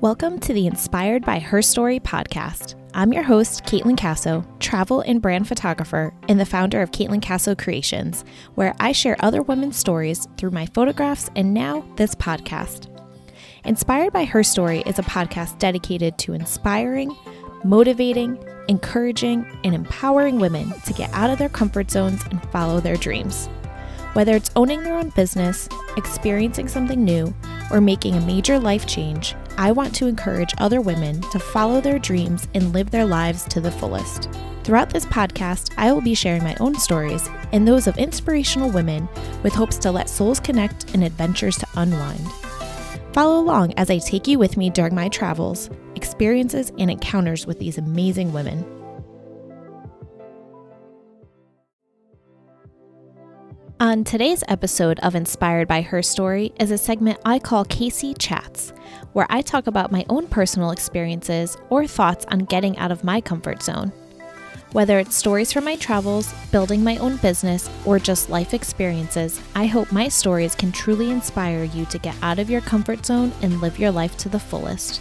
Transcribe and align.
Welcome 0.00 0.38
to 0.40 0.52
the 0.52 0.68
Inspired 0.68 1.24
by 1.24 1.40
Her 1.40 1.60
Story 1.60 1.98
podcast. 1.98 2.76
I'm 2.94 3.12
your 3.12 3.24
host, 3.24 3.64
Caitlin 3.64 3.96
Casso, 3.96 4.46
travel 4.60 5.00
and 5.00 5.20
brand 5.20 5.48
photographer 5.48 6.14
and 6.28 6.38
the 6.38 6.46
founder 6.46 6.80
of 6.80 6.92
Caitlin 6.92 7.20
Casso 7.20 7.58
Creations, 7.58 8.24
where 8.54 8.76
I 8.78 8.92
share 8.92 9.16
other 9.18 9.42
women's 9.42 9.76
stories 9.76 10.28
through 10.36 10.52
my 10.52 10.66
photographs 10.66 11.30
and 11.34 11.52
now 11.52 11.84
this 11.96 12.14
podcast. 12.14 12.86
Inspired 13.64 14.12
by 14.12 14.24
Her 14.24 14.44
Story 14.44 14.84
is 14.86 15.00
a 15.00 15.02
podcast 15.02 15.58
dedicated 15.58 16.16
to 16.18 16.32
inspiring, 16.32 17.12
motivating, 17.64 18.38
encouraging, 18.68 19.44
and 19.64 19.74
empowering 19.74 20.38
women 20.38 20.72
to 20.82 20.92
get 20.92 21.12
out 21.12 21.30
of 21.30 21.38
their 21.38 21.48
comfort 21.48 21.90
zones 21.90 22.22
and 22.30 22.40
follow 22.52 22.78
their 22.78 22.96
dreams. 22.96 23.48
Whether 24.12 24.36
it's 24.36 24.52
owning 24.54 24.84
their 24.84 24.96
own 24.96 25.08
business, 25.10 25.68
experiencing 25.96 26.68
something 26.68 27.04
new, 27.04 27.34
or 27.72 27.80
making 27.80 28.14
a 28.14 28.20
major 28.20 28.60
life 28.60 28.86
change, 28.86 29.34
I 29.58 29.72
want 29.72 29.92
to 29.96 30.06
encourage 30.06 30.54
other 30.58 30.80
women 30.80 31.20
to 31.32 31.40
follow 31.40 31.80
their 31.80 31.98
dreams 31.98 32.46
and 32.54 32.72
live 32.72 32.92
their 32.92 33.04
lives 33.04 33.42
to 33.48 33.60
the 33.60 33.72
fullest. 33.72 34.30
Throughout 34.62 34.88
this 34.88 35.04
podcast, 35.06 35.74
I 35.76 35.90
will 35.92 36.00
be 36.00 36.14
sharing 36.14 36.44
my 36.44 36.56
own 36.60 36.76
stories 36.76 37.28
and 37.50 37.66
those 37.66 37.88
of 37.88 37.98
inspirational 37.98 38.70
women 38.70 39.08
with 39.42 39.52
hopes 39.52 39.76
to 39.78 39.90
let 39.90 40.08
souls 40.08 40.38
connect 40.38 40.94
and 40.94 41.02
adventures 41.02 41.56
to 41.56 41.66
unwind. 41.74 42.24
Follow 43.12 43.40
along 43.40 43.74
as 43.76 43.90
I 43.90 43.98
take 43.98 44.28
you 44.28 44.38
with 44.38 44.56
me 44.56 44.70
during 44.70 44.94
my 44.94 45.08
travels, 45.08 45.70
experiences, 45.96 46.70
and 46.78 46.88
encounters 46.88 47.44
with 47.44 47.58
these 47.58 47.78
amazing 47.78 48.32
women. 48.32 48.64
On 53.80 54.02
today's 54.02 54.42
episode 54.48 54.98
of 55.00 55.14
Inspired 55.14 55.66
by 55.66 55.82
Her 55.82 56.02
Story 56.02 56.52
is 56.58 56.72
a 56.72 56.78
segment 56.78 57.18
I 57.24 57.38
call 57.38 57.64
Casey 57.64 58.12
Chats, 58.12 58.72
where 59.12 59.26
I 59.30 59.42
talk 59.42 59.66
about 59.66 59.92
my 59.92 60.04
own 60.08 60.26
personal 60.26 60.70
experiences 60.70 61.56
or 61.70 61.86
thoughts 61.86 62.24
on 62.26 62.40
getting 62.40 62.76
out 62.78 62.92
of 62.92 63.04
my 63.04 63.20
comfort 63.20 63.62
zone. 63.62 63.92
Whether 64.72 64.98
it's 64.98 65.16
stories 65.16 65.50
from 65.50 65.64
my 65.64 65.76
travels, 65.76 66.32
building 66.52 66.84
my 66.84 66.98
own 66.98 67.16
business, 67.16 67.70
or 67.86 67.98
just 67.98 68.28
life 68.28 68.52
experiences, 68.52 69.40
I 69.54 69.64
hope 69.64 69.90
my 69.90 70.08
stories 70.08 70.54
can 70.54 70.72
truly 70.72 71.10
inspire 71.10 71.64
you 71.64 71.86
to 71.86 71.98
get 71.98 72.14
out 72.22 72.38
of 72.38 72.50
your 72.50 72.60
comfort 72.60 73.06
zone 73.06 73.32
and 73.40 73.62
live 73.62 73.78
your 73.78 73.90
life 73.90 74.16
to 74.18 74.28
the 74.28 74.38
fullest. 74.38 75.00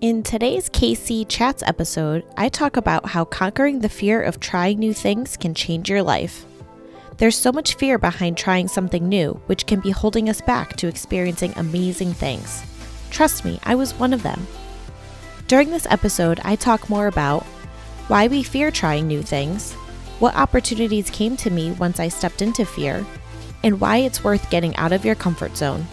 In 0.00 0.24
today's 0.24 0.68
KC 0.68 1.26
Chats 1.28 1.62
episode, 1.62 2.24
I 2.36 2.48
talk 2.48 2.76
about 2.76 3.06
how 3.06 3.24
conquering 3.24 3.78
the 3.78 3.88
fear 3.88 4.20
of 4.20 4.40
trying 4.40 4.80
new 4.80 4.92
things 4.92 5.36
can 5.36 5.54
change 5.54 5.88
your 5.88 6.02
life. 6.02 6.44
There's 7.18 7.36
so 7.36 7.52
much 7.52 7.74
fear 7.74 7.98
behind 7.98 8.36
trying 8.36 8.68
something 8.68 9.08
new, 9.08 9.40
which 9.46 9.66
can 9.66 9.80
be 9.80 9.90
holding 9.90 10.28
us 10.28 10.40
back 10.40 10.76
to 10.76 10.88
experiencing 10.88 11.52
amazing 11.56 12.14
things. 12.14 12.62
Trust 13.10 13.44
me, 13.44 13.60
I 13.64 13.74
was 13.74 13.94
one 13.94 14.12
of 14.12 14.22
them. 14.22 14.46
During 15.46 15.70
this 15.70 15.86
episode, 15.90 16.40
I 16.44 16.56
talk 16.56 16.88
more 16.88 17.06
about 17.06 17.44
why 18.08 18.26
we 18.26 18.42
fear 18.42 18.70
trying 18.70 19.06
new 19.06 19.22
things, 19.22 19.74
what 20.18 20.34
opportunities 20.34 21.10
came 21.10 21.36
to 21.38 21.50
me 21.50 21.72
once 21.72 22.00
I 22.00 22.08
stepped 22.08 22.42
into 22.42 22.64
fear, 22.64 23.04
and 23.62 23.80
why 23.80 23.98
it's 23.98 24.24
worth 24.24 24.50
getting 24.50 24.74
out 24.76 24.92
of 24.92 25.04
your 25.04 25.14
comfort 25.14 25.56
zone. 25.56 25.86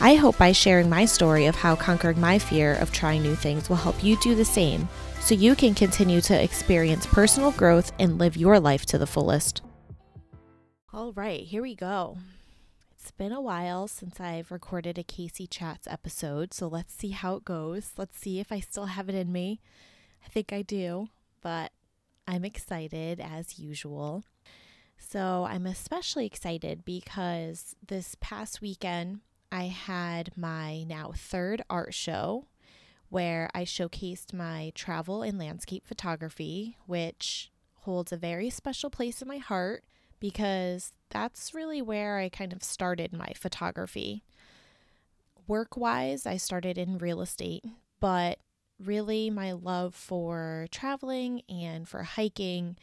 I 0.00 0.14
hope 0.14 0.36
by 0.38 0.52
sharing 0.52 0.90
my 0.90 1.04
story 1.04 1.46
of 1.46 1.56
how 1.56 1.76
conquering 1.76 2.20
my 2.20 2.38
fear 2.38 2.74
of 2.74 2.90
trying 2.90 3.22
new 3.22 3.36
things 3.36 3.68
will 3.68 3.76
help 3.76 4.02
you 4.02 4.16
do 4.16 4.34
the 4.34 4.44
same 4.44 4.88
so 5.20 5.34
you 5.34 5.54
can 5.54 5.74
continue 5.74 6.20
to 6.22 6.42
experience 6.42 7.06
personal 7.06 7.52
growth 7.52 7.92
and 7.98 8.18
live 8.18 8.36
your 8.36 8.58
life 8.58 8.86
to 8.86 8.98
the 8.98 9.06
fullest. 9.06 9.62
All 10.92 11.12
right, 11.12 11.42
here 11.42 11.62
we 11.62 11.76
go. 11.76 12.18
It's 12.90 13.12
been 13.12 13.30
a 13.30 13.40
while 13.40 13.86
since 13.86 14.18
I've 14.18 14.50
recorded 14.50 14.98
a 14.98 15.04
Casey 15.04 15.46
Chats 15.46 15.86
episode, 15.86 16.52
so 16.52 16.66
let's 16.66 16.92
see 16.92 17.10
how 17.10 17.36
it 17.36 17.44
goes. 17.44 17.92
Let's 17.96 18.18
see 18.18 18.40
if 18.40 18.50
I 18.50 18.58
still 18.58 18.86
have 18.86 19.08
it 19.08 19.14
in 19.14 19.30
me. 19.30 19.60
I 20.26 20.28
think 20.30 20.52
I 20.52 20.62
do, 20.62 21.08
but 21.42 21.70
I'm 22.26 22.44
excited 22.44 23.20
as 23.20 23.56
usual. 23.56 24.24
So, 24.98 25.46
I'm 25.48 25.64
especially 25.64 26.26
excited 26.26 26.84
because 26.84 27.76
this 27.86 28.16
past 28.20 28.60
weekend 28.60 29.20
I 29.52 29.66
had 29.66 30.36
my 30.36 30.82
now 30.82 31.12
third 31.14 31.62
art 31.70 31.94
show 31.94 32.46
where 33.10 33.48
I 33.54 33.62
showcased 33.62 34.34
my 34.34 34.72
travel 34.74 35.22
and 35.22 35.38
landscape 35.38 35.86
photography, 35.86 36.78
which 36.86 37.52
holds 37.82 38.10
a 38.10 38.16
very 38.16 38.50
special 38.50 38.90
place 38.90 39.22
in 39.22 39.28
my 39.28 39.38
heart 39.38 39.84
because 40.20 40.92
that's 41.08 41.54
really 41.54 41.82
where 41.82 42.18
I 42.18 42.28
kind 42.28 42.52
of 42.52 42.62
started 42.62 43.12
my 43.12 43.32
photography. 43.34 44.22
Work 45.46 45.76
wise, 45.76 46.26
I 46.26 46.36
started 46.36 46.78
in 46.78 46.98
real 46.98 47.20
estate, 47.20 47.64
but 47.98 48.38
really 48.78 49.30
my 49.30 49.52
love 49.52 49.94
for 49.94 50.66
traveling 50.70 51.42
and 51.48 51.88
for 51.88 52.02
hiking 52.02 52.76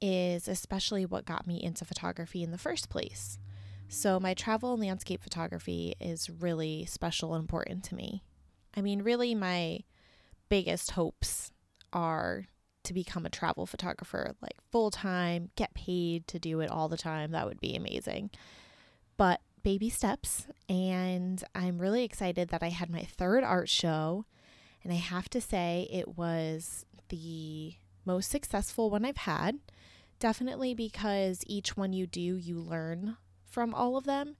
is 0.00 0.48
especially 0.48 1.04
what 1.04 1.26
got 1.26 1.46
me 1.46 1.62
into 1.62 1.84
photography 1.84 2.42
in 2.42 2.50
the 2.50 2.58
first 2.58 2.88
place. 2.88 3.38
So, 3.88 4.20
my 4.20 4.34
travel 4.34 4.72
and 4.72 4.80
landscape 4.82 5.20
photography 5.20 5.94
is 6.00 6.30
really 6.30 6.86
special 6.86 7.34
and 7.34 7.42
important 7.42 7.82
to 7.84 7.96
me. 7.96 8.22
I 8.76 8.82
mean, 8.82 9.02
really, 9.02 9.34
my 9.34 9.80
biggest 10.48 10.92
hopes 10.92 11.50
are 11.92 12.46
to 12.84 12.94
become 12.94 13.26
a 13.26 13.30
travel 13.30 13.66
photographer, 13.66 14.34
like 14.40 14.56
full 14.70 14.90
time, 14.90 15.50
get 15.56 15.74
paid 15.74 16.26
to 16.28 16.38
do 16.38 16.60
it 16.60 16.70
all 16.70 16.88
the 16.88 16.96
time. 16.96 17.32
That 17.32 17.46
would 17.46 17.60
be 17.60 17.74
amazing. 17.74 18.30
But 19.16 19.40
baby 19.62 19.90
steps, 19.90 20.46
and 20.68 21.42
I'm 21.54 21.78
really 21.78 22.04
excited 22.04 22.48
that 22.48 22.62
I 22.62 22.68
had 22.68 22.90
my 22.90 23.02
third 23.02 23.44
art 23.44 23.68
show. 23.68 24.24
And 24.82 24.92
I 24.92 24.96
have 24.96 25.28
to 25.30 25.40
say, 25.40 25.88
it 25.92 26.16
was 26.16 26.86
the 27.10 27.74
most 28.06 28.30
successful 28.30 28.88
one 28.88 29.04
I've 29.04 29.18
had. 29.18 29.58
Definitely 30.18 30.74
because 30.74 31.42
each 31.46 31.76
one 31.76 31.92
you 31.92 32.06
do, 32.06 32.20
you 32.20 32.58
learn 32.58 33.16
from 33.44 33.74
all 33.74 33.96
of 33.96 34.04
them. 34.04 34.36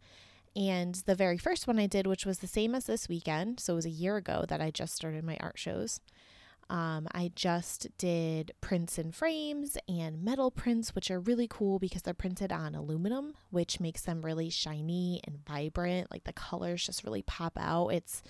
And 0.57 0.95
the 1.07 1.15
very 1.15 1.39
first 1.39 1.67
one 1.67 1.78
I 1.78 1.87
did, 1.87 2.07
which 2.07 2.27
was 2.27 2.39
the 2.39 2.47
same 2.47 2.75
as 2.75 2.87
this 2.87 3.09
weekend, 3.09 3.61
so 3.61 3.75
it 3.75 3.77
was 3.77 3.87
a 3.87 3.91
year 3.91 4.17
ago 4.17 4.45
that 4.49 4.61
I 4.61 4.71
just 4.71 4.95
started 4.95 5.25
my 5.25 5.37
art 5.41 5.59
shows. 5.59 6.01
Um, 6.71 7.09
I 7.13 7.33
just 7.35 7.89
did 7.99 8.53
prints 8.61 8.97
and 8.97 9.13
frames 9.13 9.77
and 9.89 10.23
metal 10.23 10.53
prints, 10.53 10.95
which 10.95 11.11
are 11.11 11.19
really 11.19 11.49
cool 11.49 11.81
because 11.81 12.03
they're 12.03 12.15
printed 12.15 12.53
on 12.53 12.77
aluminum, 12.77 13.35
which 13.51 13.81
makes 13.81 14.03
them 14.03 14.23
really 14.23 14.51
shiny 14.51 15.21
and 15.27 15.45
vibrant. 15.45 16.13
Like 16.13 16.23
the 16.25 16.33
colors 16.33 16.87
just 16.87 17.03
really 17.03 17.23
pop 17.23 17.59
out. 17.59 17.89
It's 17.89 18.23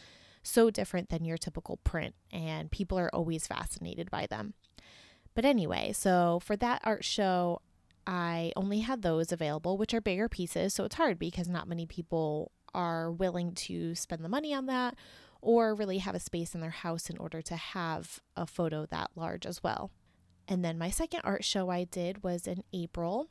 so 0.42 0.70
different 0.70 1.10
than 1.10 1.22
your 1.22 1.36
typical 1.36 1.76
print, 1.84 2.14
and 2.32 2.70
people 2.70 2.98
are 2.98 3.14
always 3.14 3.46
fascinated 3.46 4.10
by 4.10 4.26
them. 4.26 4.54
But 5.34 5.44
anyway, 5.44 5.92
so 5.92 6.40
for 6.42 6.56
that 6.56 6.80
art 6.82 7.04
show, 7.04 7.60
I 8.06 8.52
only 8.56 8.80
had 8.80 9.02
those 9.02 9.32
available, 9.32 9.76
which 9.76 9.92
are 9.92 10.00
bigger 10.00 10.30
pieces. 10.30 10.72
So 10.72 10.84
it's 10.84 10.94
hard 10.94 11.18
because 11.18 11.46
not 11.46 11.68
many 11.68 11.84
people 11.84 12.52
are 12.74 13.12
willing 13.12 13.52
to 13.52 13.94
spend 13.94 14.24
the 14.24 14.30
money 14.30 14.54
on 14.54 14.64
that 14.66 14.94
or 15.42 15.74
really 15.74 15.98
have 15.98 16.14
a 16.14 16.20
space 16.20 16.54
in 16.54 16.60
their 16.60 16.70
house 16.70 17.10
in 17.10 17.16
order 17.18 17.42
to 17.42 17.56
have 17.56 18.20
a 18.36 18.46
photo 18.46 18.86
that 18.86 19.10
large 19.14 19.46
as 19.46 19.62
well. 19.62 19.90
And 20.48 20.64
then 20.64 20.78
my 20.78 20.90
second 20.90 21.20
art 21.24 21.44
show 21.44 21.70
I 21.70 21.84
did 21.84 22.22
was 22.22 22.46
in 22.46 22.64
April. 22.72 23.28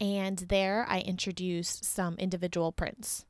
And 0.00 0.38
there 0.38 0.86
I 0.88 1.00
introduced 1.00 1.84
some 1.84 2.14
individual 2.16 2.72
prints. 2.72 3.26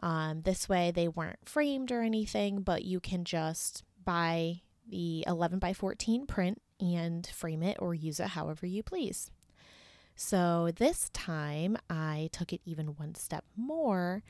Um, 0.00 0.42
this 0.42 0.68
way 0.68 0.90
they 0.90 1.08
weren't 1.08 1.48
framed 1.48 1.90
or 1.90 2.02
anything, 2.02 2.62
but 2.62 2.84
you 2.84 3.00
can 3.00 3.24
just 3.24 3.82
buy 4.04 4.62
the 4.88 5.24
11 5.26 5.58
by 5.58 5.72
14 5.72 6.26
print 6.26 6.62
and 6.80 7.26
frame 7.26 7.62
it 7.62 7.76
or 7.80 7.94
use 7.94 8.20
it 8.20 8.28
however 8.28 8.66
you 8.66 8.82
please. 8.82 9.30
So 10.14 10.70
this 10.76 11.10
time 11.12 11.76
I 11.88 12.28
took 12.32 12.52
it 12.52 12.60
even 12.64 12.88
one 12.88 13.14
step 13.14 13.44
more, 13.56 14.22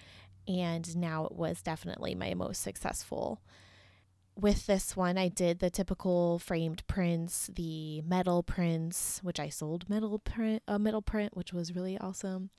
and 0.49 0.97
now 0.97 1.27
it 1.27 1.33
was 1.33 1.63
definitely 1.63 2.15
my 2.15 2.35
most 2.35 2.63
successful. 2.63 3.41
With 4.35 4.67
this 4.67 4.97
one, 4.97 5.19
I 5.19 5.29
did 5.29 5.59
the 5.59 5.69
typical 5.69 6.39
framed 6.39 6.87
prints, 6.87 7.51
the 7.55 8.01
metal 8.03 8.43
prints, 8.43 9.21
which 9.23 9.39
I 9.39 9.49
sold 9.49 9.91
metal 9.91 10.19
print, 10.19 10.63
a 10.67 10.79
metal 10.79 11.03
print, 11.03 11.37
which 11.37 11.53
was 11.53 11.75
really 11.75 11.99
awesome. 11.99 12.51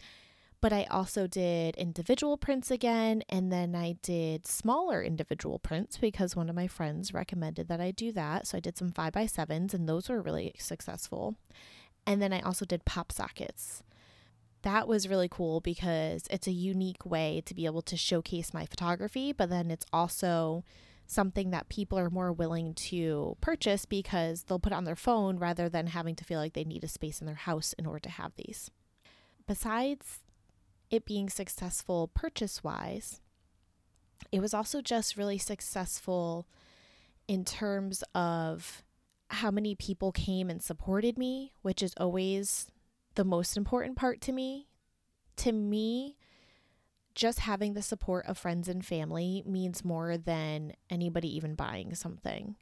But 0.61 0.73
I 0.73 0.83
also 0.91 1.25
did 1.25 1.77
individual 1.77 2.37
prints 2.37 2.69
again, 2.69 3.23
and 3.29 3.49
then 3.49 3.75
I 3.75 3.93
did 4.01 4.45
smaller 4.45 5.01
individual 5.01 5.57
prints 5.57 5.97
because 5.97 6.35
one 6.35 6.49
of 6.49 6.55
my 6.55 6.67
friends 6.67 7.13
recommended 7.13 7.69
that 7.69 7.79
I 7.79 7.91
do 7.91 8.11
that. 8.11 8.45
So 8.45 8.57
I 8.57 8.59
did 8.59 8.77
some 8.77 8.91
five 8.91 9.13
by 9.13 9.25
sevens, 9.25 9.73
and 9.73 9.87
those 9.87 10.09
were 10.09 10.21
really 10.21 10.53
successful. 10.59 11.35
And 12.05 12.21
then 12.21 12.33
I 12.33 12.41
also 12.41 12.65
did 12.65 12.83
pop 12.83 13.13
sockets. 13.13 13.83
That 14.63 14.87
was 14.87 15.07
really 15.07 15.29
cool 15.29 15.61
because 15.61 16.27
it's 16.29 16.47
a 16.47 16.51
unique 16.51 17.05
way 17.05 17.41
to 17.45 17.53
be 17.53 17.65
able 17.65 17.81
to 17.83 17.95
showcase 17.95 18.53
my 18.53 18.65
photography, 18.65 19.31
but 19.31 19.49
then 19.49 19.71
it's 19.71 19.85
also 19.93 20.65
something 21.07 21.49
that 21.49 21.69
people 21.69 21.97
are 21.97 22.09
more 22.09 22.31
willing 22.31 22.73
to 22.75 23.35
purchase 23.41 23.85
because 23.85 24.43
they'll 24.43 24.59
put 24.59 24.73
it 24.73 24.75
on 24.75 24.83
their 24.83 24.95
phone 24.95 25.37
rather 25.37 25.67
than 25.67 25.87
having 25.87 26.15
to 26.15 26.23
feel 26.23 26.39
like 26.39 26.53
they 26.53 26.63
need 26.63 26.83
a 26.83 26.87
space 26.87 27.19
in 27.19 27.25
their 27.25 27.35
house 27.35 27.73
in 27.73 27.85
order 27.85 27.99
to 27.99 28.09
have 28.09 28.31
these. 28.35 28.69
Besides 29.47 30.19
it 30.91 31.05
being 31.05 31.29
successful 31.29 32.09
purchase 32.13 32.63
wise, 32.63 33.21
it 34.31 34.39
was 34.39 34.53
also 34.53 34.81
just 34.81 35.17
really 35.17 35.37
successful 35.37 36.47
in 37.27 37.45
terms 37.45 38.03
of 38.13 38.83
how 39.29 39.49
many 39.51 39.73
people 39.75 40.11
came 40.11 40.49
and 40.49 40.61
supported 40.61 41.17
me, 41.17 41.53
which 41.61 41.81
is 41.81 41.93
always 41.97 42.67
the 43.19 43.25
most 43.25 43.57
important 43.57 43.97
part 43.97 44.21
to 44.21 44.31
me. 44.31 44.69
To 45.35 45.51
me, 45.51 46.15
just 47.15 47.39
having 47.39 47.73
the 47.73 47.81
support 47.81 48.25
of 48.27 48.37
friends 48.37 48.69
and 48.69 48.85
family 48.85 49.43
means 49.45 49.83
more 49.83 50.17
than 50.17 50.71
anybody 50.89 51.35
even 51.35 51.53
buying 51.53 51.95
something. 51.95 52.55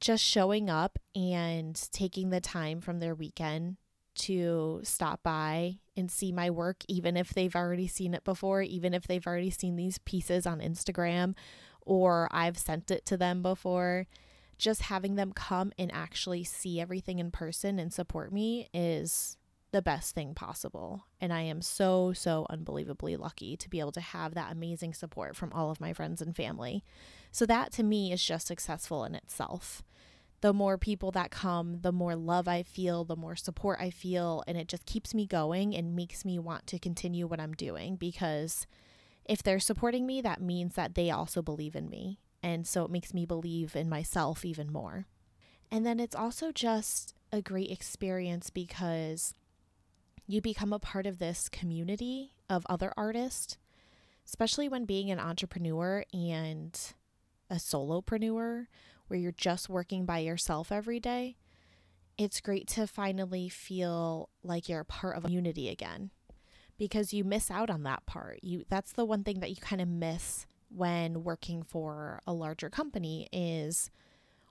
Just 0.00 0.24
showing 0.24 0.70
up 0.70 0.98
and 1.14 1.78
taking 1.92 2.30
the 2.30 2.40
time 2.40 2.80
from 2.80 3.00
their 3.00 3.14
weekend 3.14 3.76
to 4.14 4.80
stop 4.82 5.22
by 5.22 5.76
and 5.94 6.10
see 6.10 6.32
my 6.32 6.48
work, 6.48 6.78
even 6.88 7.14
if 7.14 7.34
they've 7.34 7.54
already 7.54 7.86
seen 7.86 8.14
it 8.14 8.24
before, 8.24 8.62
even 8.62 8.94
if 8.94 9.06
they've 9.06 9.26
already 9.26 9.50
seen 9.50 9.76
these 9.76 9.98
pieces 9.98 10.46
on 10.46 10.60
Instagram 10.60 11.34
or 11.82 12.28
I've 12.30 12.56
sent 12.56 12.90
it 12.90 13.04
to 13.04 13.18
them 13.18 13.42
before. 13.42 14.06
Just 14.58 14.82
having 14.82 15.14
them 15.14 15.32
come 15.32 15.72
and 15.78 15.92
actually 15.92 16.44
see 16.44 16.80
everything 16.80 17.18
in 17.18 17.30
person 17.30 17.78
and 17.78 17.92
support 17.92 18.32
me 18.32 18.68
is 18.74 19.36
the 19.70 19.82
best 19.82 20.14
thing 20.14 20.34
possible. 20.34 21.04
And 21.20 21.32
I 21.32 21.42
am 21.42 21.62
so, 21.62 22.12
so 22.12 22.46
unbelievably 22.50 23.16
lucky 23.16 23.56
to 23.56 23.68
be 23.68 23.80
able 23.80 23.92
to 23.92 24.00
have 24.00 24.34
that 24.34 24.52
amazing 24.52 24.94
support 24.94 25.36
from 25.36 25.52
all 25.52 25.70
of 25.70 25.80
my 25.80 25.92
friends 25.92 26.20
and 26.20 26.34
family. 26.34 26.82
So, 27.30 27.46
that 27.46 27.72
to 27.72 27.82
me 27.82 28.12
is 28.12 28.24
just 28.24 28.46
successful 28.46 29.04
in 29.04 29.14
itself 29.14 29.82
the 30.40 30.52
more 30.52 30.78
people 30.78 31.10
that 31.12 31.30
come, 31.30 31.80
the 31.80 31.92
more 31.92 32.14
love 32.14 32.46
I 32.46 32.62
feel, 32.62 33.04
the 33.04 33.16
more 33.16 33.36
support 33.36 33.78
I 33.80 33.90
feel, 33.90 34.44
and 34.46 34.56
it 34.56 34.68
just 34.68 34.86
keeps 34.86 35.12
me 35.14 35.26
going 35.26 35.74
and 35.74 35.96
makes 35.96 36.24
me 36.24 36.38
want 36.38 36.66
to 36.68 36.78
continue 36.78 37.26
what 37.26 37.40
I'm 37.40 37.54
doing 37.54 37.96
because 37.96 38.66
if 39.24 39.42
they're 39.42 39.60
supporting 39.60 40.06
me, 40.06 40.20
that 40.20 40.40
means 40.40 40.74
that 40.74 40.94
they 40.94 41.10
also 41.10 41.42
believe 41.42 41.74
in 41.74 41.90
me. 41.90 42.20
And 42.48 42.66
so 42.66 42.82
it 42.82 42.90
makes 42.90 43.12
me 43.12 43.26
believe 43.26 43.76
in 43.76 43.90
myself 43.90 44.42
even 44.42 44.72
more. 44.72 45.04
And 45.70 45.84
then 45.84 46.00
it's 46.00 46.16
also 46.16 46.50
just 46.50 47.12
a 47.30 47.42
great 47.42 47.70
experience 47.70 48.48
because 48.48 49.34
you 50.26 50.40
become 50.40 50.72
a 50.72 50.78
part 50.78 51.04
of 51.04 51.18
this 51.18 51.50
community 51.50 52.32
of 52.48 52.64
other 52.70 52.94
artists, 52.96 53.58
especially 54.24 54.66
when 54.66 54.86
being 54.86 55.10
an 55.10 55.20
entrepreneur 55.20 56.04
and 56.14 56.80
a 57.50 57.56
solopreneur 57.56 58.66
where 59.08 59.20
you're 59.20 59.30
just 59.30 59.68
working 59.68 60.06
by 60.06 60.20
yourself 60.20 60.72
every 60.72 60.98
day, 60.98 61.36
it's 62.16 62.40
great 62.40 62.66
to 62.66 62.86
finally 62.86 63.50
feel 63.50 64.30
like 64.42 64.70
you're 64.70 64.80
a 64.80 64.86
part 64.86 65.18
of 65.18 65.26
a 65.26 65.30
unity 65.30 65.68
again 65.68 66.10
because 66.78 67.12
you 67.12 67.24
miss 67.24 67.50
out 67.50 67.68
on 67.68 67.82
that 67.82 68.06
part. 68.06 68.42
You 68.42 68.64
that's 68.70 68.92
the 68.92 69.04
one 69.04 69.22
thing 69.22 69.40
that 69.40 69.50
you 69.50 69.56
kind 69.56 69.82
of 69.82 69.88
miss 69.88 70.46
when 70.68 71.24
working 71.24 71.62
for 71.62 72.20
a 72.26 72.32
larger 72.32 72.70
company 72.70 73.28
is 73.32 73.90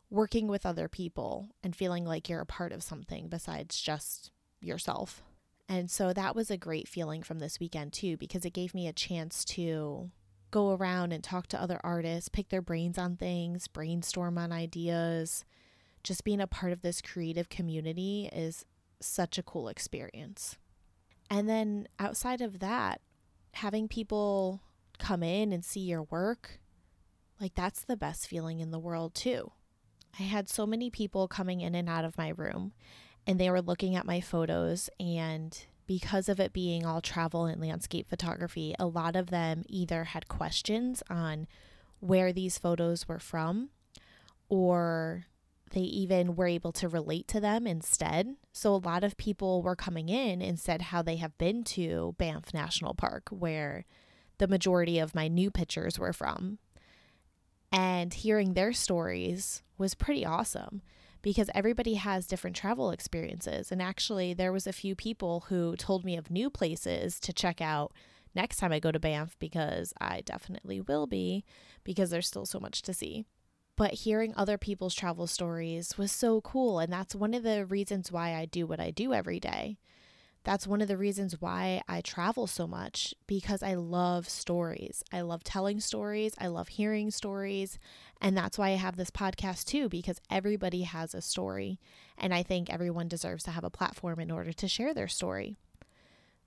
working 0.09 0.47
with 0.47 0.65
other 0.65 0.87
people 0.87 1.49
and 1.63 1.75
feeling 1.75 2.05
like 2.05 2.29
you're 2.29 2.41
a 2.41 2.45
part 2.45 2.71
of 2.71 2.83
something 2.83 3.27
besides 3.27 3.79
just 3.79 4.31
yourself. 4.61 5.23
And 5.69 5.91
so 5.91 6.13
that 6.13 6.35
was 6.35 6.49
a 6.49 6.57
great 6.57 6.87
feeling 6.87 7.23
from 7.23 7.39
this 7.39 7.59
weekend 7.59 7.93
too 7.93 8.17
because 8.17 8.45
it 8.45 8.53
gave 8.53 8.73
me 8.73 8.87
a 8.87 8.93
chance 8.93 9.43
to 9.45 10.11
go 10.49 10.71
around 10.71 11.11
and 11.11 11.23
talk 11.23 11.47
to 11.47 11.61
other 11.61 11.79
artists, 11.83 12.29
pick 12.29 12.49
their 12.49 12.61
brains 12.61 12.97
on 12.97 13.17
things, 13.17 13.67
brainstorm 13.67 14.37
on 14.37 14.51
ideas. 14.51 15.43
Just 16.03 16.23
being 16.23 16.39
a 16.39 16.47
part 16.47 16.71
of 16.71 16.81
this 16.81 17.01
creative 17.01 17.49
community 17.49 18.29
is 18.31 18.63
such 19.01 19.37
a 19.37 19.43
cool 19.43 19.67
experience. 19.67 20.57
And 21.29 21.49
then 21.49 21.87
outside 21.99 22.39
of 22.39 22.59
that, 22.59 23.01
having 23.51 23.89
people 23.89 24.61
come 24.97 25.23
in 25.23 25.51
and 25.51 25.63
see 25.63 25.81
your 25.81 26.03
work, 26.03 26.59
like 27.39 27.55
that's 27.55 27.83
the 27.83 27.97
best 27.97 28.27
feeling 28.27 28.59
in 28.59 28.71
the 28.71 28.79
world, 28.79 29.13
too. 29.13 29.51
I 30.19 30.23
had 30.23 30.49
so 30.49 30.65
many 30.65 30.89
people 30.89 31.27
coming 31.27 31.61
in 31.61 31.75
and 31.75 31.87
out 31.87 32.05
of 32.05 32.17
my 32.17 32.29
room, 32.29 32.73
and 33.25 33.39
they 33.39 33.49
were 33.49 33.61
looking 33.61 33.95
at 33.95 34.05
my 34.05 34.21
photos 34.21 34.89
and 34.99 35.57
because 35.87 36.27
of 36.27 36.39
it 36.39 36.53
being 36.53 36.85
all 36.85 37.01
travel 37.01 37.45
and 37.45 37.61
landscape 37.61 38.07
photography, 38.07 38.75
a 38.77 38.85
lot 38.85 39.15
of 39.15 39.29
them 39.29 39.63
either 39.67 40.03
had 40.03 40.27
questions 40.27 41.01
on 41.09 41.47
where 41.99 42.33
these 42.33 42.57
photos 42.57 43.07
were 43.07 43.19
from 43.19 43.69
or 44.49 45.25
they 45.71 45.81
even 45.81 46.35
were 46.35 46.47
able 46.47 46.71
to 46.73 46.87
relate 46.87 47.27
to 47.29 47.39
them 47.39 47.65
instead. 47.65 48.35
So 48.53 48.73
a 48.73 48.77
lot 48.77 49.03
of 49.03 49.17
people 49.17 49.61
were 49.61 49.75
coming 49.75 50.09
in 50.09 50.41
and 50.41 50.59
said 50.59 50.83
how 50.83 51.01
they 51.01 51.17
have 51.17 51.37
been 51.37 51.63
to 51.65 52.15
Banff 52.17 52.53
National 52.53 52.93
Park, 52.93 53.29
where 53.29 53.85
the 54.37 54.47
majority 54.47 54.99
of 54.99 55.15
my 55.15 55.27
new 55.27 55.51
pictures 55.51 55.97
were 55.99 56.13
from. 56.13 56.59
And 57.71 58.13
hearing 58.13 58.53
their 58.53 58.73
stories 58.73 59.63
was 59.77 59.95
pretty 59.95 60.25
awesome 60.25 60.81
because 61.21 61.49
everybody 61.53 61.95
has 61.95 62.27
different 62.27 62.55
travel 62.55 62.91
experiences. 62.91 63.71
And 63.71 63.81
actually, 63.81 64.33
there 64.33 64.53
was 64.53 64.67
a 64.67 64.73
few 64.73 64.95
people 64.95 65.45
who 65.49 65.75
told 65.75 66.05
me 66.05 66.15
of 66.15 66.31
new 66.31 66.49
places 66.49 67.19
to 67.21 67.33
check 67.33 67.59
out 67.59 67.91
next 68.33 68.57
time 68.57 68.71
I 68.71 68.79
go 68.79 68.91
to 68.91 68.99
Banff 68.99 69.35
because 69.39 69.93
I 69.99 70.21
definitely 70.21 70.79
will 70.79 71.07
be 71.07 71.43
because 71.83 72.09
there's 72.09 72.27
still 72.27 72.45
so 72.45 72.59
much 72.59 72.81
to 72.83 72.93
see. 72.93 73.25
But 73.75 73.93
hearing 73.93 74.33
other 74.35 74.57
people's 74.57 74.95
travel 74.95 75.27
stories 75.27 75.97
was 75.97 76.11
so 76.11 76.41
cool. 76.41 76.79
And 76.79 76.91
that's 76.91 77.13
one 77.13 77.33
of 77.33 77.43
the 77.43 77.65
reasons 77.65 78.11
why 78.11 78.33
I 78.33 78.45
do 78.45 78.65
what 78.65 78.79
I 78.79 78.91
do 78.91 79.13
every 79.13 79.39
day 79.39 79.77
that's 80.47 80.65
one 80.65 80.79
of 80.79 80.87
the 80.87 80.95
reasons 80.95 81.41
why 81.41 81.81
I 81.89 81.99
travel 81.99 82.47
so 82.47 82.67
much 82.67 83.13
because 83.27 83.61
I 83.61 83.73
love 83.73 84.29
stories. 84.29 85.03
I 85.11 85.19
love 85.19 85.43
telling 85.43 85.81
stories. 85.81 86.35
I 86.37 86.47
love 86.47 86.69
hearing 86.69 87.11
stories. 87.11 87.77
And 88.21 88.37
that's 88.37 88.57
why 88.57 88.69
I 88.69 88.75
have 88.75 88.95
this 88.95 89.11
podcast 89.11 89.65
too, 89.65 89.89
because 89.89 90.21
everybody 90.31 90.83
has 90.83 91.13
a 91.13 91.21
story. 91.21 91.81
And 92.17 92.33
I 92.33 92.43
think 92.43 92.69
everyone 92.69 93.09
deserves 93.09 93.43
to 93.43 93.51
have 93.51 93.65
a 93.65 93.69
platform 93.69 94.21
in 94.21 94.31
order 94.31 94.53
to 94.53 94.69
share 94.69 94.93
their 94.93 95.09
story. 95.09 95.57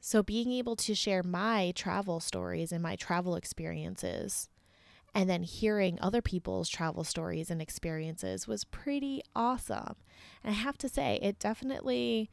So, 0.00 0.22
being 0.22 0.50
able 0.50 0.76
to 0.76 0.94
share 0.94 1.22
my 1.22 1.74
travel 1.76 2.20
stories 2.20 2.72
and 2.72 2.82
my 2.82 2.96
travel 2.96 3.36
experiences, 3.36 4.48
and 5.14 5.28
then 5.28 5.42
hearing 5.42 5.98
other 6.00 6.22
people's 6.22 6.70
travel 6.70 7.04
stories 7.04 7.50
and 7.50 7.60
experiences 7.60 8.48
was 8.48 8.64
pretty 8.64 9.20
awesome. 9.36 9.96
And 10.42 10.54
I 10.54 10.58
have 10.58 10.78
to 10.78 10.88
say, 10.88 11.18
it 11.20 11.38
definitely 11.38 12.30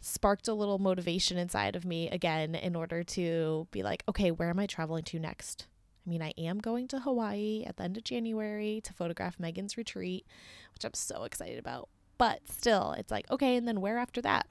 sparked 0.00 0.48
a 0.48 0.54
little 0.54 0.78
motivation 0.78 1.38
inside 1.38 1.76
of 1.76 1.84
me 1.84 2.08
again 2.10 2.54
in 2.54 2.76
order 2.76 3.02
to 3.02 3.66
be 3.70 3.82
like, 3.82 4.02
okay, 4.08 4.30
where 4.30 4.50
am 4.50 4.58
I 4.58 4.66
traveling 4.66 5.04
to 5.04 5.18
next? 5.18 5.66
I 6.06 6.10
mean, 6.10 6.22
I 6.22 6.32
am 6.38 6.58
going 6.58 6.86
to 6.88 7.00
Hawaii 7.00 7.64
at 7.66 7.76
the 7.76 7.82
end 7.82 7.96
of 7.96 8.04
January 8.04 8.80
to 8.84 8.92
photograph 8.92 9.40
Megan's 9.40 9.76
retreat, 9.76 10.26
which 10.72 10.84
I'm 10.84 10.94
so 10.94 11.24
excited 11.24 11.58
about. 11.58 11.88
But 12.18 12.48
still, 12.48 12.92
it's 12.92 13.10
like, 13.10 13.30
okay, 13.30 13.56
and 13.56 13.66
then 13.66 13.80
where 13.80 13.98
after 13.98 14.22
that? 14.22 14.46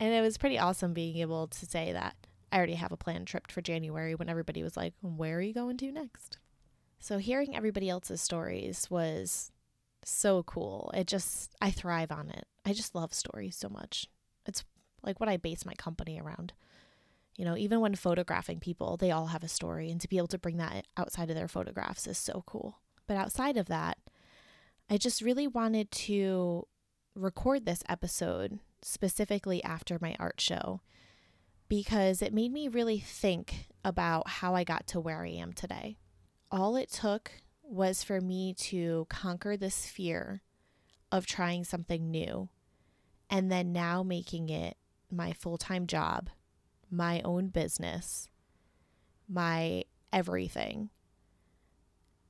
And 0.00 0.14
it 0.14 0.22
was 0.22 0.38
pretty 0.38 0.58
awesome 0.58 0.94
being 0.94 1.18
able 1.18 1.46
to 1.48 1.66
say 1.66 1.92
that 1.92 2.16
I 2.50 2.56
already 2.56 2.74
have 2.74 2.92
a 2.92 2.96
planned 2.96 3.26
trip 3.26 3.50
for 3.50 3.60
January 3.60 4.14
when 4.14 4.28
everybody 4.28 4.62
was 4.62 4.76
like, 4.76 4.94
where 5.02 5.36
are 5.38 5.42
you 5.42 5.54
going 5.54 5.76
to 5.78 5.92
next? 5.92 6.38
So 6.98 7.18
hearing 7.18 7.54
everybody 7.54 7.88
else's 7.88 8.20
stories 8.20 8.90
was 8.90 9.52
so 10.04 10.42
cool. 10.42 10.90
It 10.94 11.06
just, 11.06 11.54
I 11.60 11.70
thrive 11.70 12.10
on 12.10 12.30
it. 12.30 12.46
I 12.64 12.72
just 12.72 12.94
love 12.94 13.12
stories 13.14 13.56
so 13.56 13.68
much. 13.68 14.08
Like 15.02 15.20
what 15.20 15.28
I 15.28 15.36
base 15.36 15.64
my 15.64 15.74
company 15.74 16.20
around. 16.20 16.52
You 17.36 17.44
know, 17.44 17.56
even 17.56 17.80
when 17.80 17.94
photographing 17.94 18.60
people, 18.60 18.96
they 18.96 19.10
all 19.10 19.26
have 19.26 19.42
a 19.42 19.48
story, 19.48 19.90
and 19.90 20.00
to 20.00 20.08
be 20.08 20.18
able 20.18 20.26
to 20.28 20.38
bring 20.38 20.58
that 20.58 20.86
outside 20.96 21.30
of 21.30 21.36
their 21.36 21.48
photographs 21.48 22.06
is 22.06 22.18
so 22.18 22.42
cool. 22.46 22.80
But 23.06 23.16
outside 23.16 23.56
of 23.56 23.66
that, 23.66 23.98
I 24.90 24.98
just 24.98 25.22
really 25.22 25.46
wanted 25.46 25.90
to 25.92 26.66
record 27.14 27.64
this 27.64 27.82
episode 27.88 28.58
specifically 28.82 29.62
after 29.64 29.98
my 30.00 30.16
art 30.18 30.40
show 30.40 30.80
because 31.68 32.20
it 32.20 32.34
made 32.34 32.52
me 32.52 32.68
really 32.68 32.98
think 32.98 33.68
about 33.84 34.28
how 34.28 34.54
I 34.54 34.64
got 34.64 34.86
to 34.88 35.00
where 35.00 35.24
I 35.24 35.28
am 35.28 35.52
today. 35.52 35.96
All 36.50 36.76
it 36.76 36.90
took 36.90 37.30
was 37.62 38.02
for 38.02 38.20
me 38.20 38.52
to 38.54 39.06
conquer 39.08 39.56
this 39.56 39.86
fear 39.86 40.42
of 41.12 41.26
trying 41.26 41.64
something 41.64 42.10
new 42.10 42.48
and 43.30 43.50
then 43.50 43.72
now 43.72 44.02
making 44.02 44.48
it 44.48 44.76
my 45.12 45.32
full 45.32 45.58
time 45.58 45.86
job, 45.86 46.30
my 46.90 47.20
own 47.24 47.48
business, 47.48 48.28
my 49.28 49.84
everything. 50.12 50.90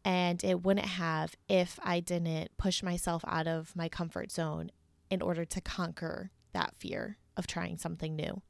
And 0.05 0.43
it 0.43 0.63
wouldn't 0.63 0.87
have 0.87 1.37
if 1.49 1.79
I 1.83 2.01
didn't 2.01 2.57
push 2.57 2.83
myself 2.83 3.23
out 3.27 3.47
of 3.47 3.77
my 3.77 3.89
comfort 3.89 4.33
zone 4.33 4.71
in 5.11 5.21
order 5.21 5.45
to 5.45 5.61
conquer 5.61 6.31
that 6.53 6.75
fear 6.77 7.19
of 7.37 7.47
trying 7.47 7.77
something 7.77 8.17
new. 8.17 8.41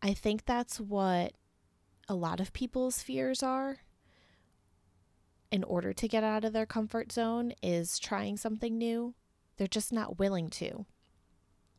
I 0.00 0.14
think 0.14 0.46
that's 0.46 0.80
what 0.80 1.34
a 2.08 2.14
lot 2.14 2.40
of 2.40 2.52
people's 2.52 3.02
fears 3.02 3.42
are 3.42 3.78
in 5.50 5.64
order 5.64 5.92
to 5.92 6.08
get 6.08 6.24
out 6.24 6.44
of 6.44 6.52
their 6.52 6.66
comfort 6.66 7.12
zone 7.12 7.52
is 7.62 7.98
trying 7.98 8.36
something 8.36 8.76
new. 8.76 9.14
They're 9.56 9.66
just 9.66 9.92
not 9.92 10.18
willing 10.18 10.50
to. 10.50 10.86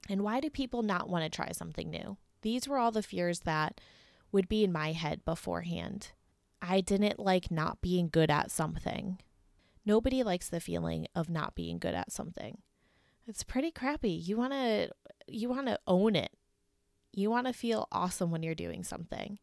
And 0.10 0.24
why 0.24 0.40
do 0.40 0.50
people 0.50 0.82
not 0.82 1.08
want 1.08 1.24
to 1.24 1.30
try 1.30 1.52
something 1.52 1.90
new? 1.90 2.18
These 2.42 2.68
were 2.68 2.80
all 2.80 2.92
the 2.92 3.04
fears 3.04 3.42
that 3.42 3.80
would 4.32 4.50
be 4.50 4.64
in 4.64 4.72
my 4.72 4.92
head 4.92 5.24
beforehand. 5.24 6.12
I 6.62 6.82
didn't 6.82 7.20
like 7.20 7.52
not 7.52 7.80
being 7.80 8.10
good 8.12 8.32
at 8.32 8.52
something. 8.52 9.20
Nobody 9.86 10.24
likes 10.24 10.50
the 10.50 10.60
feeling 10.60 11.08
of 11.16 11.30
not 11.30 11.56
being 11.56 11.78
good 11.78 11.94
at 11.94 12.12
something. 12.12 12.58
It's 13.28 13.44
pretty 13.44 13.72
crappy. 13.72 14.12
You 14.12 14.38
want 14.38 14.54
to 14.54 14.90
you 15.28 15.50
want 15.50 15.68
to 15.68 15.80
own 15.86 16.16
it. 16.16 16.32
You 17.14 17.30
want 17.30 17.48
to 17.48 17.54
feel 17.54 17.88
awesome 17.92 18.32
when 18.32 18.44
you're 18.44 18.56
doing 18.56 18.84
something. 18.84 19.40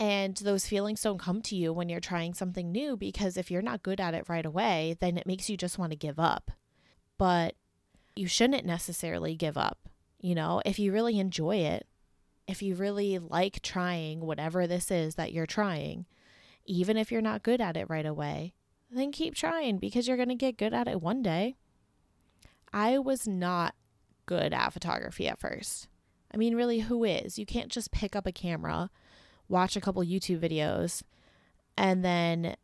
And 0.00 0.36
those 0.36 0.66
feelings 0.66 1.02
don't 1.02 1.18
come 1.18 1.42
to 1.42 1.56
you 1.56 1.72
when 1.72 1.88
you're 1.88 2.00
trying 2.00 2.34
something 2.34 2.70
new 2.70 2.96
because 2.96 3.36
if 3.36 3.50
you're 3.50 3.62
not 3.62 3.82
good 3.82 4.00
at 4.00 4.14
it 4.14 4.28
right 4.28 4.46
away, 4.46 4.96
then 5.00 5.16
it 5.16 5.26
makes 5.26 5.48
you 5.48 5.56
just 5.56 5.78
want 5.78 5.90
to 5.90 5.96
give 5.96 6.18
up. 6.18 6.52
But 7.16 7.54
you 8.14 8.28
shouldn't 8.28 8.64
necessarily 8.64 9.34
give 9.34 9.56
up. 9.56 9.88
You 10.20 10.34
know, 10.34 10.60
if 10.64 10.78
you 10.78 10.92
really 10.92 11.18
enjoy 11.18 11.56
it, 11.56 11.86
if 12.46 12.62
you 12.62 12.74
really 12.74 13.18
like 13.18 13.62
trying 13.62 14.20
whatever 14.20 14.66
this 14.66 14.90
is 14.90 15.14
that 15.16 15.32
you're 15.32 15.46
trying, 15.46 16.06
even 16.64 16.96
if 16.96 17.12
you're 17.12 17.20
not 17.20 17.42
good 17.42 17.60
at 17.60 17.76
it 17.76 17.88
right 17.88 18.06
away, 18.06 18.54
then 18.90 19.12
keep 19.12 19.34
trying 19.34 19.78
because 19.78 20.08
you're 20.08 20.16
going 20.16 20.28
to 20.30 20.34
get 20.34 20.56
good 20.56 20.72
at 20.72 20.88
it 20.88 21.02
one 21.02 21.22
day. 21.22 21.56
I 22.72 22.98
was 22.98 23.28
not 23.28 23.74
good 24.26 24.52
at 24.52 24.72
photography 24.72 25.28
at 25.28 25.38
first. 25.38 25.88
I 26.32 26.36
mean, 26.36 26.54
really, 26.54 26.80
who 26.80 27.04
is? 27.04 27.38
You 27.38 27.46
can't 27.46 27.70
just 27.70 27.90
pick 27.90 28.14
up 28.14 28.26
a 28.26 28.32
camera, 28.32 28.90
watch 29.48 29.76
a 29.76 29.80
couple 29.80 30.02
YouTube 30.02 30.40
videos, 30.40 31.02
and 31.76 32.04
then 32.04 32.56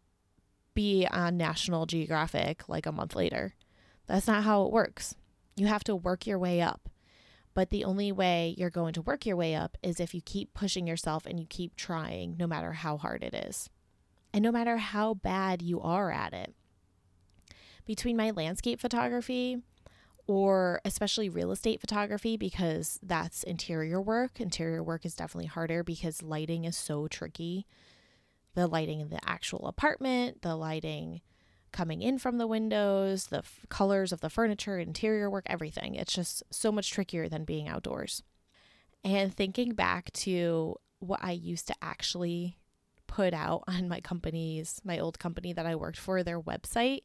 be 0.74 1.06
on 1.10 1.36
National 1.36 1.86
Geographic 1.86 2.68
like 2.68 2.84
a 2.84 2.92
month 2.92 3.14
later. 3.14 3.54
That's 4.06 4.26
not 4.26 4.44
how 4.44 4.64
it 4.64 4.72
works. 4.72 5.14
You 5.56 5.66
have 5.66 5.84
to 5.84 5.96
work 5.96 6.26
your 6.26 6.38
way 6.38 6.60
up. 6.60 6.88
But 7.54 7.70
the 7.70 7.84
only 7.84 8.10
way 8.10 8.54
you're 8.58 8.70
going 8.70 8.94
to 8.94 9.02
work 9.02 9.24
your 9.24 9.36
way 9.36 9.54
up 9.54 9.78
is 9.82 10.00
if 10.00 10.12
you 10.12 10.20
keep 10.20 10.52
pushing 10.54 10.86
yourself 10.86 11.24
and 11.24 11.38
you 11.38 11.46
keep 11.48 11.76
trying, 11.76 12.36
no 12.36 12.46
matter 12.46 12.72
how 12.72 12.96
hard 12.96 13.22
it 13.22 13.34
is. 13.34 13.70
And 14.32 14.42
no 14.42 14.50
matter 14.50 14.76
how 14.78 15.14
bad 15.14 15.62
you 15.62 15.80
are 15.80 16.10
at 16.10 16.32
it. 16.32 16.54
Between 17.86 18.16
my 18.16 18.30
landscape 18.30 18.80
photography, 18.80 19.62
or 20.26 20.80
especially 20.84 21.28
real 21.28 21.52
estate 21.52 21.80
photography 21.80 22.36
because 22.36 22.98
that's 23.02 23.42
interior 23.42 24.00
work. 24.00 24.40
Interior 24.40 24.82
work 24.82 25.04
is 25.04 25.14
definitely 25.14 25.46
harder 25.46 25.84
because 25.84 26.22
lighting 26.22 26.64
is 26.64 26.76
so 26.76 27.06
tricky. 27.06 27.66
The 28.54 28.66
lighting 28.66 29.00
in 29.00 29.10
the 29.10 29.20
actual 29.28 29.66
apartment, 29.66 30.42
the 30.42 30.56
lighting 30.56 31.20
coming 31.74 32.02
in 32.02 32.18
from 32.18 32.38
the 32.38 32.46
windows, 32.46 33.26
the 33.26 33.38
f- 33.38 33.66
colors 33.68 34.12
of 34.12 34.20
the 34.20 34.30
furniture, 34.30 34.78
interior 34.78 35.28
work, 35.28 35.44
everything. 35.46 35.96
It's 35.96 36.12
just 36.12 36.44
so 36.50 36.70
much 36.70 36.90
trickier 36.90 37.28
than 37.28 37.44
being 37.44 37.68
outdoors. 37.68 38.22
And 39.02 39.34
thinking 39.34 39.74
back 39.74 40.12
to 40.12 40.76
what 41.00 41.20
I 41.22 41.32
used 41.32 41.66
to 41.66 41.74
actually 41.82 42.56
put 43.08 43.34
out 43.34 43.64
on 43.68 43.88
my 43.88 44.00
company's, 44.00 44.80
my 44.84 44.98
old 44.98 45.18
company 45.18 45.52
that 45.52 45.66
I 45.66 45.74
worked 45.74 45.98
for, 45.98 46.22
their 46.22 46.40
website 46.40 47.02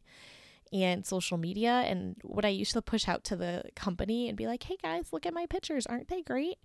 and 0.72 1.04
social 1.04 1.40
media, 1.40 1.72
and 1.88 2.16
what 2.22 2.46
I 2.46 2.50
used 2.50 2.74
to 2.74 2.82
push 2.84 3.08
out 3.08 3.24
to 3.26 3.36
the 3.36 3.64
company 3.76 4.30
and 4.30 4.38
be 4.38 4.46
like, 4.46 4.62
hey 4.62 4.78
guys, 4.82 5.12
look 5.12 5.26
at 5.26 5.34
my 5.34 5.48
pictures. 5.48 5.88
Aren't 5.88 6.10
they 6.10 6.22
great? 6.22 6.60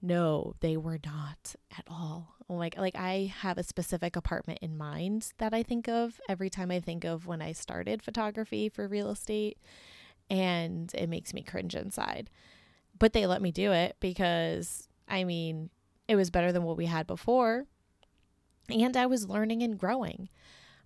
No, 0.00 0.54
they 0.60 0.76
were 0.76 0.98
not 1.04 1.54
at 1.76 1.84
all. 1.88 2.34
Like 2.48 2.78
like 2.78 2.96
I 2.96 3.32
have 3.40 3.58
a 3.58 3.62
specific 3.62 4.16
apartment 4.16 4.60
in 4.62 4.76
mind 4.76 5.32
that 5.38 5.52
I 5.52 5.62
think 5.62 5.88
of 5.88 6.20
every 6.28 6.48
time 6.48 6.70
I 6.70 6.80
think 6.80 7.04
of 7.04 7.26
when 7.26 7.42
I 7.42 7.52
started 7.52 8.02
photography 8.02 8.68
for 8.68 8.88
real 8.88 9.10
estate 9.10 9.58
and 10.30 10.92
it 10.94 11.08
makes 11.08 11.34
me 11.34 11.42
cringe 11.42 11.74
inside. 11.74 12.30
But 12.98 13.12
they 13.12 13.26
let 13.26 13.42
me 13.42 13.50
do 13.52 13.72
it 13.72 13.96
because 14.00 14.88
I 15.08 15.24
mean, 15.24 15.70
it 16.06 16.16
was 16.16 16.30
better 16.30 16.52
than 16.52 16.62
what 16.62 16.76
we 16.76 16.86
had 16.86 17.06
before. 17.06 17.66
And 18.70 18.96
I 18.96 19.06
was 19.06 19.28
learning 19.28 19.62
and 19.62 19.78
growing. 19.78 20.28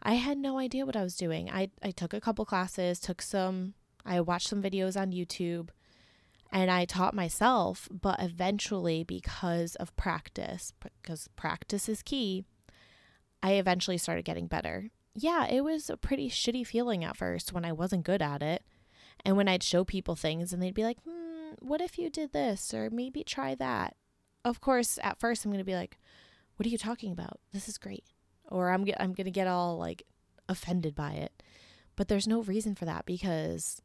I 0.02 0.14
had 0.14 0.38
no 0.38 0.58
idea 0.58 0.86
what 0.86 0.96
I 0.96 1.02
was 1.02 1.16
doing. 1.16 1.50
I 1.50 1.68
I 1.82 1.90
took 1.90 2.14
a 2.14 2.20
couple 2.20 2.44
classes, 2.44 2.98
took 2.98 3.20
some 3.22 3.74
I 4.04 4.20
watched 4.20 4.48
some 4.48 4.62
videos 4.62 5.00
on 5.00 5.12
YouTube 5.12 5.68
and 6.52 6.70
I 6.70 6.84
taught 6.84 7.14
myself, 7.14 7.88
but 7.90 8.20
eventually, 8.20 9.02
because 9.02 9.74
of 9.76 9.96
practice, 9.96 10.74
because 11.02 11.28
practice 11.34 11.88
is 11.88 12.02
key, 12.02 12.44
I 13.42 13.52
eventually 13.52 13.96
started 13.96 14.26
getting 14.26 14.48
better. 14.48 14.90
Yeah, 15.14 15.46
it 15.46 15.64
was 15.64 15.88
a 15.88 15.96
pretty 15.96 16.28
shitty 16.28 16.66
feeling 16.66 17.04
at 17.04 17.16
first 17.16 17.54
when 17.54 17.64
I 17.64 17.72
wasn't 17.72 18.04
good 18.04 18.20
at 18.20 18.42
it. 18.42 18.62
And 19.24 19.36
when 19.36 19.48
I'd 19.48 19.62
show 19.62 19.82
people 19.82 20.14
things 20.14 20.52
and 20.52 20.62
they'd 20.62 20.74
be 20.74 20.84
like, 20.84 20.98
hmm, 21.04 21.54
what 21.60 21.80
if 21.80 21.98
you 21.98 22.10
did 22.10 22.32
this? 22.34 22.74
Or 22.74 22.90
maybe 22.90 23.24
try 23.24 23.54
that. 23.54 23.96
Of 24.44 24.60
course, 24.60 24.98
at 25.02 25.20
first, 25.20 25.44
I'm 25.44 25.50
going 25.50 25.58
to 25.58 25.64
be 25.64 25.74
like, 25.74 25.98
what 26.56 26.66
are 26.66 26.70
you 26.70 26.78
talking 26.78 27.12
about? 27.12 27.40
This 27.52 27.68
is 27.68 27.78
great. 27.78 28.04
Or 28.50 28.70
I'm, 28.70 28.84
I'm 29.00 29.14
going 29.14 29.24
to 29.24 29.30
get 29.30 29.46
all 29.46 29.78
like 29.78 30.02
offended 30.50 30.94
by 30.94 31.12
it. 31.12 31.42
But 31.96 32.08
there's 32.08 32.26
no 32.26 32.42
reason 32.42 32.74
for 32.74 32.84
that 32.84 33.06
because 33.06 33.80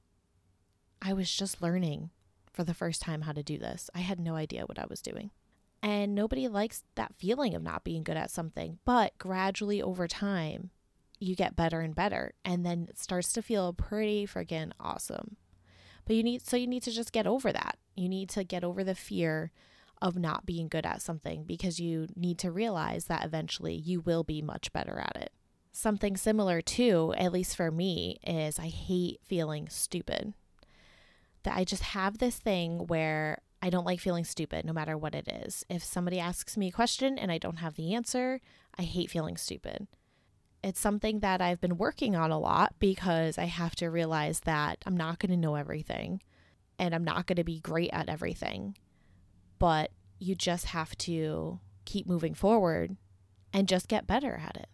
I 1.01 1.13
was 1.13 1.31
just 1.31 1.61
learning 1.61 2.09
for 2.57 2.63
the 2.63 2.73
first 2.73 3.03
time 3.03 3.21
how 3.21 3.33
to 3.33 3.43
do 3.43 3.59
this. 3.59 3.87
I 3.93 3.99
had 3.99 4.19
no 4.19 4.33
idea 4.33 4.65
what 4.65 4.79
I 4.79 4.87
was 4.89 4.99
doing. 4.99 5.29
And 5.83 6.15
nobody 6.15 6.47
likes 6.47 6.83
that 6.95 7.13
feeling 7.15 7.53
of 7.53 7.61
not 7.61 7.83
being 7.83 8.01
good 8.01 8.17
at 8.17 8.31
something, 8.31 8.79
but 8.83 9.15
gradually 9.19 9.79
over 9.79 10.07
time, 10.07 10.71
you 11.19 11.35
get 11.35 11.55
better 11.55 11.81
and 11.81 11.93
better. 11.93 12.33
And 12.43 12.65
then 12.65 12.87
it 12.89 12.97
starts 12.97 13.31
to 13.33 13.43
feel 13.43 13.73
pretty 13.73 14.25
friggin' 14.25 14.71
awesome. 14.79 15.37
But 16.07 16.15
you 16.15 16.23
need, 16.23 16.41
so 16.41 16.57
you 16.57 16.65
need 16.65 16.81
to 16.81 16.91
just 16.91 17.11
get 17.11 17.27
over 17.27 17.53
that. 17.53 17.77
You 17.95 18.09
need 18.09 18.27
to 18.29 18.43
get 18.43 18.63
over 18.63 18.83
the 18.83 18.95
fear 18.95 19.51
of 20.01 20.17
not 20.17 20.47
being 20.47 20.67
good 20.67 20.85
at 20.87 21.03
something 21.03 21.43
because 21.43 21.79
you 21.79 22.07
need 22.15 22.39
to 22.39 22.49
realize 22.49 23.05
that 23.05 23.23
eventually 23.23 23.75
you 23.75 24.01
will 24.01 24.23
be 24.23 24.41
much 24.41 24.73
better 24.73 24.97
at 24.99 25.15
it. 25.15 25.31
Something 25.71 26.17
similar, 26.17 26.61
too, 26.61 27.13
at 27.19 27.31
least 27.31 27.55
for 27.55 27.69
me, 27.69 28.17
is 28.25 28.57
I 28.57 28.69
hate 28.69 29.19
feeling 29.23 29.69
stupid 29.69 30.33
that 31.47 31.57
I 31.57 31.63
just 31.63 31.83
have 31.83 32.17
this 32.17 32.35
thing 32.35 32.87
where 32.87 33.41
I 33.61 33.69
don't 33.69 33.85
like 33.85 34.01
feeling 34.01 34.25
stupid 34.25 34.65
no 34.65 34.73
matter 34.73 34.97
what 34.97 35.15
it 35.15 35.29
is. 35.29 35.65
If 35.69 35.81
somebody 35.81 36.19
asks 36.19 36.57
me 36.57 36.67
a 36.67 36.73
question 36.73 37.17
and 37.17 37.31
I 37.31 37.37
don't 37.37 37.59
have 37.59 37.75
the 37.75 37.95
answer, 37.95 38.41
I 38.77 38.81
hate 38.81 39.09
feeling 39.09 39.37
stupid. 39.37 39.87
It's 40.61 40.79
something 40.79 41.21
that 41.21 41.41
I've 41.41 41.61
been 41.61 41.77
working 41.77 42.17
on 42.17 42.31
a 42.31 42.39
lot 42.39 42.75
because 42.79 43.37
I 43.37 43.45
have 43.45 43.77
to 43.77 43.89
realize 43.89 44.41
that 44.41 44.79
I'm 44.85 44.97
not 44.97 45.19
going 45.19 45.31
to 45.31 45.37
know 45.37 45.55
everything 45.55 46.21
and 46.77 46.93
I'm 46.93 47.05
not 47.05 47.27
going 47.27 47.37
to 47.37 47.45
be 47.45 47.61
great 47.61 47.91
at 47.93 48.09
everything. 48.09 48.75
But 49.57 49.91
you 50.19 50.35
just 50.35 50.65
have 50.65 50.97
to 50.97 51.61
keep 51.85 52.07
moving 52.07 52.33
forward 52.33 52.97
and 53.53 53.69
just 53.69 53.87
get 53.87 54.05
better 54.05 54.41
at 54.45 54.57
it. 54.57 54.67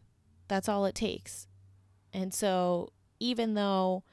That's 0.48 0.68
all 0.68 0.86
it 0.86 0.96
takes. 0.96 1.48
And 2.12 2.34
so, 2.34 2.94
even 3.20 3.54
though 3.54 4.04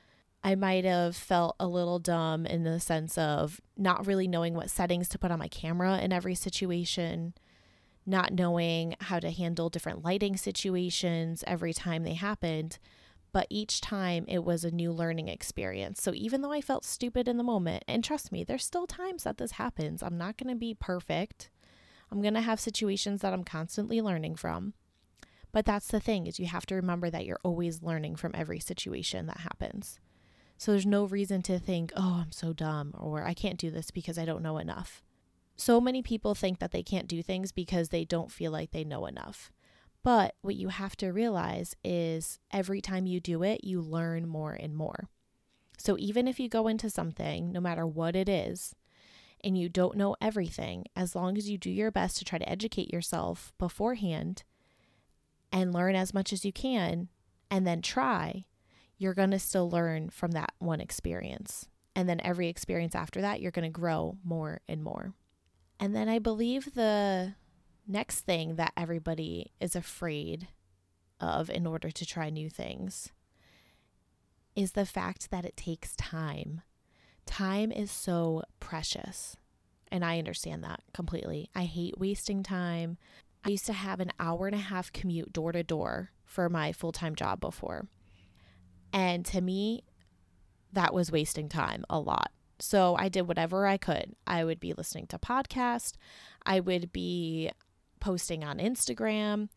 I 0.42 0.54
might 0.54 0.84
have 0.84 1.16
felt 1.16 1.56
a 1.60 1.66
little 1.66 1.98
dumb 1.98 2.46
in 2.46 2.62
the 2.62 2.80
sense 2.80 3.18
of 3.18 3.60
not 3.76 4.06
really 4.06 4.26
knowing 4.26 4.54
what 4.54 4.70
settings 4.70 5.08
to 5.10 5.18
put 5.18 5.30
on 5.30 5.38
my 5.38 5.48
camera 5.48 5.98
in 5.98 6.12
every 6.12 6.34
situation, 6.34 7.34
not 8.06 8.32
knowing 8.32 8.94
how 9.00 9.20
to 9.20 9.30
handle 9.30 9.68
different 9.68 10.02
lighting 10.02 10.36
situations 10.36 11.44
every 11.46 11.74
time 11.74 12.04
they 12.04 12.14
happened. 12.14 12.78
But 13.32 13.46
each 13.50 13.80
time 13.80 14.24
it 14.28 14.42
was 14.42 14.64
a 14.64 14.70
new 14.70 14.90
learning 14.90 15.28
experience. 15.28 16.02
So 16.02 16.12
even 16.14 16.40
though 16.40 16.52
I 16.52 16.60
felt 16.60 16.84
stupid 16.84 17.28
in 17.28 17.36
the 17.36 17.44
moment, 17.44 17.84
and 17.86 18.02
trust 18.02 18.32
me, 18.32 18.42
there's 18.42 18.64
still 18.64 18.86
times 18.86 19.24
that 19.24 19.36
this 19.36 19.52
happens. 19.52 20.02
I'm 20.02 20.18
not 20.18 20.36
going 20.36 20.52
to 20.52 20.58
be 20.58 20.74
perfect. 20.74 21.50
I'm 22.10 22.22
going 22.22 22.34
to 22.34 22.40
have 22.40 22.58
situations 22.58 23.20
that 23.20 23.32
I'm 23.32 23.44
constantly 23.44 24.00
learning 24.00 24.34
from. 24.36 24.72
But 25.52 25.64
that's 25.64 25.88
the 25.88 26.00
thing 26.00 26.26
is 26.26 26.40
you 26.40 26.46
have 26.46 26.66
to 26.66 26.74
remember 26.74 27.10
that 27.10 27.24
you're 27.26 27.38
always 27.44 27.82
learning 27.82 28.16
from 28.16 28.32
every 28.34 28.58
situation 28.58 29.26
that 29.26 29.40
happens. 29.40 30.00
So 30.60 30.72
there's 30.72 30.84
no 30.84 31.04
reason 31.04 31.40
to 31.44 31.58
think, 31.58 31.90
oh, 31.96 32.20
I'm 32.20 32.32
so 32.32 32.52
dumb 32.52 32.92
or 32.98 33.24
I 33.24 33.32
can't 33.32 33.58
do 33.58 33.70
this 33.70 33.90
because 33.90 34.18
I 34.18 34.26
don't 34.26 34.42
know 34.42 34.58
enough. 34.58 35.02
So 35.56 35.80
many 35.80 36.02
people 36.02 36.34
think 36.34 36.58
that 36.58 36.70
they 36.70 36.82
can't 36.82 37.08
do 37.08 37.22
things 37.22 37.50
because 37.50 37.88
they 37.88 38.04
don't 38.04 38.30
feel 38.30 38.52
like 38.52 38.70
they 38.70 38.84
know 38.84 39.06
enough. 39.06 39.50
But 40.02 40.34
what 40.42 40.56
you 40.56 40.68
have 40.68 40.96
to 40.96 41.14
realize 41.14 41.74
is 41.82 42.40
every 42.52 42.82
time 42.82 43.06
you 43.06 43.20
do 43.20 43.42
it, 43.42 43.64
you 43.64 43.80
learn 43.80 44.28
more 44.28 44.52
and 44.52 44.76
more. 44.76 45.08
So 45.78 45.96
even 45.98 46.28
if 46.28 46.38
you 46.38 46.46
go 46.46 46.68
into 46.68 46.90
something, 46.90 47.50
no 47.50 47.60
matter 47.60 47.86
what 47.86 48.14
it 48.14 48.28
is, 48.28 48.74
and 49.42 49.56
you 49.56 49.70
don't 49.70 49.96
know 49.96 50.14
everything, 50.20 50.84
as 50.94 51.16
long 51.16 51.38
as 51.38 51.48
you 51.48 51.56
do 51.56 51.70
your 51.70 51.90
best 51.90 52.18
to 52.18 52.24
try 52.26 52.38
to 52.38 52.48
educate 52.48 52.92
yourself 52.92 53.54
beforehand 53.56 54.42
and 55.50 55.72
learn 55.72 55.96
as 55.96 56.12
much 56.12 56.34
as 56.34 56.44
you 56.44 56.52
can, 56.52 57.08
and 57.50 57.66
then 57.66 57.80
try, 57.80 58.44
you're 59.00 59.14
going 59.14 59.30
to 59.30 59.38
still 59.38 59.68
learn 59.68 60.10
from 60.10 60.32
that 60.32 60.52
one 60.58 60.78
experience. 60.78 61.66
And 61.96 62.06
then 62.06 62.20
every 62.22 62.48
experience 62.48 62.94
after 62.94 63.22
that, 63.22 63.40
you're 63.40 63.50
going 63.50 63.64
to 63.64 63.80
grow 63.80 64.18
more 64.22 64.60
and 64.68 64.84
more. 64.84 65.14
And 65.80 65.96
then 65.96 66.06
I 66.10 66.18
believe 66.18 66.74
the 66.74 67.34
next 67.88 68.20
thing 68.20 68.56
that 68.56 68.74
everybody 68.76 69.52
is 69.58 69.74
afraid 69.74 70.48
of 71.18 71.48
in 71.48 71.66
order 71.66 71.90
to 71.90 72.04
try 72.04 72.28
new 72.28 72.50
things 72.50 73.08
is 74.54 74.72
the 74.72 74.84
fact 74.84 75.30
that 75.30 75.46
it 75.46 75.56
takes 75.56 75.96
time. 75.96 76.60
Time 77.24 77.72
is 77.72 77.90
so 77.90 78.42
precious. 78.60 79.38
And 79.90 80.04
I 80.04 80.18
understand 80.18 80.62
that 80.64 80.82
completely. 80.92 81.48
I 81.54 81.64
hate 81.64 81.98
wasting 81.98 82.42
time. 82.42 82.98
I 83.46 83.48
used 83.48 83.66
to 83.66 83.72
have 83.72 83.98
an 83.98 84.12
hour 84.20 84.46
and 84.46 84.54
a 84.54 84.58
half 84.58 84.92
commute 84.92 85.32
door 85.32 85.52
to 85.52 85.62
door 85.62 86.10
for 86.22 86.50
my 86.50 86.72
full 86.72 86.92
time 86.92 87.14
job 87.14 87.40
before. 87.40 87.88
And 88.92 89.24
to 89.26 89.40
me, 89.40 89.84
that 90.72 90.94
was 90.94 91.12
wasting 91.12 91.48
time 91.48 91.84
a 91.88 91.98
lot. 91.98 92.32
So 92.58 92.96
I 92.96 93.08
did 93.08 93.22
whatever 93.22 93.66
I 93.66 93.76
could. 93.76 94.14
I 94.26 94.44
would 94.44 94.60
be 94.60 94.72
listening 94.72 95.06
to 95.08 95.18
podcasts, 95.18 95.94
I 96.44 96.60
would 96.60 96.92
be 96.92 97.50
posting 98.00 98.44
on 98.44 98.58
Instagram, 98.58 99.48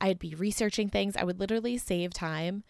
I'd 0.00 0.18
be 0.18 0.34
researching 0.34 0.88
things. 0.88 1.16
I 1.16 1.24
would 1.24 1.40
literally 1.40 1.76
save 1.76 2.12
time 2.12 2.64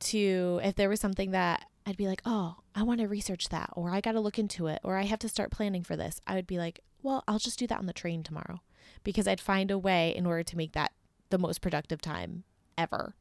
to 0.00 0.60
if 0.62 0.74
there 0.76 0.88
was 0.88 1.00
something 1.00 1.30
that 1.32 1.66
I'd 1.86 1.96
be 1.96 2.06
like, 2.06 2.22
"Oh, 2.24 2.56
I 2.74 2.82
want 2.82 3.00
to 3.00 3.08
research 3.08 3.48
that," 3.50 3.70
or 3.74 3.90
"I 3.90 4.00
got 4.00 4.12
to 4.12 4.20
look 4.20 4.38
into 4.38 4.66
it," 4.66 4.80
or 4.82 4.96
"I 4.96 5.02
have 5.02 5.18
to 5.20 5.28
start 5.28 5.50
planning 5.50 5.82
for 5.82 5.96
this." 5.96 6.20
I 6.26 6.34
would 6.34 6.46
be 6.46 6.58
like, 6.58 6.80
"Well, 7.02 7.24
I'll 7.28 7.38
just 7.38 7.58
do 7.58 7.66
that 7.66 7.78
on 7.78 7.86
the 7.86 7.92
train 7.92 8.22
tomorrow." 8.22 8.60
Because 9.04 9.28
I'd 9.28 9.40
find 9.40 9.70
a 9.70 9.78
way 9.78 10.14
in 10.14 10.26
order 10.26 10.42
to 10.42 10.56
make 10.56 10.72
that 10.72 10.92
the 11.30 11.38
most 11.38 11.60
productive 11.60 12.00
time 12.00 12.44
ever. 12.78 13.14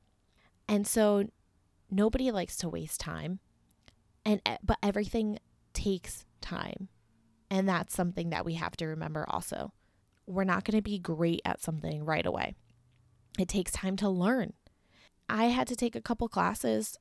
And 0.68 0.86
so 0.88 1.30
nobody 1.92 2.32
likes 2.32 2.58
to 2.58 2.70
waste 2.70 3.00
time. 3.00 3.40
And 4.26 4.42
eh, 4.46 4.58
but 4.64 4.78
everything 4.84 5.40
takes 5.74 6.26
time. 6.42 6.90
And 7.50 7.68
that's 7.68 7.96
something 7.96 8.30
that 8.30 8.46
we 8.46 8.56
have 8.56 8.78
to 8.78 8.86
remember 8.86 9.26
also. 9.28 9.74
We're 10.28 10.44
not 10.44 10.64
going 10.64 10.78
to 10.78 10.84
be 10.84 11.00
great 11.00 11.42
at 11.46 11.62
something 11.62 12.06
right 12.06 12.26
away. 12.26 12.56
It 13.40 13.48
takes 13.48 13.72
time 13.72 13.96
to 13.98 14.10
learn. 14.10 14.54
I 15.28 15.46
had 15.46 15.68
to 15.68 15.76
take 15.76 15.96
a 15.96 16.02
couple 16.02 16.28
classes 16.28 16.98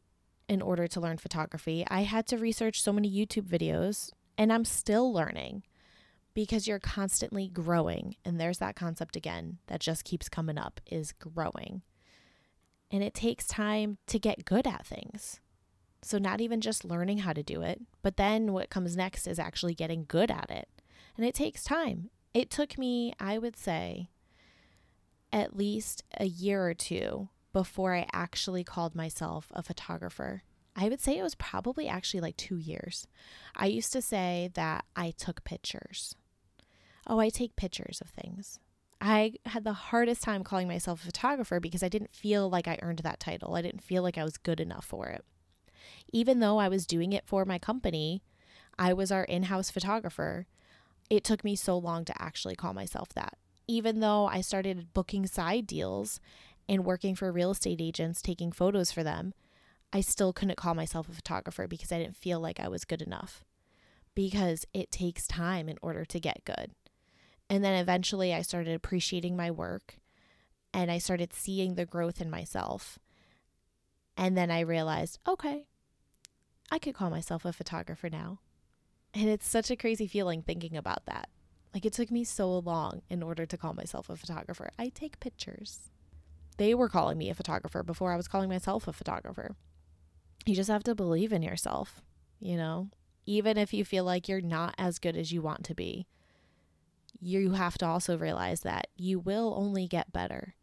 in 0.48 0.62
order 0.62 0.86
to 0.88 1.00
learn 1.00 1.18
photography. 1.18 1.84
I 1.88 2.02
had 2.02 2.26
to 2.28 2.38
research 2.38 2.82
so 2.82 2.92
many 2.92 3.10
YouTube 3.10 3.46
videos, 3.46 4.10
and 4.38 4.52
I'm 4.52 4.64
still 4.64 5.12
learning 5.12 5.64
because 6.34 6.66
you're 6.66 6.78
constantly 6.78 7.48
growing. 7.48 8.16
And 8.24 8.40
there's 8.40 8.58
that 8.58 8.76
concept 8.76 9.16
again 9.16 9.58
that 9.66 9.80
just 9.80 10.04
keeps 10.04 10.28
coming 10.28 10.56
up 10.56 10.80
is 10.86 11.12
growing. 11.12 11.82
And 12.90 13.02
it 13.02 13.14
takes 13.14 13.46
time 13.46 13.98
to 14.06 14.18
get 14.18 14.44
good 14.44 14.66
at 14.66 14.86
things. 14.86 15.40
So, 16.00 16.16
not 16.16 16.40
even 16.40 16.60
just 16.60 16.84
learning 16.84 17.18
how 17.18 17.32
to 17.32 17.42
do 17.42 17.62
it, 17.62 17.82
but 18.02 18.16
then 18.16 18.52
what 18.52 18.70
comes 18.70 18.96
next 18.96 19.26
is 19.26 19.38
actually 19.38 19.74
getting 19.74 20.04
good 20.06 20.30
at 20.30 20.50
it. 20.50 20.68
And 21.16 21.26
it 21.26 21.34
takes 21.34 21.64
time. 21.64 22.10
It 22.32 22.50
took 22.50 22.78
me, 22.78 23.12
I 23.18 23.36
would 23.36 23.56
say, 23.56 24.08
at 25.32 25.56
least 25.56 26.04
a 26.18 26.26
year 26.26 26.64
or 26.64 26.74
two 26.74 27.28
before 27.52 27.94
I 27.94 28.06
actually 28.12 28.64
called 28.64 28.94
myself 28.94 29.50
a 29.52 29.62
photographer. 29.62 30.42
I 30.76 30.88
would 30.88 31.00
say 31.00 31.18
it 31.18 31.24
was 31.24 31.34
probably 31.34 31.88
actually 31.88 32.20
like 32.20 32.36
two 32.36 32.56
years. 32.56 33.08
I 33.56 33.66
used 33.66 33.92
to 33.92 34.02
say 34.02 34.50
that 34.54 34.84
I 34.94 35.10
took 35.10 35.42
pictures. 35.42 36.14
Oh, 37.06 37.18
I 37.18 37.30
take 37.30 37.56
pictures 37.56 38.00
of 38.00 38.10
things. 38.10 38.60
I 39.00 39.34
had 39.46 39.64
the 39.64 39.72
hardest 39.72 40.22
time 40.22 40.42
calling 40.42 40.66
myself 40.66 41.02
a 41.02 41.06
photographer 41.06 41.60
because 41.60 41.82
I 41.82 41.88
didn't 41.88 42.14
feel 42.14 42.50
like 42.50 42.66
I 42.66 42.78
earned 42.82 43.00
that 43.00 43.20
title. 43.20 43.54
I 43.54 43.62
didn't 43.62 43.82
feel 43.84 44.02
like 44.02 44.18
I 44.18 44.24
was 44.24 44.36
good 44.36 44.60
enough 44.60 44.84
for 44.84 45.06
it. 45.06 45.24
Even 46.12 46.40
though 46.40 46.58
I 46.58 46.68
was 46.68 46.86
doing 46.86 47.12
it 47.12 47.26
for 47.26 47.44
my 47.44 47.58
company, 47.58 48.22
I 48.78 48.92
was 48.92 49.12
our 49.12 49.24
in 49.24 49.44
house 49.44 49.70
photographer. 49.70 50.46
It 51.10 51.24
took 51.24 51.44
me 51.44 51.54
so 51.54 51.78
long 51.78 52.04
to 52.06 52.22
actually 52.22 52.56
call 52.56 52.74
myself 52.74 53.10
that. 53.14 53.38
Even 53.66 54.00
though 54.00 54.26
I 54.26 54.40
started 54.40 54.92
booking 54.94 55.26
side 55.26 55.66
deals 55.66 56.20
and 56.68 56.84
working 56.84 57.14
for 57.14 57.30
real 57.30 57.50
estate 57.50 57.80
agents, 57.80 58.20
taking 58.20 58.50
photos 58.50 58.90
for 58.90 59.02
them, 59.02 59.32
I 59.92 60.00
still 60.00 60.32
couldn't 60.32 60.56
call 60.56 60.74
myself 60.74 61.08
a 61.08 61.12
photographer 61.12 61.66
because 61.66 61.92
I 61.92 61.98
didn't 61.98 62.16
feel 62.16 62.40
like 62.40 62.60
I 62.60 62.68
was 62.68 62.84
good 62.84 63.02
enough. 63.02 63.44
Because 64.14 64.64
it 64.74 64.90
takes 64.90 65.28
time 65.28 65.68
in 65.68 65.78
order 65.82 66.04
to 66.04 66.18
get 66.20 66.44
good. 66.44 66.72
And 67.50 67.64
then 67.64 67.74
eventually 67.74 68.34
I 68.34 68.42
started 68.42 68.74
appreciating 68.74 69.36
my 69.36 69.50
work 69.50 69.96
and 70.74 70.90
I 70.90 70.98
started 70.98 71.32
seeing 71.32 71.74
the 71.74 71.86
growth 71.86 72.20
in 72.20 72.30
myself. 72.30 72.98
And 74.16 74.36
then 74.36 74.50
I 74.50 74.60
realized, 74.60 75.18
okay, 75.26 75.66
I 76.70 76.78
could 76.78 76.94
call 76.94 77.10
myself 77.10 77.44
a 77.44 77.52
photographer 77.52 78.10
now. 78.10 78.40
And 79.14 79.28
it's 79.28 79.48
such 79.48 79.70
a 79.70 79.76
crazy 79.76 80.06
feeling 80.06 80.42
thinking 80.42 80.76
about 80.76 81.06
that. 81.06 81.28
Like 81.72 81.86
it 81.86 81.92
took 81.92 82.10
me 82.10 82.24
so 82.24 82.58
long 82.58 83.02
in 83.08 83.22
order 83.22 83.46
to 83.46 83.56
call 83.56 83.72
myself 83.72 84.10
a 84.10 84.16
photographer. 84.16 84.70
I 84.78 84.88
take 84.88 85.20
pictures. 85.20 85.90
They 86.56 86.74
were 86.74 86.88
calling 86.88 87.16
me 87.16 87.30
a 87.30 87.34
photographer 87.34 87.82
before 87.82 88.12
I 88.12 88.16
was 88.16 88.28
calling 88.28 88.48
myself 88.48 88.88
a 88.88 88.92
photographer. 88.92 89.54
You 90.44 90.54
just 90.54 90.70
have 90.70 90.82
to 90.84 90.94
believe 90.94 91.32
in 91.32 91.42
yourself, 91.42 92.02
you 92.40 92.56
know? 92.56 92.90
Even 93.26 93.56
if 93.56 93.72
you 93.72 93.84
feel 93.84 94.04
like 94.04 94.28
you're 94.28 94.40
not 94.40 94.74
as 94.78 94.98
good 94.98 95.16
as 95.16 95.30
you 95.30 95.42
want 95.42 95.64
to 95.64 95.74
be, 95.74 96.06
you 97.20 97.52
have 97.52 97.78
to 97.78 97.86
also 97.86 98.16
realize 98.16 98.60
that 98.60 98.88
you 98.96 99.18
will 99.18 99.54
only 99.56 99.86
get 99.86 100.12
better. 100.12 100.54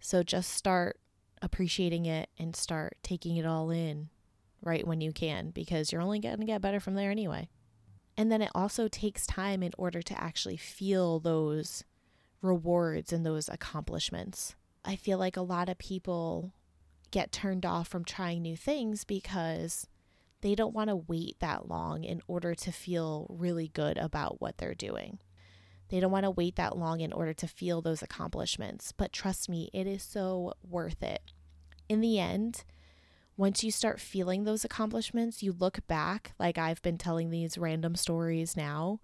So 0.00 0.22
just 0.22 0.50
start 0.50 0.98
appreciating 1.40 2.06
it 2.06 2.30
and 2.38 2.56
start 2.56 2.96
taking 3.02 3.36
it 3.36 3.46
all 3.46 3.70
in 3.70 4.08
right 4.62 4.86
when 4.86 5.00
you 5.00 5.12
can 5.12 5.50
because 5.50 5.90
you're 5.90 6.00
only 6.00 6.20
going 6.20 6.38
to 6.38 6.46
get 6.46 6.62
better 6.62 6.80
from 6.80 6.94
there 6.94 7.10
anyway. 7.10 7.48
And 8.16 8.30
then 8.30 8.42
it 8.42 8.50
also 8.54 8.88
takes 8.88 9.26
time 9.26 9.62
in 9.62 9.72
order 9.78 10.02
to 10.02 10.20
actually 10.20 10.56
feel 10.56 11.18
those 11.18 11.84
rewards 12.40 13.12
and 13.12 13.24
those 13.24 13.48
accomplishments. 13.48 14.54
I 14.84 14.96
feel 14.96 15.18
like 15.18 15.36
a 15.36 15.42
lot 15.42 15.68
of 15.68 15.78
people 15.78 16.52
get 17.10 17.32
turned 17.32 17.64
off 17.64 17.88
from 17.88 18.04
trying 18.04 18.42
new 18.42 18.56
things 18.56 19.04
because 19.04 19.86
they 20.40 20.54
don't 20.54 20.74
want 20.74 20.88
to 20.88 20.96
wait 20.96 21.36
that 21.40 21.68
long 21.68 22.04
in 22.04 22.20
order 22.26 22.54
to 22.54 22.72
feel 22.72 23.26
really 23.30 23.68
good 23.68 23.96
about 23.96 24.40
what 24.40 24.58
they're 24.58 24.74
doing. 24.74 25.18
They 25.92 26.00
don't 26.00 26.10
want 26.10 26.24
to 26.24 26.30
wait 26.30 26.56
that 26.56 26.78
long 26.78 27.02
in 27.02 27.12
order 27.12 27.34
to 27.34 27.46
feel 27.46 27.82
those 27.82 28.00
accomplishments. 28.00 28.92
But 28.92 29.12
trust 29.12 29.50
me, 29.50 29.68
it 29.74 29.86
is 29.86 30.02
so 30.02 30.54
worth 30.66 31.02
it. 31.02 31.20
In 31.86 32.00
the 32.00 32.18
end, 32.18 32.64
once 33.36 33.62
you 33.62 33.70
start 33.70 34.00
feeling 34.00 34.44
those 34.44 34.64
accomplishments, 34.64 35.42
you 35.42 35.52
look 35.52 35.86
back, 35.88 36.32
like 36.38 36.56
I've 36.56 36.80
been 36.80 36.96
telling 36.96 37.28
these 37.28 37.58
random 37.58 37.94
stories 37.94 38.56
now, 38.56 39.00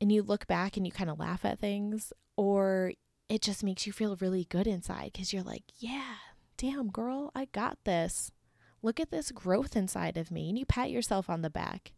and 0.00 0.10
you 0.10 0.22
look 0.22 0.46
back 0.46 0.78
and 0.78 0.86
you 0.86 0.90
kind 0.90 1.10
of 1.10 1.18
laugh 1.18 1.44
at 1.44 1.58
things, 1.58 2.14
or 2.34 2.92
it 3.28 3.42
just 3.42 3.62
makes 3.62 3.86
you 3.86 3.92
feel 3.92 4.16
really 4.16 4.46
good 4.46 4.66
inside 4.66 5.10
because 5.12 5.34
you're 5.34 5.42
like, 5.42 5.64
yeah, 5.80 6.14
damn, 6.56 6.88
girl, 6.88 7.30
I 7.34 7.44
got 7.52 7.76
this. 7.84 8.32
Look 8.80 8.98
at 8.98 9.10
this 9.10 9.30
growth 9.32 9.76
inside 9.76 10.16
of 10.16 10.30
me. 10.30 10.48
And 10.48 10.58
you 10.58 10.64
pat 10.64 10.90
yourself 10.90 11.28
on 11.28 11.42
the 11.42 11.50
back. 11.50 11.92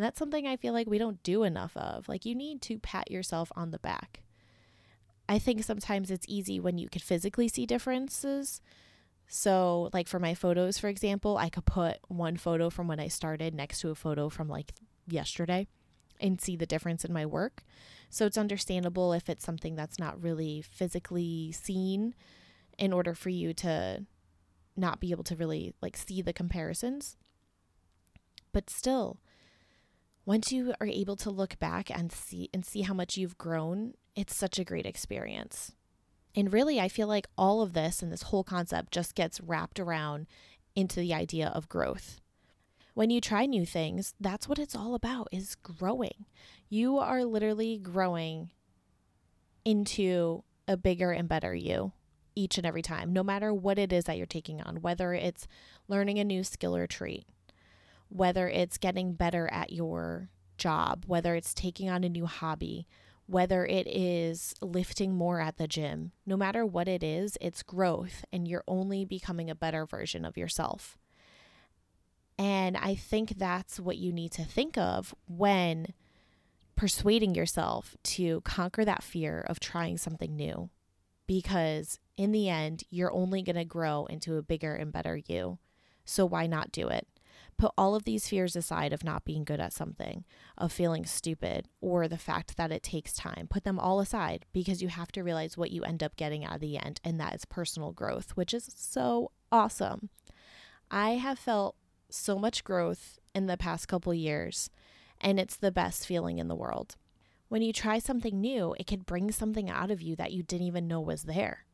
And 0.00 0.06
that's 0.06 0.18
something 0.18 0.46
I 0.46 0.56
feel 0.56 0.72
like 0.72 0.88
we 0.88 0.96
don't 0.96 1.22
do 1.22 1.42
enough 1.42 1.76
of. 1.76 2.08
Like, 2.08 2.24
you 2.24 2.34
need 2.34 2.62
to 2.62 2.78
pat 2.78 3.10
yourself 3.10 3.52
on 3.54 3.70
the 3.70 3.78
back. 3.78 4.22
I 5.28 5.38
think 5.38 5.62
sometimes 5.62 6.10
it's 6.10 6.24
easy 6.26 6.58
when 6.58 6.78
you 6.78 6.88
could 6.88 7.02
physically 7.02 7.48
see 7.48 7.66
differences. 7.66 8.62
So, 9.26 9.90
like 9.92 10.08
for 10.08 10.18
my 10.18 10.32
photos, 10.32 10.78
for 10.78 10.88
example, 10.88 11.36
I 11.36 11.50
could 11.50 11.66
put 11.66 11.98
one 12.08 12.38
photo 12.38 12.70
from 12.70 12.88
when 12.88 12.98
I 12.98 13.08
started 13.08 13.54
next 13.54 13.82
to 13.82 13.90
a 13.90 13.94
photo 13.94 14.30
from 14.30 14.48
like 14.48 14.72
yesterday 15.06 15.66
and 16.18 16.40
see 16.40 16.56
the 16.56 16.64
difference 16.64 17.04
in 17.04 17.12
my 17.12 17.26
work. 17.26 17.62
So, 18.08 18.24
it's 18.24 18.38
understandable 18.38 19.12
if 19.12 19.28
it's 19.28 19.44
something 19.44 19.76
that's 19.76 19.98
not 19.98 20.22
really 20.22 20.62
physically 20.62 21.52
seen 21.52 22.14
in 22.78 22.94
order 22.94 23.14
for 23.14 23.28
you 23.28 23.52
to 23.52 24.06
not 24.78 24.98
be 24.98 25.10
able 25.10 25.24
to 25.24 25.36
really 25.36 25.74
like 25.82 25.98
see 25.98 26.22
the 26.22 26.32
comparisons. 26.32 27.18
But 28.50 28.70
still, 28.70 29.18
once 30.30 30.52
you 30.52 30.72
are 30.80 30.86
able 30.86 31.16
to 31.16 31.28
look 31.28 31.58
back 31.58 31.90
and 31.90 32.12
see 32.12 32.48
and 32.54 32.64
see 32.64 32.82
how 32.82 32.94
much 32.94 33.16
you've 33.16 33.36
grown, 33.36 33.94
it's 34.14 34.32
such 34.32 34.60
a 34.60 34.64
great 34.64 34.86
experience. 34.86 35.72
And 36.36 36.52
really, 36.52 36.78
I 36.78 36.86
feel 36.86 37.08
like 37.08 37.26
all 37.36 37.62
of 37.62 37.72
this 37.72 38.00
and 38.00 38.12
this 38.12 38.22
whole 38.22 38.44
concept 38.44 38.92
just 38.92 39.16
gets 39.16 39.40
wrapped 39.40 39.80
around 39.80 40.28
into 40.76 41.00
the 41.00 41.12
idea 41.12 41.48
of 41.48 41.68
growth. 41.68 42.20
When 42.94 43.10
you 43.10 43.20
try 43.20 43.44
new 43.44 43.66
things, 43.66 44.14
that's 44.20 44.48
what 44.48 44.60
it's 44.60 44.76
all 44.76 44.94
about 44.94 45.26
is 45.32 45.56
growing. 45.56 46.26
You 46.68 46.98
are 46.98 47.24
literally 47.24 47.76
growing 47.76 48.52
into 49.64 50.44
a 50.68 50.76
bigger 50.76 51.10
and 51.10 51.28
better 51.28 51.56
you 51.56 51.90
each 52.36 52.56
and 52.56 52.64
every 52.64 52.82
time, 52.82 53.12
no 53.12 53.24
matter 53.24 53.52
what 53.52 53.80
it 53.80 53.92
is 53.92 54.04
that 54.04 54.16
you're 54.16 54.26
taking 54.26 54.62
on, 54.62 54.76
whether 54.76 55.12
it's 55.12 55.48
learning 55.88 56.20
a 56.20 56.24
new 56.24 56.44
skill 56.44 56.76
or 56.76 56.86
trait, 56.86 57.26
whether 58.10 58.48
it's 58.48 58.78
getting 58.78 59.14
better 59.14 59.48
at 59.50 59.72
your 59.72 60.28
job, 60.58 61.04
whether 61.06 61.34
it's 61.34 61.54
taking 61.54 61.88
on 61.88 62.04
a 62.04 62.08
new 62.08 62.26
hobby, 62.26 62.86
whether 63.26 63.64
it 63.64 63.86
is 63.86 64.54
lifting 64.60 65.14
more 65.14 65.40
at 65.40 65.56
the 65.56 65.68
gym, 65.68 66.12
no 66.26 66.36
matter 66.36 66.66
what 66.66 66.88
it 66.88 67.02
is, 67.02 67.38
it's 67.40 67.62
growth 67.62 68.24
and 68.32 68.46
you're 68.46 68.64
only 68.66 69.04
becoming 69.04 69.48
a 69.48 69.54
better 69.54 69.86
version 69.86 70.24
of 70.24 70.36
yourself. 70.36 70.98
And 72.36 72.76
I 72.76 72.94
think 72.94 73.38
that's 73.38 73.78
what 73.78 73.98
you 73.98 74.12
need 74.12 74.32
to 74.32 74.44
think 74.44 74.76
of 74.76 75.14
when 75.26 75.92
persuading 76.74 77.34
yourself 77.34 77.96
to 78.02 78.40
conquer 78.40 78.84
that 78.84 79.02
fear 79.02 79.44
of 79.46 79.60
trying 79.60 79.98
something 79.98 80.34
new. 80.34 80.70
Because 81.26 82.00
in 82.16 82.32
the 82.32 82.48
end, 82.48 82.82
you're 82.90 83.12
only 83.12 83.42
going 83.42 83.56
to 83.56 83.64
grow 83.64 84.06
into 84.06 84.36
a 84.36 84.42
bigger 84.42 84.74
and 84.74 84.90
better 84.90 85.20
you. 85.28 85.58
So 86.04 86.26
why 86.26 86.46
not 86.48 86.72
do 86.72 86.88
it? 86.88 87.06
Put 87.60 87.72
all 87.76 87.94
of 87.94 88.04
these 88.04 88.26
fears 88.26 88.56
aside 88.56 88.94
of 88.94 89.04
not 89.04 89.26
being 89.26 89.44
good 89.44 89.60
at 89.60 89.74
something, 89.74 90.24
of 90.56 90.72
feeling 90.72 91.04
stupid, 91.04 91.68
or 91.82 92.08
the 92.08 92.16
fact 92.16 92.56
that 92.56 92.72
it 92.72 92.82
takes 92.82 93.12
time. 93.12 93.48
Put 93.50 93.64
them 93.64 93.78
all 93.78 94.00
aside 94.00 94.46
because 94.54 94.80
you 94.80 94.88
have 94.88 95.12
to 95.12 95.22
realize 95.22 95.58
what 95.58 95.70
you 95.70 95.84
end 95.84 96.02
up 96.02 96.16
getting 96.16 96.42
at 96.42 96.60
the 96.60 96.78
end, 96.78 97.02
and 97.04 97.20
that 97.20 97.34
is 97.34 97.44
personal 97.44 97.92
growth, 97.92 98.30
which 98.30 98.54
is 98.54 98.72
so 98.74 99.32
awesome. 99.52 100.08
I 100.90 101.10
have 101.16 101.38
felt 101.38 101.76
so 102.08 102.38
much 102.38 102.64
growth 102.64 103.18
in 103.34 103.44
the 103.44 103.58
past 103.58 103.88
couple 103.88 104.14
years, 104.14 104.70
and 105.20 105.38
it's 105.38 105.56
the 105.56 105.70
best 105.70 106.06
feeling 106.06 106.38
in 106.38 106.48
the 106.48 106.56
world. 106.56 106.96
When 107.50 107.60
you 107.60 107.74
try 107.74 107.98
something 107.98 108.40
new, 108.40 108.74
it 108.80 108.86
can 108.86 109.00
bring 109.00 109.30
something 109.32 109.68
out 109.68 109.90
of 109.90 110.00
you 110.00 110.16
that 110.16 110.32
you 110.32 110.42
didn't 110.42 110.66
even 110.66 110.88
know 110.88 111.02
was 111.02 111.24
there. 111.24 111.66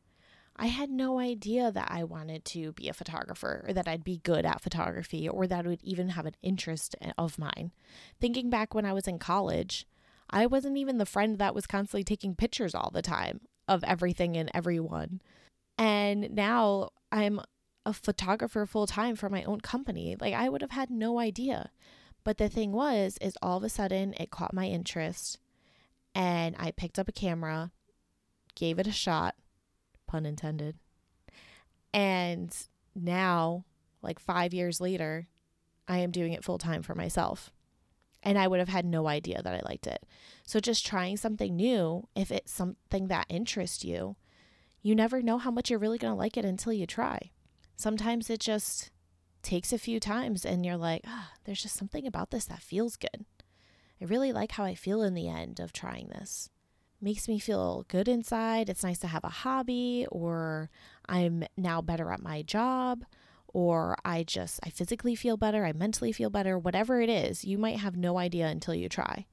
I 0.59 0.67
had 0.67 0.89
no 0.89 1.19
idea 1.19 1.71
that 1.71 1.87
I 1.91 2.03
wanted 2.03 2.43
to 2.45 2.71
be 2.71 2.89
a 2.89 2.93
photographer 2.93 3.63
or 3.67 3.73
that 3.73 3.87
I'd 3.87 4.03
be 4.03 4.17
good 4.23 4.43
at 4.45 4.61
photography 4.61 5.29
or 5.29 5.45
that 5.45 5.65
I 5.65 5.67
would 5.67 5.83
even 5.83 6.09
have 6.09 6.25
an 6.25 6.35
interest 6.41 6.95
eh, 6.99 7.11
of 7.17 7.37
mine. 7.37 7.71
Thinking 8.19 8.49
back 8.49 8.73
when 8.73 8.85
I 8.85 8.93
was 8.93 9.07
in 9.07 9.19
college, 9.19 9.85
I 10.29 10.47
wasn't 10.47 10.77
even 10.77 10.97
the 10.97 11.05
friend 11.05 11.37
that 11.37 11.53
was 11.53 11.67
constantly 11.67 12.03
taking 12.03 12.35
pictures 12.35 12.73
all 12.73 12.89
the 12.91 13.03
time 13.03 13.41
of 13.67 13.83
everything 13.83 14.35
and 14.35 14.49
everyone. 14.53 15.21
And 15.77 16.31
now 16.33 16.89
I'm 17.11 17.39
a 17.85 17.93
photographer 17.93 18.65
full 18.65 18.87
time 18.87 19.15
for 19.15 19.29
my 19.29 19.43
own 19.43 19.61
company. 19.61 20.15
Like 20.19 20.33
I 20.33 20.49
would 20.49 20.61
have 20.61 20.71
had 20.71 20.89
no 20.89 21.19
idea. 21.19 21.69
But 22.23 22.39
the 22.39 22.49
thing 22.49 22.71
was 22.71 23.17
is 23.21 23.37
all 23.41 23.57
of 23.57 23.63
a 23.63 23.69
sudden 23.69 24.15
it 24.19 24.31
caught 24.31 24.53
my 24.53 24.65
interest 24.65 25.37
and 26.15 26.55
I 26.57 26.71
picked 26.71 26.97
up 26.97 27.07
a 27.07 27.13
camera, 27.13 27.71
gave 28.55 28.79
it 28.79 28.87
a 28.87 28.91
shot, 28.91 29.35
pun 30.07 30.25
intended. 30.25 30.77
And 31.93 32.55
now, 32.95 33.65
like 34.01 34.19
five 34.19 34.53
years 34.53 34.81
later, 34.81 35.27
I 35.87 35.99
am 35.99 36.11
doing 36.11 36.33
it 36.33 36.43
full 36.43 36.57
time 36.57 36.81
for 36.81 36.95
myself. 36.95 37.51
And 38.23 38.37
I 38.37 38.47
would 38.47 38.59
have 38.59 38.69
had 38.69 38.85
no 38.85 39.07
idea 39.07 39.41
that 39.41 39.53
I 39.53 39.61
liked 39.67 39.87
it. 39.87 40.03
So, 40.45 40.59
just 40.59 40.85
trying 40.85 41.17
something 41.17 41.55
new, 41.55 42.07
if 42.15 42.31
it's 42.31 42.51
something 42.51 43.07
that 43.07 43.27
interests 43.29 43.83
you, 43.83 44.15
you 44.81 44.95
never 44.95 45.21
know 45.21 45.37
how 45.37 45.51
much 45.51 45.69
you're 45.69 45.79
really 45.79 45.97
going 45.97 46.13
to 46.13 46.17
like 46.17 46.37
it 46.37 46.45
until 46.45 46.73
you 46.73 46.85
try. 46.85 47.31
Sometimes 47.75 48.29
it 48.29 48.39
just 48.39 48.91
takes 49.43 49.71
a 49.71 49.77
few 49.77 49.99
times 49.99 50.45
and 50.45 50.65
you're 50.65 50.77
like, 50.77 51.01
ah, 51.07 51.31
there's 51.45 51.61
just 51.61 51.75
something 51.75 52.05
about 52.07 52.31
this 52.31 52.45
that 52.45 52.61
feels 52.61 52.95
good. 52.95 53.25
I 54.01 54.05
really 54.05 54.31
like 54.31 54.51
how 54.53 54.63
I 54.63 54.75
feel 54.75 55.01
in 55.01 55.13
the 55.13 55.29
end 55.29 55.59
of 55.59 55.71
trying 55.71 56.07
this 56.09 56.49
makes 57.01 57.27
me 57.27 57.39
feel 57.39 57.85
good 57.87 58.07
inside. 58.07 58.69
It's 58.69 58.83
nice 58.83 58.99
to 58.99 59.07
have 59.07 59.23
a 59.23 59.29
hobby, 59.29 60.07
or 60.11 60.69
I'm 61.07 61.43
now 61.55 61.81
better 61.81 62.11
at 62.11 62.21
my 62.21 62.41
job, 62.41 63.05
or 63.47 63.97
I 64.03 64.23
just, 64.23 64.59
I 64.63 64.69
physically 64.69 65.15
feel 65.15 65.37
better, 65.37 65.65
I 65.65 65.73
mentally 65.73 66.11
feel 66.11 66.29
better, 66.29 66.57
whatever 66.57 67.01
it 67.01 67.09
is, 67.09 67.45
you 67.45 67.57
might 67.57 67.79
have 67.79 67.95
no 67.95 68.17
idea 68.17 68.47
until 68.47 68.75
you 68.75 68.89
try. 68.89 69.25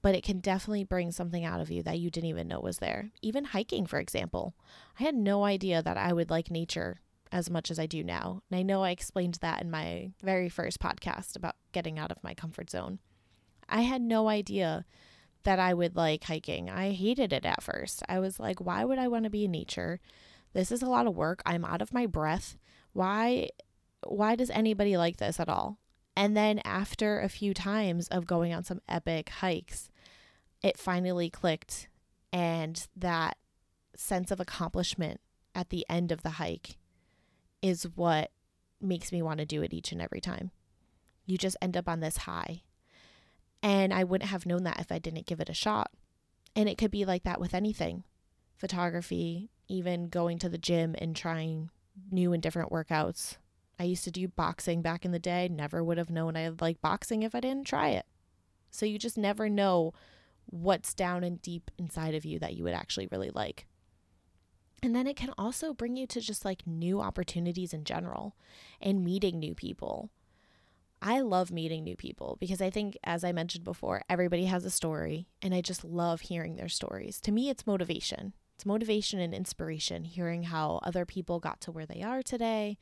But 0.00 0.14
it 0.14 0.22
can 0.22 0.38
definitely 0.38 0.84
bring 0.84 1.10
something 1.10 1.44
out 1.44 1.60
of 1.60 1.70
you 1.70 1.82
that 1.82 1.98
you 1.98 2.10
didn't 2.10 2.30
even 2.30 2.46
know 2.46 2.60
was 2.60 2.78
there. 2.78 3.10
Even 3.20 3.46
hiking, 3.46 3.84
for 3.84 3.98
example. 3.98 4.54
I 4.98 5.02
had 5.02 5.16
no 5.16 5.44
idea 5.44 5.82
that 5.82 5.96
I 5.96 6.12
would 6.12 6.30
like 6.30 6.50
nature 6.50 7.00
as 7.32 7.50
much 7.50 7.70
as 7.70 7.78
I 7.78 7.86
do 7.86 8.04
now. 8.04 8.42
And 8.50 8.58
I 8.58 8.62
know 8.62 8.84
I 8.84 8.90
explained 8.90 9.38
that 9.40 9.60
in 9.60 9.70
my 9.70 10.12
very 10.22 10.48
first 10.48 10.78
podcast 10.78 11.36
about 11.36 11.56
getting 11.72 11.98
out 11.98 12.12
of 12.12 12.22
my 12.22 12.32
comfort 12.32 12.70
zone. 12.70 13.00
I 13.68 13.82
had 13.82 14.00
no 14.00 14.28
idea 14.28 14.84
that 15.44 15.58
I 15.58 15.74
would 15.74 15.96
like 15.96 16.24
hiking. 16.24 16.68
I 16.68 16.92
hated 16.92 17.32
it 17.32 17.44
at 17.44 17.62
first. 17.62 18.02
I 18.08 18.18
was 18.18 18.38
like, 18.40 18.60
why 18.60 18.84
would 18.84 18.98
I 18.98 19.08
want 19.08 19.24
to 19.24 19.30
be 19.30 19.44
in 19.44 19.50
nature? 19.50 20.00
This 20.52 20.72
is 20.72 20.82
a 20.82 20.88
lot 20.88 21.06
of 21.06 21.16
work. 21.16 21.42
I'm 21.46 21.64
out 21.64 21.82
of 21.82 21.92
my 21.92 22.06
breath. 22.06 22.56
Why 22.92 23.50
why 24.06 24.36
does 24.36 24.50
anybody 24.50 24.96
like 24.96 25.16
this 25.16 25.40
at 25.40 25.48
all? 25.48 25.78
And 26.16 26.36
then 26.36 26.60
after 26.64 27.20
a 27.20 27.28
few 27.28 27.54
times 27.54 28.08
of 28.08 28.26
going 28.26 28.52
on 28.52 28.64
some 28.64 28.80
epic 28.88 29.28
hikes, 29.28 29.90
it 30.62 30.78
finally 30.78 31.30
clicked 31.30 31.88
and 32.32 32.86
that 32.96 33.36
sense 33.94 34.30
of 34.30 34.40
accomplishment 34.40 35.20
at 35.54 35.70
the 35.70 35.84
end 35.88 36.12
of 36.12 36.22
the 36.22 36.30
hike 36.30 36.76
is 37.62 37.88
what 37.94 38.30
makes 38.80 39.12
me 39.12 39.22
want 39.22 39.38
to 39.38 39.46
do 39.46 39.62
it 39.62 39.72
each 39.72 39.92
and 39.92 40.00
every 40.00 40.20
time. 40.20 40.50
You 41.26 41.36
just 41.36 41.56
end 41.60 41.76
up 41.76 41.88
on 41.88 42.00
this 42.00 42.18
high 42.18 42.62
and 43.62 43.92
I 43.92 44.04
wouldn't 44.04 44.30
have 44.30 44.46
known 44.46 44.64
that 44.64 44.80
if 44.80 44.92
I 44.92 44.98
didn't 44.98 45.26
give 45.26 45.40
it 45.40 45.48
a 45.48 45.54
shot. 45.54 45.90
And 46.54 46.68
it 46.68 46.78
could 46.78 46.90
be 46.90 47.04
like 47.04 47.24
that 47.24 47.40
with 47.40 47.54
anything 47.54 48.04
photography, 48.56 49.50
even 49.68 50.08
going 50.08 50.38
to 50.40 50.48
the 50.48 50.58
gym 50.58 50.96
and 50.98 51.14
trying 51.14 51.70
new 52.10 52.32
and 52.32 52.42
different 52.42 52.72
workouts. 52.72 53.36
I 53.78 53.84
used 53.84 54.04
to 54.04 54.10
do 54.10 54.26
boxing 54.26 54.82
back 54.82 55.04
in 55.04 55.12
the 55.12 55.20
day, 55.20 55.48
never 55.48 55.84
would 55.84 55.98
have 55.98 56.10
known 56.10 56.36
I 56.36 56.50
like 56.60 56.80
boxing 56.80 57.22
if 57.22 57.34
I 57.34 57.40
didn't 57.40 57.66
try 57.66 57.90
it. 57.90 58.06
So 58.70 58.84
you 58.86 58.98
just 58.98 59.16
never 59.16 59.48
know 59.48 59.92
what's 60.46 60.94
down 60.94 61.22
and 61.22 61.40
deep 61.40 61.70
inside 61.78 62.14
of 62.14 62.24
you 62.24 62.38
that 62.40 62.54
you 62.54 62.64
would 62.64 62.74
actually 62.74 63.06
really 63.10 63.30
like. 63.30 63.66
And 64.82 64.94
then 64.94 65.06
it 65.06 65.16
can 65.16 65.32
also 65.36 65.72
bring 65.72 65.96
you 65.96 66.06
to 66.08 66.20
just 66.20 66.44
like 66.44 66.66
new 66.66 67.00
opportunities 67.00 67.72
in 67.72 67.84
general 67.84 68.36
and 68.80 69.04
meeting 69.04 69.38
new 69.38 69.54
people. 69.54 70.10
I 71.00 71.20
love 71.20 71.52
meeting 71.52 71.84
new 71.84 71.96
people 71.96 72.36
because 72.40 72.60
I 72.60 72.70
think, 72.70 72.98
as 73.04 73.22
I 73.22 73.32
mentioned 73.32 73.64
before, 73.64 74.02
everybody 74.08 74.46
has 74.46 74.64
a 74.64 74.70
story, 74.70 75.28
and 75.40 75.54
I 75.54 75.60
just 75.60 75.84
love 75.84 76.22
hearing 76.22 76.56
their 76.56 76.68
stories. 76.68 77.20
To 77.22 77.32
me, 77.32 77.48
it's 77.48 77.66
motivation. 77.66 78.34
It's 78.56 78.66
motivation 78.66 79.20
and 79.20 79.32
inspiration, 79.32 80.02
hearing 80.02 80.44
how 80.44 80.80
other 80.82 81.04
people 81.06 81.38
got 81.38 81.60
to 81.62 81.72
where 81.72 81.86
they 81.86 82.02
are 82.02 82.22
today. 82.22 82.78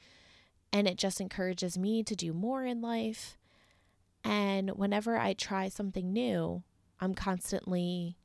And 0.73 0.89
it 0.89 0.97
just 0.97 1.21
encourages 1.21 1.77
me 1.77 2.03
to 2.05 2.17
do 2.17 2.33
more 2.33 2.65
in 2.65 2.81
life. 2.81 3.37
And 4.25 4.71
whenever 4.71 5.19
I 5.19 5.35
try 5.35 5.69
something 5.69 6.13
new, 6.13 6.63
I'm 6.99 7.15
constantly 7.15 8.17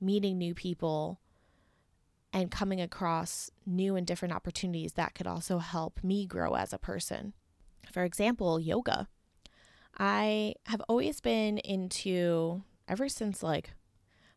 meeting 0.00 0.36
new 0.36 0.54
people 0.54 1.20
and 2.32 2.50
coming 2.50 2.80
across 2.80 3.50
new 3.64 3.94
and 3.94 4.06
different 4.06 4.34
opportunities 4.34 4.94
that 4.94 5.14
could 5.14 5.26
also 5.26 5.58
help 5.58 6.02
me 6.02 6.26
grow 6.26 6.54
as 6.54 6.72
a 6.72 6.78
person. 6.78 7.32
For 7.92 8.02
example, 8.02 8.58
yoga. 8.58 9.08
I 9.98 10.54
have 10.66 10.82
always 10.88 11.20
been 11.20 11.58
into, 11.58 12.62
ever 12.88 13.08
since 13.08 13.42
like 13.42 13.72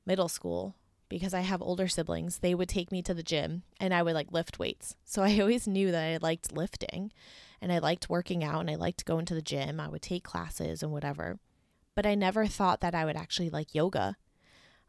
middle 0.05 0.29
school, 0.29 0.75
because 1.09 1.33
I 1.33 1.41
have 1.41 1.61
older 1.61 1.87
siblings, 1.87 2.37
they 2.37 2.55
would 2.55 2.69
take 2.69 2.91
me 2.91 3.01
to 3.01 3.13
the 3.13 3.23
gym 3.23 3.63
and 3.79 3.93
I 3.93 4.03
would 4.03 4.13
like 4.13 4.31
lift 4.31 4.59
weights. 4.59 4.95
So 5.03 5.23
I 5.23 5.39
always 5.41 5.67
knew 5.67 5.91
that 5.91 6.03
I 6.03 6.17
liked 6.21 6.53
lifting 6.53 7.11
and 7.61 7.71
I 7.71 7.79
liked 7.79 8.09
working 8.09 8.43
out 8.43 8.61
and 8.61 8.69
I 8.69 8.75
liked 8.75 9.05
going 9.05 9.25
to 9.25 9.33
the 9.33 9.41
gym. 9.41 9.79
I 9.79 9.89
would 9.89 10.03
take 10.03 10.23
classes 10.23 10.81
and 10.81 10.91
whatever. 10.91 11.39
But 11.95 12.05
I 12.05 12.15
never 12.15 12.45
thought 12.45 12.79
that 12.81 12.95
I 12.95 13.03
would 13.03 13.17
actually 13.17 13.49
like 13.49 13.75
yoga. 13.75 14.15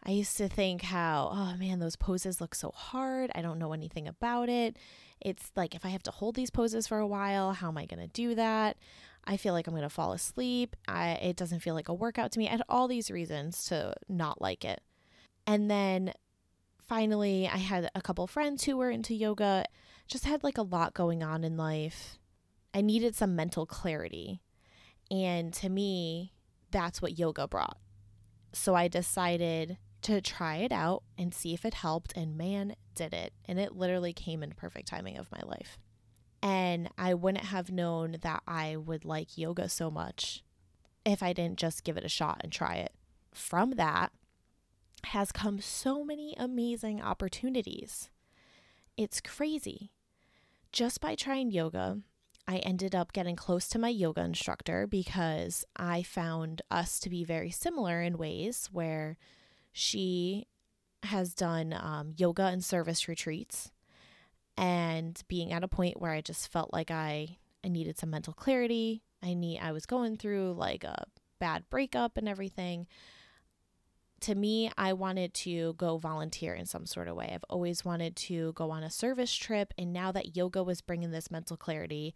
I 0.05 0.13
used 0.13 0.37
to 0.37 0.49
think 0.49 0.83
how, 0.83 1.31
oh 1.33 1.59
man, 1.59 1.79
those 1.79 1.97
poses 1.97 2.41
look 2.41 2.55
so 2.55 2.71
hard. 2.71 3.31
I 3.35 3.43
don't 3.43 3.59
know 3.59 3.73
anything 3.73 4.07
about 4.07 4.49
it. 4.49 4.77
It's 5.21 5.51
like 5.57 5.75
if 5.75 5.85
I 5.85 5.89
have 5.89 6.03
to 6.05 6.11
hold 6.11 6.37
these 6.37 6.51
poses 6.51 6.87
for 6.87 6.99
a 6.99 7.07
while, 7.07 7.53
how 7.53 7.69
am 7.69 7.77
I 7.77 7.85
going 7.85 8.01
to 8.01 8.07
do 8.07 8.35
that? 8.35 8.77
I 9.25 9.37
feel 9.37 9.53
like 9.53 9.67
I'm 9.67 9.75
going 9.75 9.83
to 9.83 9.91
fall 9.91 10.13
asleep. 10.13 10.77
I, 10.89 11.11
it 11.13 11.37
doesn't 11.37 11.61
feel 11.61 11.75
like 11.75 11.89
a 11.89 11.95
workout 11.95 12.33
to 12.33 12.39
me. 12.39 12.49
I 12.49 12.53
had 12.53 12.63
all 12.69 12.89
these 12.89 13.11
reasons 13.11 13.65
to 13.67 13.95
not 14.09 14.41
like 14.41 14.65
it. 14.65 14.81
And 15.47 15.71
then 15.71 16.13
finally, 16.89 17.49
I 17.49 17.59
had 17.59 17.91
a 17.95 18.03
couple 18.03 18.27
friends 18.27 18.65
who 18.65 18.77
were 18.77 18.91
into 18.91 19.15
yoga, 19.15 19.65
just 20.09 20.25
had 20.25 20.43
like 20.43 20.59
a 20.59 20.63
lot 20.63 20.95
going 20.95 21.23
on 21.23 21.45
in 21.45 21.57
life. 21.57 22.19
I 22.75 22.81
needed 22.81 23.15
some 23.15 23.37
mental 23.37 23.67
clarity. 23.67 24.41
And 25.11 25.53
to 25.55 25.69
me, 25.69 26.33
that's 26.71 27.03
what 27.03 27.19
yoga 27.19 27.47
brought. 27.49 27.79
So 28.53 28.75
I 28.75 28.89
decided 28.89 29.79
to 30.03 30.21
try 30.21 30.57
it 30.57 30.73
out 30.73 31.03
and 31.19 31.35
see 31.35 31.53
if 31.53 31.65
it 31.65 31.75
helped. 31.75 32.13
And 32.17 32.37
man, 32.37 32.75
did 32.95 33.13
it. 33.13 33.33
And 33.47 33.59
it 33.59 33.77
literally 33.77 34.13
came 34.13 34.43
in 34.43 34.53
perfect 34.53 34.89
timing 34.89 35.19
of 35.19 35.31
my 35.31 35.41
life. 35.45 35.79
And 36.43 36.89
I 36.97 37.15
wouldn't 37.15 37.45
have 37.45 37.71
known 37.71 38.17
that 38.23 38.43
I 38.47 38.77
would 38.77 39.05
like 39.05 39.37
yoga 39.37 39.69
so 39.69 39.91
much 39.91 40.43
if 41.05 41.23
I 41.23 41.33
didn't 41.33 41.59
just 41.59 41.85
give 41.85 41.97
it 41.97 42.05
a 42.05 42.09
shot 42.09 42.41
and 42.43 42.53
try 42.53 42.77
it. 42.77 42.93
From 43.33 43.73
that 43.73 44.13
has 45.05 45.33
come 45.33 45.61
so 45.61 46.05
many 46.05 46.35
amazing 46.39 47.01
opportunities. 47.01 48.11
It's 48.97 49.21
crazy. 49.21 49.93
Just 50.73 51.01
by 51.01 51.15
trying 51.15 51.51
yoga, 51.51 52.01
I 52.47 52.59
ended 52.59 52.95
up 52.95 53.13
getting 53.13 53.37
close 53.37 53.69
to 53.69 53.79
my 53.79 53.89
yoga 53.89 54.23
instructor 54.23 54.87
because 54.87 55.65
I 55.77 56.03
found 56.03 56.63
us 56.71 56.99
to 57.01 57.11
be 57.11 57.25
very 57.25 57.51
similar 57.51 58.03
in 58.03 58.19
ways 58.19 58.69
where 58.73 59.17
she 59.73 60.47
has 61.05 61.35
done 61.35 61.73
um, 61.73 62.15
yoga 62.17 62.45
and 62.45 62.65
service 62.65 63.09
retreats 63.09 63.71
and 64.61 65.23
being 65.27 65.53
at 65.53 65.65
a 65.65 65.69
point 65.69 65.99
where 66.01 66.13
I 66.13 66.21
just 66.21 66.53
felt 66.53 66.71
like 66.71 66.91
I, 66.91 67.39
I 67.65 67.69
needed 67.69 67.99
some 67.99 68.11
mental 68.11 68.35
clarity. 68.35 69.03
I 69.23 69.33
need 69.33 69.59
I 69.59 69.73
was 69.73 69.87
going 69.87 70.19
through 70.19 70.53
like 70.53 70.85
a 70.85 71.05
bad 71.39 71.65
breakup 71.71 72.19
and 72.19 72.29
everything. 72.29 72.87
To 74.21 74.35
me, 74.35 74.71
I 74.77 74.93
wanted 74.93 75.33
to 75.33 75.73
go 75.79 75.97
volunteer 75.97 76.53
in 76.53 76.67
some 76.67 76.85
sort 76.85 77.09
of 77.09 77.17
way. 77.17 77.31
I've 77.33 77.45
always 77.49 77.87
wanted 77.87 78.17
to 78.17 78.53
go 78.53 78.71
on 78.71 78.83
a 78.83 78.91
service 78.91 79.35
trip 79.35 79.73
and 79.79 79.95
now 79.95 80.13
that 80.13 80.37
yoga 80.37 80.63
was 80.63 80.83
bringing 80.83 81.11
this 81.11 81.31
mental 81.31 81.57
clarity 81.57 82.15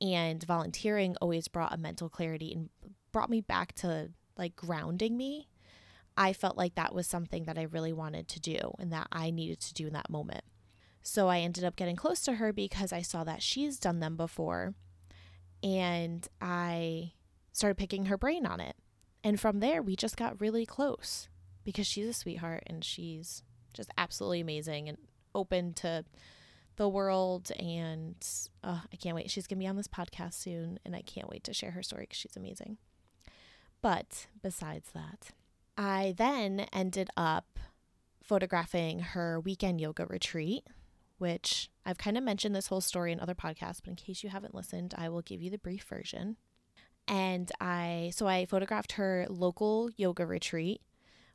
And 0.00 0.42
volunteering 0.42 1.14
always 1.20 1.46
brought 1.46 1.74
a 1.74 1.76
mental 1.76 2.08
clarity 2.08 2.54
and 2.54 2.70
brought 3.12 3.28
me 3.28 3.42
back 3.42 3.74
to 3.76 4.12
like 4.38 4.56
grounding 4.56 5.18
me. 5.18 5.48
I 6.16 6.32
felt 6.32 6.56
like 6.56 6.74
that 6.76 6.94
was 6.94 7.06
something 7.06 7.44
that 7.44 7.58
I 7.58 7.64
really 7.64 7.92
wanted 7.92 8.28
to 8.28 8.40
do 8.40 8.72
and 8.78 8.92
that 8.94 9.08
I 9.12 9.30
needed 9.30 9.60
to 9.60 9.74
do 9.74 9.86
in 9.86 9.92
that 9.92 10.08
moment. 10.08 10.44
So 11.02 11.28
I 11.28 11.40
ended 11.40 11.64
up 11.64 11.76
getting 11.76 11.96
close 11.96 12.20
to 12.22 12.34
her 12.34 12.52
because 12.52 12.92
I 12.92 13.02
saw 13.02 13.24
that 13.24 13.42
she's 13.42 13.78
done 13.78 14.00
them 14.00 14.16
before. 14.16 14.74
And 15.62 16.26
I 16.40 17.12
started 17.52 17.76
picking 17.76 18.06
her 18.06 18.16
brain 18.16 18.46
on 18.46 18.60
it. 18.60 18.76
And 19.24 19.38
from 19.38 19.60
there, 19.60 19.82
we 19.82 19.94
just 19.96 20.16
got 20.16 20.40
really 20.40 20.66
close 20.66 21.28
because 21.64 21.86
she's 21.86 22.08
a 22.08 22.12
sweetheart 22.12 22.64
and 22.66 22.84
she's 22.84 23.42
just 23.72 23.90
absolutely 23.96 24.40
amazing 24.40 24.88
and 24.88 24.98
open 25.34 25.72
to 25.74 26.04
the 26.76 26.88
world. 26.88 27.50
And 27.58 28.16
uh, 28.64 28.80
I 28.92 28.96
can't 28.96 29.14
wait. 29.14 29.30
She's 29.30 29.46
going 29.46 29.58
to 29.58 29.62
be 29.62 29.68
on 29.68 29.76
this 29.76 29.88
podcast 29.88 30.34
soon. 30.34 30.78
And 30.84 30.96
I 30.96 31.02
can't 31.02 31.28
wait 31.28 31.44
to 31.44 31.54
share 31.54 31.72
her 31.72 31.82
story 31.82 32.04
because 32.04 32.18
she's 32.18 32.36
amazing. 32.36 32.78
But 33.80 34.26
besides 34.40 34.90
that, 34.94 35.30
I 35.76 36.14
then 36.16 36.66
ended 36.72 37.10
up 37.16 37.58
photographing 38.22 39.00
her 39.00 39.40
weekend 39.40 39.80
yoga 39.80 40.06
retreat 40.06 40.64
which 41.22 41.70
I've 41.86 41.98
kind 41.98 42.18
of 42.18 42.24
mentioned 42.24 42.52
this 42.52 42.66
whole 42.66 42.80
story 42.80 43.12
in 43.12 43.20
other 43.20 43.36
podcasts, 43.36 43.78
but 43.80 43.90
in 43.90 43.94
case 43.94 44.24
you 44.24 44.28
haven't 44.28 44.56
listened, 44.56 44.92
I 44.98 45.08
will 45.08 45.22
give 45.22 45.40
you 45.40 45.50
the 45.50 45.56
brief 45.56 45.84
version. 45.84 46.36
And 47.06 47.52
I, 47.60 48.10
so 48.12 48.26
I 48.26 48.44
photographed 48.44 48.92
her 48.92 49.26
local 49.30 49.88
yoga 49.96 50.26
retreat, 50.26 50.80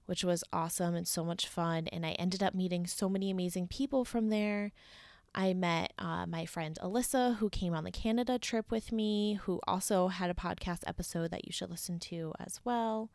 which 0.05 0.25
was 0.25 0.43
awesome 0.51 0.93
and 0.93 1.07
so 1.07 1.23
much 1.23 1.47
fun. 1.47 1.87
And 1.87 2.05
I 2.05 2.11
ended 2.11 2.43
up 2.43 2.53
meeting 2.53 2.85
so 2.85 3.07
many 3.07 3.31
amazing 3.31 3.69
people 3.69 4.03
from 4.03 4.27
there. 4.27 4.73
I 5.33 5.53
met 5.53 5.93
uh, 5.97 6.25
my 6.25 6.45
friend 6.45 6.77
Alyssa, 6.83 7.37
who 7.37 7.49
came 7.49 7.73
on 7.73 7.85
the 7.85 7.91
Canada 7.91 8.37
trip 8.37 8.69
with 8.69 8.91
me, 8.91 9.39
who 9.43 9.61
also 9.65 10.09
had 10.09 10.29
a 10.29 10.33
podcast 10.33 10.79
episode 10.85 11.31
that 11.31 11.45
you 11.45 11.53
should 11.53 11.69
listen 11.69 11.97
to 11.99 12.33
as 12.41 12.59
well. 12.65 13.09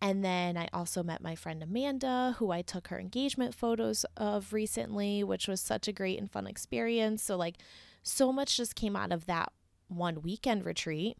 And 0.00 0.24
then 0.24 0.56
I 0.56 0.68
also 0.72 1.02
met 1.02 1.22
my 1.22 1.34
friend 1.34 1.62
Amanda, 1.62 2.36
who 2.38 2.50
I 2.52 2.62
took 2.62 2.88
her 2.88 3.00
engagement 3.00 3.54
photos 3.54 4.04
of 4.16 4.52
recently, 4.52 5.24
which 5.24 5.48
was 5.48 5.60
such 5.60 5.88
a 5.88 5.92
great 5.92 6.18
and 6.18 6.30
fun 6.30 6.46
experience. 6.46 7.22
So, 7.22 7.36
like, 7.36 7.56
so 8.02 8.32
much 8.32 8.56
just 8.56 8.76
came 8.76 8.94
out 8.94 9.10
of 9.10 9.26
that 9.26 9.52
one 9.88 10.22
weekend 10.22 10.64
retreat. 10.64 11.18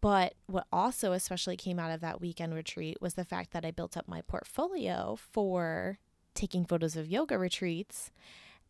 But 0.00 0.34
what 0.46 0.66
also 0.72 1.12
especially 1.12 1.56
came 1.56 1.78
out 1.78 1.90
of 1.90 2.00
that 2.00 2.20
weekend 2.20 2.54
retreat 2.54 2.98
was 3.00 3.14
the 3.14 3.24
fact 3.24 3.52
that 3.52 3.64
I 3.64 3.70
built 3.70 3.96
up 3.96 4.08
my 4.08 4.22
portfolio 4.22 5.16
for 5.16 5.98
taking 6.34 6.64
photos 6.64 6.96
of 6.96 7.08
yoga 7.08 7.38
retreats. 7.38 8.10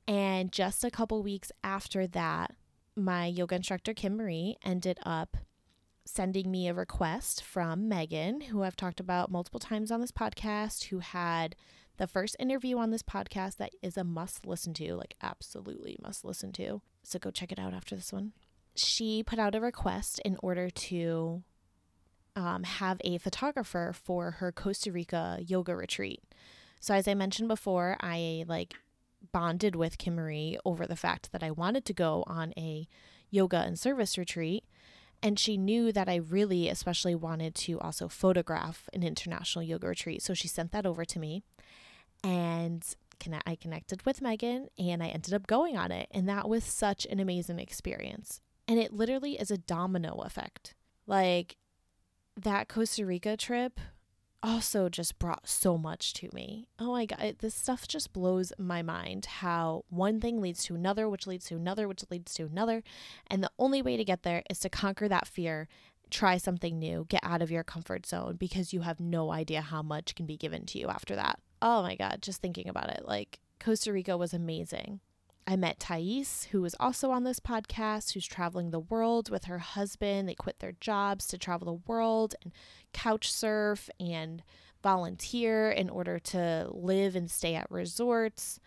And 0.09 0.53
just 0.53 0.85
a 0.85 0.91
couple 0.91 1.23
weeks 1.23 1.51
after 1.65 2.07
that, 2.09 2.53
my 2.97 3.27
yoga 3.27 3.57
instructor, 3.57 3.93
Kim 3.93 4.17
Marie, 4.17 4.57
ended 4.65 4.99
up 5.05 5.37
sending 6.07 6.51
me 6.51 6.69
a 6.69 6.75
request 6.75 7.43
from 7.43 7.89
Megan, 7.89 8.41
who 8.43 8.63
I've 8.63 8.77
talked 8.77 9.01
about 9.01 9.31
multiple 9.31 9.61
times 9.61 9.91
on 9.91 10.01
this 10.01 10.13
podcast, 10.13 10.85
who 10.85 11.01
had 11.01 11.57
the 11.97 12.07
first 12.07 12.37
interview 12.39 12.79
on 12.79 12.91
this 12.91 13.03
podcast 13.03 13.57
that 13.57 13.73
is 13.83 13.97
a 13.97 14.05
must 14.05 14.47
listen 14.47 14.73
to, 14.75 14.95
like 14.95 15.17
absolutely 15.23 15.99
must 16.03 16.25
listen 16.25 16.53
to. 16.53 16.81
So 17.03 17.19
go 17.19 17.31
check 17.31 17.53
it 17.53 17.59
out 17.59 17.75
after 17.75 17.97
this 17.97 18.13
one. 18.13 18.33
She 18.75 19.23
put 19.23 19.39
out 19.39 19.55
a 19.55 19.61
request 19.61 20.21
in 20.25 20.37
order 20.43 20.71
to 20.71 21.43
um, 22.37 22.65
have 22.65 23.01
a 23.03 23.19
photographer 23.19 23.93
for 23.95 24.33
her 24.33 24.53
Costa 24.53 24.93
Rica 24.93 25.39
yoga 25.45 25.75
retreat. 25.75 26.23
So 26.81 26.95
as 26.95 27.09
I 27.09 27.15
mentioned 27.15 27.49
before, 27.49 27.97
I 28.01 28.45
like 28.47 28.75
bonded 29.33 29.75
with 29.75 29.99
Kim 29.99 30.15
Marie 30.15 30.59
over 30.65 30.87
the 30.87 30.95
fact 30.95 31.33
that 31.33 31.43
I 31.43 31.51
wanted 31.51 31.85
to 31.87 31.93
go 31.95 32.23
on 32.27 32.53
a 32.57 32.87
yoga 33.31 33.59
and 33.59 33.79
service 33.79 34.17
retreat 34.17 34.65
and 35.27 35.41
she 35.41 35.57
knew 35.57 35.91
that 35.91 36.09
I 36.09 36.15
really, 36.15 36.69
especially 36.69 37.17
wanted 37.17 37.57
to 37.57 37.81
also 37.81 38.07
photograph 38.07 38.89
an 38.93 39.03
international 39.03 39.65
yoga 39.65 39.89
retreat. 39.89 40.23
So 40.23 40.35
she 40.35 40.47
sent 40.47 40.71
that 40.71 40.87
over 40.87 41.05
to 41.05 41.19
me. 41.19 41.43
And 42.23 42.87
I 43.45 43.57
connected 43.57 44.07
with 44.07 44.23
Megan 44.23 44.69
and 44.79 45.03
I 45.03 45.09
ended 45.09 45.35
up 45.35 45.49
going 45.49 45.77
on 45.77 45.91
it. 45.91 46.07
And 46.13 46.29
that 46.29 46.49
was 46.49 46.63
such 46.63 47.07
an 47.07 47.19
amazing 47.19 47.59
experience. 47.59 48.41
And 48.69 48.79
it 48.79 48.93
literally 48.93 49.33
is 49.33 49.51
a 49.51 49.59
domino 49.59 50.19
effect. 50.19 50.75
Like 51.09 51.57
that 52.37 52.69
Costa 52.69 53.05
Rica 53.05 53.37
trip 53.37 53.81
also 54.47 54.89
just 54.89 55.19
brought 55.19 55.49
so 55.49 55.77
much 55.77 56.15
to 56.15 56.29
me. 56.33 56.69
Oh 56.79 56.93
my 56.93 57.07
God, 57.07 57.37
this 57.41 57.55
stuff 57.55 57.89
just 57.89 58.13
blows 58.13 58.53
my 58.59 58.81
mind 58.81 59.27
how 59.27 59.85
one 59.89 60.21
thing 60.21 60.41
leads 60.41 60.65
to 60.65 60.75
another, 60.75 61.09
which 61.09 61.27
leads 61.27 61.47
to 61.47 61.57
another, 61.57 61.89
which 61.89 62.05
leads 62.11 62.33
to 62.35 62.45
another. 62.45 62.83
And 63.27 63.43
the 63.43 63.51
only 63.59 63.83
way 63.83 63.97
to 63.97 64.05
get 64.05 64.23
there 64.23 64.43
is 64.49 64.61
to 64.61 64.69
conquer 64.69 65.09
that 65.09 65.27
fear, 65.27 65.69
try 66.11 66.37
something 66.37 66.79
new, 66.79 67.07
get 67.09 67.21
out 67.25 67.43
of 67.43 67.51
your 67.51 67.65
comfort 67.65 68.07
zone 68.07 68.37
because 68.37 68.73
you 68.73 68.83
have 68.83 69.01
no 69.01 69.33
idea 69.33 69.61
how 69.61 69.83
much 69.83 70.15
can 70.15 70.27
be 70.27 70.37
given 70.37 70.65
to 70.67 70.79
you 70.79 70.89
after 70.89 71.17
that. 71.17 71.41
Oh 71.61 71.83
my 71.83 71.97
God, 71.97 72.19
just 72.23 72.41
thinking 72.41 72.69
about 72.69 72.91
it. 72.91 73.05
Like, 73.05 73.41
Costa 73.59 73.93
Rica 73.93 74.17
was 74.17 74.33
amazing. 74.33 75.01
I 75.47 75.55
met 75.55 75.79
Thais, 75.79 76.49
who 76.51 76.65
is 76.65 76.75
also 76.81 77.11
on 77.13 77.23
this 77.23 77.39
podcast, 77.39 78.13
who's 78.13 78.27
traveling 78.27 78.71
the 78.71 78.81
world 78.81 79.31
with 79.31 79.45
her 79.45 79.59
husband. 79.59 80.29
They 80.29 80.35
quit 80.35 80.59
their 80.59 80.75
jobs 80.81 81.27
to 81.29 81.39
travel 81.39 81.67
the 81.67 81.93
world 81.93 82.35
and 82.43 82.53
couch 82.93 83.33
surf 83.33 83.89
and 84.01 84.43
volunteer 84.83 85.71
in 85.71 85.89
order 85.89 86.19
to 86.19 86.69
live 86.73 87.15
and 87.15 87.31
stay 87.31 87.55
at 87.55 87.71
resorts. 87.71 88.59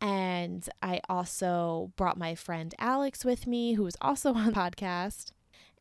And 0.00 0.68
I 0.80 1.00
also 1.08 1.90
brought 1.96 2.18
my 2.18 2.36
friend 2.36 2.72
Alex 2.78 3.24
with 3.24 3.46
me, 3.46 3.74
who 3.74 3.82
was 3.82 3.96
also 4.00 4.32
on 4.34 4.46
the 4.46 4.52
podcast. 4.52 5.32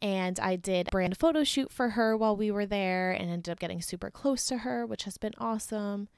And 0.01 0.39
I 0.39 0.55
did 0.55 0.87
a 0.87 0.91
brand 0.91 1.17
photo 1.17 1.43
shoot 1.43 1.71
for 1.71 1.89
her 1.89 2.17
while 2.17 2.35
we 2.35 2.49
were 2.49 2.65
there 2.65 3.11
and 3.11 3.29
ended 3.29 3.51
up 3.51 3.59
getting 3.59 3.81
super 3.81 4.09
close 4.09 4.45
to 4.47 4.59
her, 4.59 4.85
which 4.85 5.03
has 5.03 5.17
been 5.17 5.33
awesome 5.37 6.09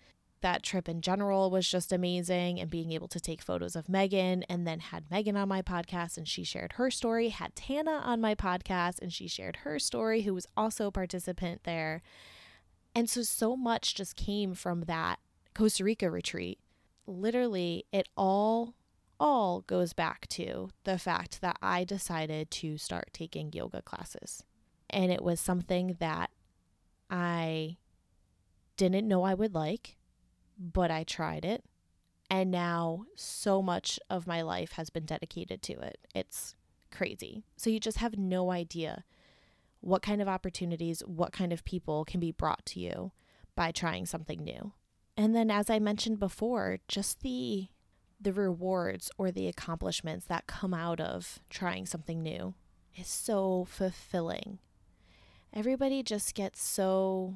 that 0.41 0.63
trip 0.63 0.87
in 0.87 1.01
general 1.01 1.49
was 1.49 1.67
just 1.67 1.91
amazing 1.91 2.59
and 2.59 2.69
being 2.69 2.91
able 2.91 3.07
to 3.07 3.19
take 3.19 3.41
photos 3.41 3.75
of 3.75 3.89
Megan 3.89 4.43
and 4.43 4.67
then 4.67 4.79
had 4.79 5.09
Megan 5.09 5.35
on 5.35 5.49
my 5.49 5.61
podcast 5.61 6.17
and 6.17 6.27
she 6.27 6.43
shared 6.43 6.73
her 6.73 6.91
story, 6.91 7.29
had 7.29 7.55
Tana 7.55 8.01
on 8.03 8.21
my 8.21 8.35
podcast 8.35 8.99
and 9.01 9.11
she 9.11 9.27
shared 9.27 9.57
her 9.57 9.79
story, 9.79 10.21
who 10.21 10.33
was 10.33 10.47
also 10.55 10.87
a 10.87 10.91
participant 10.91 11.63
there. 11.63 12.01
And 12.93 13.09
so, 13.09 13.23
so 13.23 13.55
much 13.55 13.95
just 13.95 14.15
came 14.15 14.53
from 14.53 14.81
that 14.81 15.19
Costa 15.53 15.83
Rica 15.83 16.09
retreat. 16.09 16.59
Literally, 17.05 17.85
it 17.91 18.07
all, 18.15 18.75
all 19.19 19.61
goes 19.61 19.93
back 19.93 20.27
to 20.27 20.69
the 20.83 20.99
fact 20.99 21.41
that 21.41 21.57
I 21.61 21.83
decided 21.83 22.51
to 22.51 22.77
start 22.77 23.09
taking 23.13 23.53
yoga 23.53 23.81
classes. 23.81 24.43
And 24.89 25.11
it 25.11 25.23
was 25.23 25.39
something 25.39 25.97
that 25.99 26.29
I 27.09 27.77
didn't 28.77 29.07
know 29.07 29.23
I 29.23 29.33
would 29.33 29.55
like 29.55 29.96
but 30.57 30.91
I 30.91 31.03
tried 31.03 31.45
it. 31.45 31.63
And 32.29 32.51
now 32.51 33.05
so 33.15 33.61
much 33.61 33.99
of 34.09 34.27
my 34.27 34.41
life 34.41 34.73
has 34.73 34.89
been 34.89 35.05
dedicated 35.05 35.61
to 35.63 35.73
it. 35.73 35.97
It's 36.13 36.55
crazy. 36.91 37.43
So 37.55 37.69
you 37.69 37.79
just 37.79 37.99
have 37.99 38.17
no 38.17 38.51
idea 38.51 39.05
what 39.79 40.01
kind 40.01 40.21
of 40.21 40.27
opportunities, 40.27 41.01
what 41.05 41.31
kind 41.31 41.53
of 41.53 41.63
people 41.63 42.03
can 42.03 42.19
be 42.19 42.31
brought 42.31 42.65
to 42.65 42.79
you 42.79 43.11
by 43.55 43.71
trying 43.71 44.05
something 44.05 44.43
new. 44.43 44.73
And 45.15 45.35
then 45.35 45.49
as 45.49 45.69
I 45.69 45.79
mentioned 45.79 46.19
before, 46.19 46.79
just 46.87 47.21
the 47.21 47.67
the 48.19 48.33
rewards 48.33 49.11
or 49.19 49.29
the 49.29 49.47
accomplishments 49.47 50.25
that 50.25 50.47
come 50.47 50.73
out 50.73 50.99
of 50.99 51.39
trying 51.51 51.85
something 51.85 52.23
new 52.23 52.55
is 52.95 53.07
so 53.07 53.65
fulfilling. 53.69 54.57
Everybody 55.53 56.01
just 56.01 56.33
gets 56.33 56.61
so 56.61 57.35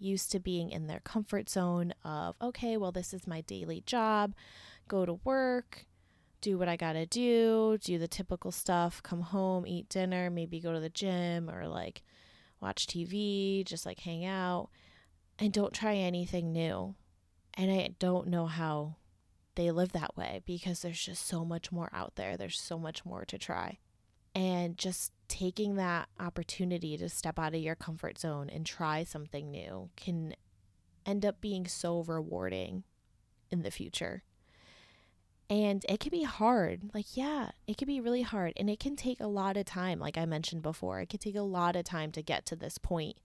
used 0.00 0.32
to 0.32 0.40
being 0.40 0.70
in 0.70 0.86
their 0.86 1.00
comfort 1.00 1.48
zone 1.48 1.94
of, 2.04 2.34
okay, 2.40 2.76
well, 2.76 2.92
this 2.92 3.12
is 3.12 3.26
my 3.26 3.40
daily 3.42 3.82
job, 3.86 4.34
go 4.88 5.04
to 5.06 5.20
work, 5.24 5.86
do 6.40 6.58
what 6.58 6.68
I 6.68 6.76
gotta 6.76 7.06
do, 7.06 7.78
do 7.82 7.98
the 7.98 8.08
typical 8.08 8.50
stuff, 8.50 9.02
come 9.02 9.20
home, 9.20 9.66
eat 9.66 9.88
dinner, 9.88 10.30
maybe 10.30 10.60
go 10.60 10.72
to 10.72 10.80
the 10.80 10.88
gym 10.88 11.50
or 11.50 11.68
like 11.68 12.02
watch 12.60 12.86
TV, 12.86 13.64
just 13.64 13.84
like 13.86 14.00
hang 14.00 14.24
out, 14.24 14.70
and 15.38 15.52
don't 15.52 15.72
try 15.72 15.94
anything 15.96 16.52
new. 16.52 16.94
And 17.54 17.70
I 17.70 17.90
don't 17.98 18.28
know 18.28 18.46
how 18.46 18.96
they 19.54 19.70
live 19.70 19.92
that 19.92 20.16
way 20.16 20.42
because 20.46 20.80
there's 20.80 21.00
just 21.00 21.26
so 21.26 21.44
much 21.44 21.70
more 21.72 21.90
out 21.92 22.16
there, 22.16 22.36
there's 22.36 22.60
so 22.60 22.78
much 22.78 23.04
more 23.04 23.24
to 23.26 23.38
try. 23.38 23.78
And 24.34 24.78
just 24.78 25.12
taking 25.28 25.76
that 25.76 26.08
opportunity 26.18 26.96
to 26.96 27.08
step 27.08 27.38
out 27.38 27.54
of 27.54 27.60
your 27.60 27.74
comfort 27.74 28.18
zone 28.18 28.48
and 28.48 28.64
try 28.64 29.04
something 29.04 29.50
new 29.50 29.90
can 29.96 30.34
end 31.04 31.24
up 31.24 31.40
being 31.40 31.66
so 31.66 32.02
rewarding 32.02 32.84
in 33.50 33.62
the 33.62 33.70
future. 33.70 34.22
And 35.48 35.84
it 35.88 35.98
can 35.98 36.10
be 36.10 36.22
hard. 36.22 36.90
Like, 36.94 37.16
yeah, 37.16 37.50
it 37.66 37.76
can 37.76 37.88
be 37.88 38.00
really 38.00 38.22
hard. 38.22 38.52
And 38.56 38.70
it 38.70 38.78
can 38.78 38.94
take 38.94 39.20
a 39.20 39.26
lot 39.26 39.56
of 39.56 39.64
time. 39.64 39.98
Like 39.98 40.16
I 40.16 40.24
mentioned 40.26 40.62
before, 40.62 41.00
it 41.00 41.08
can 41.08 41.18
take 41.18 41.34
a 41.34 41.42
lot 41.42 41.74
of 41.74 41.84
time 41.84 42.12
to 42.12 42.22
get 42.22 42.46
to 42.46 42.56
this 42.56 42.78
point, 42.78 43.16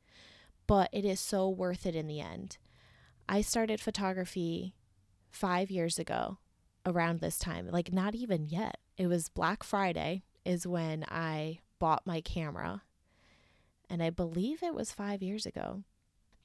but 0.65 0.89
it 0.91 1.05
is 1.05 1.19
so 1.19 1.47
worth 1.47 1.85
it 1.85 1.95
in 1.95 2.07
the 2.07 2.19
end. 2.19 2.57
I 3.29 3.41
started 3.41 3.79
photography 3.79 4.73
five 5.29 5.69
years 5.69 5.99
ago 5.99 6.39
around 6.83 7.19
this 7.19 7.37
time, 7.37 7.67
like, 7.71 7.93
not 7.93 8.15
even 8.15 8.47
yet. 8.47 8.77
It 8.97 9.07
was 9.07 9.29
Black 9.29 9.63
Friday 9.63 10.23
is 10.45 10.67
when 10.67 11.05
I 11.09 11.59
bought 11.79 12.05
my 12.05 12.21
camera. 12.21 12.83
And 13.89 14.01
I 14.01 14.09
believe 14.09 14.63
it 14.63 14.73
was 14.73 14.91
five 14.91 15.21
years 15.21 15.45
ago. 15.45 15.83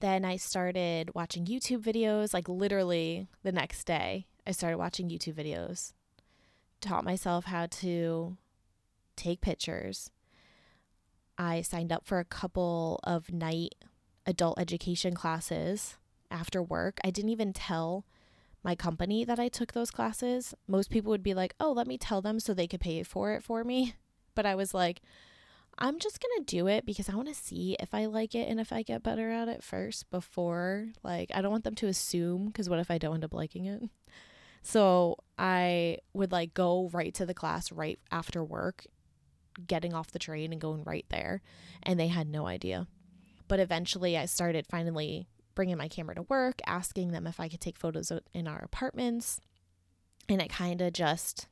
Then 0.00 0.24
I 0.24 0.36
started 0.36 1.14
watching 1.14 1.44
YouTube 1.44 1.82
videos, 1.82 2.32
like 2.32 2.48
literally 2.48 3.28
the 3.42 3.52
next 3.52 3.84
day. 3.84 4.26
I 4.46 4.52
started 4.52 4.78
watching 4.78 5.10
YouTube 5.10 5.34
videos, 5.34 5.92
taught 6.80 7.04
myself 7.04 7.44
how 7.44 7.66
to 7.66 8.36
take 9.16 9.42
pictures. 9.42 10.10
I 11.36 11.60
signed 11.60 11.92
up 11.92 12.06
for 12.06 12.18
a 12.18 12.24
couple 12.24 13.00
of 13.04 13.32
night 13.32 13.74
adult 14.26 14.58
education 14.58 15.14
classes 15.14 15.96
after 16.30 16.62
work. 16.62 16.98
I 17.04 17.10
didn't 17.10 17.30
even 17.30 17.52
tell 17.52 18.04
my 18.62 18.74
company 18.74 19.24
that 19.24 19.38
I 19.38 19.48
took 19.48 19.72
those 19.72 19.90
classes. 19.90 20.54
Most 20.68 20.90
people 20.90 21.10
would 21.10 21.22
be 21.22 21.34
like, 21.34 21.54
oh, 21.58 21.72
let 21.72 21.86
me 21.86 21.98
tell 21.98 22.20
them 22.20 22.40
so 22.40 22.52
they 22.52 22.66
could 22.66 22.80
pay 22.80 23.02
for 23.02 23.32
it 23.32 23.42
for 23.42 23.64
me. 23.64 23.94
But 24.36 24.46
I 24.46 24.54
was 24.54 24.72
like, 24.72 25.02
I'm 25.76 25.98
just 25.98 26.20
going 26.20 26.38
to 26.38 26.56
do 26.56 26.68
it 26.68 26.86
because 26.86 27.08
I 27.08 27.16
want 27.16 27.28
to 27.28 27.34
see 27.34 27.76
if 27.80 27.92
I 27.92 28.06
like 28.06 28.34
it 28.34 28.48
and 28.48 28.60
if 28.60 28.72
I 28.72 28.82
get 28.82 29.02
better 29.02 29.28
at 29.30 29.48
it 29.48 29.62
first 29.62 30.08
before, 30.08 30.86
like, 31.02 31.30
I 31.34 31.42
don't 31.42 31.50
want 31.50 31.64
them 31.64 31.74
to 31.74 31.88
assume 31.88 32.46
because 32.46 32.70
what 32.70 32.78
if 32.78 32.92
I 32.92 32.96
don't 32.96 33.14
end 33.14 33.24
up 33.24 33.34
liking 33.34 33.66
it? 33.66 33.82
So 34.62 35.16
I 35.36 35.98
would 36.12 36.32
like 36.32 36.54
go 36.54 36.90
right 36.92 37.12
to 37.14 37.26
the 37.26 37.34
class 37.34 37.72
right 37.72 37.98
after 38.12 38.44
work, 38.44 38.86
getting 39.66 39.94
off 39.94 40.12
the 40.12 40.18
train 40.18 40.52
and 40.52 40.60
going 40.60 40.84
right 40.84 41.06
there. 41.08 41.42
And 41.82 41.98
they 41.98 42.08
had 42.08 42.28
no 42.28 42.46
idea. 42.46 42.86
But 43.48 43.60
eventually 43.60 44.16
I 44.16 44.26
started 44.26 44.66
finally 44.66 45.26
bringing 45.54 45.76
my 45.76 45.88
camera 45.88 46.14
to 46.14 46.22
work, 46.22 46.60
asking 46.66 47.12
them 47.12 47.26
if 47.26 47.40
I 47.40 47.48
could 47.48 47.60
take 47.60 47.76
photos 47.76 48.12
in 48.32 48.46
our 48.46 48.60
apartments. 48.60 49.40
And 50.28 50.40
it 50.40 50.50
kind 50.50 50.80
of 50.80 50.92
just 50.92 51.48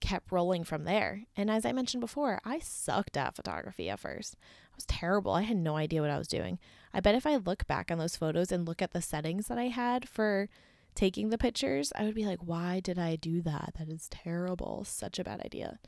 kept 0.00 0.32
rolling 0.32 0.64
from 0.64 0.84
there. 0.84 1.24
And 1.36 1.50
as 1.50 1.64
I 1.64 1.72
mentioned 1.72 2.00
before, 2.00 2.40
I 2.44 2.58
sucked 2.60 3.16
at 3.16 3.36
photography 3.36 3.90
at 3.90 4.00
first. 4.00 4.36
I 4.72 4.76
was 4.76 4.86
terrible. 4.86 5.32
I 5.32 5.42
had 5.42 5.56
no 5.56 5.76
idea 5.76 6.00
what 6.00 6.10
I 6.10 6.18
was 6.18 6.28
doing. 6.28 6.58
I 6.92 7.00
bet 7.00 7.14
if 7.14 7.26
I 7.26 7.36
look 7.36 7.66
back 7.66 7.90
on 7.90 7.98
those 7.98 8.16
photos 8.16 8.52
and 8.52 8.66
look 8.66 8.80
at 8.80 8.92
the 8.92 9.02
settings 9.02 9.48
that 9.48 9.58
I 9.58 9.68
had 9.68 10.08
for 10.08 10.48
taking 10.94 11.30
the 11.30 11.38
pictures, 11.38 11.92
I 11.96 12.04
would 12.04 12.14
be 12.14 12.26
like, 12.26 12.40
why 12.40 12.80
did 12.80 12.98
I 12.98 13.16
do 13.16 13.42
that? 13.42 13.74
That 13.78 13.88
is 13.88 14.08
terrible. 14.08 14.84
Such 14.84 15.18
a 15.18 15.24
bad 15.24 15.40
idea. 15.44 15.78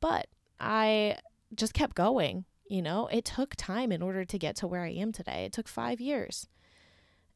But 0.00 0.26
I 0.58 1.16
just 1.54 1.74
kept 1.74 1.94
going. 1.94 2.44
You 2.68 2.82
know, 2.82 3.08
it 3.08 3.24
took 3.24 3.56
time 3.56 3.90
in 3.90 4.02
order 4.02 4.24
to 4.24 4.38
get 4.38 4.56
to 4.56 4.66
where 4.66 4.82
I 4.82 4.90
am 4.90 5.12
today. 5.12 5.44
It 5.44 5.52
took 5.52 5.66
five 5.66 6.00
years. 6.00 6.46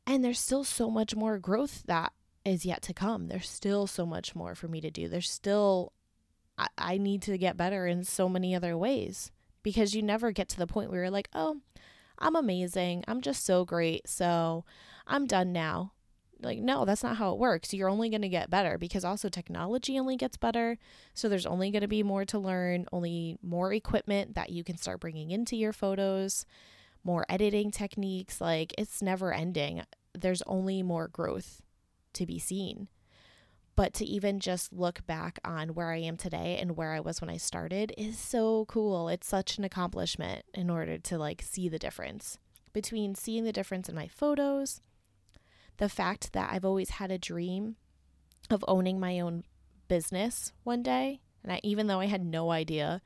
And 0.06 0.24
there's 0.24 0.38
still 0.38 0.64
so 0.64 0.90
much 0.90 1.14
more 1.14 1.38
growth 1.38 1.82
that 1.86 2.12
is 2.44 2.66
yet 2.66 2.82
to 2.82 2.94
come. 2.94 3.28
There's 3.28 3.48
still 3.48 3.86
so 3.86 4.04
much 4.04 4.34
more 4.34 4.54
for 4.54 4.68
me 4.68 4.80
to 4.80 4.90
do. 4.90 5.08
There's 5.08 5.30
still, 5.30 5.92
I, 6.58 6.66
I 6.76 6.98
need 6.98 7.22
to 7.22 7.38
get 7.38 7.56
better 7.56 7.86
in 7.86 8.04
so 8.04 8.28
many 8.28 8.54
other 8.54 8.76
ways 8.76 9.30
because 9.62 9.94
you 9.94 10.02
never 10.02 10.30
get 10.30 10.48
to 10.50 10.58
the 10.58 10.66
point 10.66 10.90
where 10.90 11.02
you're 11.02 11.10
like, 11.10 11.28
oh, 11.34 11.60
I'm 12.18 12.36
amazing. 12.36 13.04
I'm 13.08 13.22
just 13.22 13.44
so 13.44 13.64
great. 13.64 14.08
So 14.08 14.64
I'm 15.06 15.26
done 15.26 15.52
now. 15.52 15.92
Like, 16.42 16.58
no, 16.58 16.84
that's 16.84 17.02
not 17.02 17.16
how 17.16 17.32
it 17.32 17.38
works. 17.38 17.72
You're 17.72 17.88
only 17.88 18.10
going 18.10 18.22
to 18.22 18.28
get 18.28 18.50
better 18.50 18.76
because 18.76 19.04
also 19.04 19.30
technology 19.30 19.98
only 19.98 20.16
gets 20.16 20.36
better. 20.36 20.76
So 21.14 21.28
there's 21.28 21.46
only 21.46 21.70
going 21.70 21.82
to 21.82 21.88
be 21.88 22.02
more 22.02 22.26
to 22.26 22.38
learn, 22.38 22.86
only 22.92 23.38
more 23.42 23.72
equipment 23.72 24.34
that 24.34 24.50
you 24.50 24.62
can 24.62 24.76
start 24.76 25.00
bringing 25.00 25.30
into 25.30 25.56
your 25.56 25.72
photos 25.72 26.44
more 27.04 27.26
editing 27.28 27.70
techniques. 27.70 28.40
Like 28.40 28.74
it's 28.76 29.02
never 29.02 29.32
ending. 29.32 29.82
There's 30.18 30.42
only 30.42 30.82
more 30.82 31.08
growth 31.08 31.62
to 32.14 32.26
be 32.26 32.38
seen. 32.38 32.88
But 33.76 33.92
to 33.94 34.04
even 34.04 34.38
just 34.38 34.72
look 34.72 35.04
back 35.04 35.40
on 35.44 35.74
where 35.74 35.90
I 35.90 35.98
am 35.98 36.16
today 36.16 36.58
and 36.60 36.76
where 36.76 36.92
I 36.92 37.00
was 37.00 37.20
when 37.20 37.28
I 37.28 37.36
started 37.36 37.92
is 37.98 38.16
so 38.16 38.66
cool. 38.66 39.08
It's 39.08 39.26
such 39.26 39.58
an 39.58 39.64
accomplishment 39.64 40.44
in 40.54 40.70
order 40.70 40.96
to 40.98 41.18
like 41.18 41.42
see 41.42 41.68
the 41.68 41.78
difference 41.78 42.38
between 42.72 43.14
seeing 43.14 43.44
the 43.44 43.52
difference 43.52 43.88
in 43.88 43.94
my 43.94 44.06
photos, 44.06 44.80
the 45.78 45.88
fact 45.88 46.32
that 46.34 46.52
I've 46.52 46.64
always 46.64 46.90
had 46.90 47.10
a 47.10 47.18
dream 47.18 47.76
of 48.50 48.64
owning 48.68 49.00
my 49.00 49.18
own 49.20 49.44
business 49.88 50.52
one 50.62 50.82
day. 50.82 51.20
And 51.42 51.52
I, 51.52 51.60
even 51.62 51.86
though 51.86 52.00
I 52.00 52.06
had 52.06 52.24
no 52.24 52.50
idea 52.50 53.00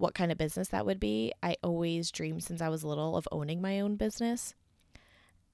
what 0.00 0.14
kind 0.14 0.32
of 0.32 0.38
business 0.38 0.68
that 0.68 0.86
would 0.86 0.98
be. 0.98 1.32
I 1.42 1.56
always 1.62 2.10
dreamed 2.10 2.42
since 2.42 2.60
I 2.60 2.68
was 2.68 2.84
little 2.84 3.16
of 3.16 3.28
owning 3.30 3.60
my 3.60 3.80
own 3.80 3.96
business. 3.96 4.54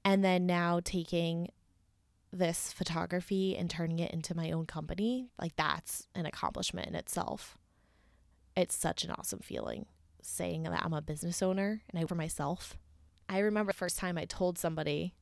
And 0.04 0.24
then 0.24 0.46
now 0.46 0.80
taking 0.82 1.50
this 2.32 2.72
photography 2.72 3.56
and 3.56 3.68
turning 3.68 3.98
it 3.98 4.12
into 4.12 4.36
my 4.36 4.52
own 4.52 4.66
company, 4.66 5.30
like 5.40 5.56
that's 5.56 6.06
an 6.14 6.26
accomplishment 6.26 6.86
in 6.86 6.94
itself. 6.94 7.58
It's 8.56 8.74
such 8.74 9.04
an 9.04 9.10
awesome 9.10 9.40
feeling 9.40 9.86
saying 10.22 10.62
that 10.62 10.84
I'm 10.84 10.92
a 10.92 11.02
business 11.02 11.42
owner 11.42 11.82
and 11.90 11.98
I 11.98 12.02
work 12.02 12.10
for 12.10 12.14
myself. 12.14 12.76
I 13.28 13.40
remember 13.40 13.72
the 13.72 13.78
first 13.78 13.98
time 13.98 14.16
I 14.16 14.24
told 14.24 14.58
somebody 14.58 15.14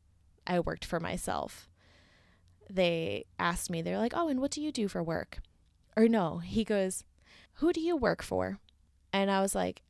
I 0.47 0.61
worked 0.61 0.85
for 0.85 1.01
myself. 1.01 1.69
They 2.69 3.25
asked 3.39 3.71
me, 3.71 3.81
they're 3.81 3.99
like, 3.99 4.15
"Oh, 4.15 4.29
and 4.29 4.41
what 4.41 4.51
do 4.51 4.63
you 4.63 4.73
do 4.73 4.89
for 4.89 5.03
work?" 5.03 5.41
Or 5.97 6.09
no, 6.09 6.39
he 6.39 6.65
goes, 6.65 7.05
"Who 7.55 7.73
do 7.73 7.81
you 7.81 7.97
work 7.97 8.23
for?" 8.23 8.59
And 9.15 9.31
I 9.31 9.41
was 9.41 9.55
like 9.55 9.83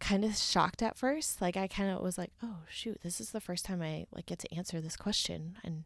kind 0.00 0.24
of 0.24 0.36
shocked 0.36 0.82
at 0.82 0.98
first. 0.98 1.40
Like 1.40 1.56
I 1.56 1.68
kind 1.68 1.88
of 1.88 2.02
was 2.02 2.18
like, 2.18 2.32
"Oh, 2.42 2.58
shoot, 2.68 3.00
this 3.02 3.20
is 3.20 3.30
the 3.30 3.40
first 3.40 3.64
time 3.64 3.80
I 3.80 4.06
like 4.12 4.26
get 4.26 4.40
to 4.40 4.52
answer 4.52 4.80
this 4.80 4.96
question 4.96 5.56
and 5.62 5.84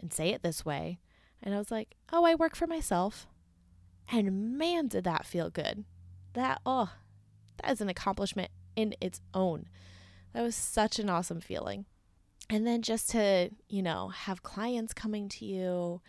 and 0.00 0.12
say 0.12 0.28
it 0.28 0.44
this 0.44 0.64
way." 0.64 1.00
And 1.42 1.56
I 1.56 1.58
was 1.58 1.72
like, 1.72 1.96
"Oh, 2.12 2.24
I 2.24 2.36
work 2.36 2.54
for 2.54 2.68
myself." 2.68 3.26
And 4.12 4.56
man, 4.56 4.86
did 4.86 5.02
that 5.02 5.26
feel 5.26 5.50
good. 5.50 5.84
That 6.34 6.60
oh, 6.64 6.92
that 7.60 7.72
is 7.72 7.80
an 7.80 7.88
accomplishment 7.88 8.52
in 8.76 8.94
its 9.00 9.20
own. 9.34 9.66
That 10.34 10.42
was 10.42 10.54
such 10.54 11.00
an 11.00 11.10
awesome 11.10 11.40
feeling. 11.40 11.84
And 12.48 12.64
then 12.64 12.80
just 12.82 13.10
to, 13.10 13.50
you 13.68 13.82
know, 13.82 14.08
have 14.08 14.44
clients 14.44 14.92
coming 14.92 15.28
to 15.30 15.44
you, 15.44 16.00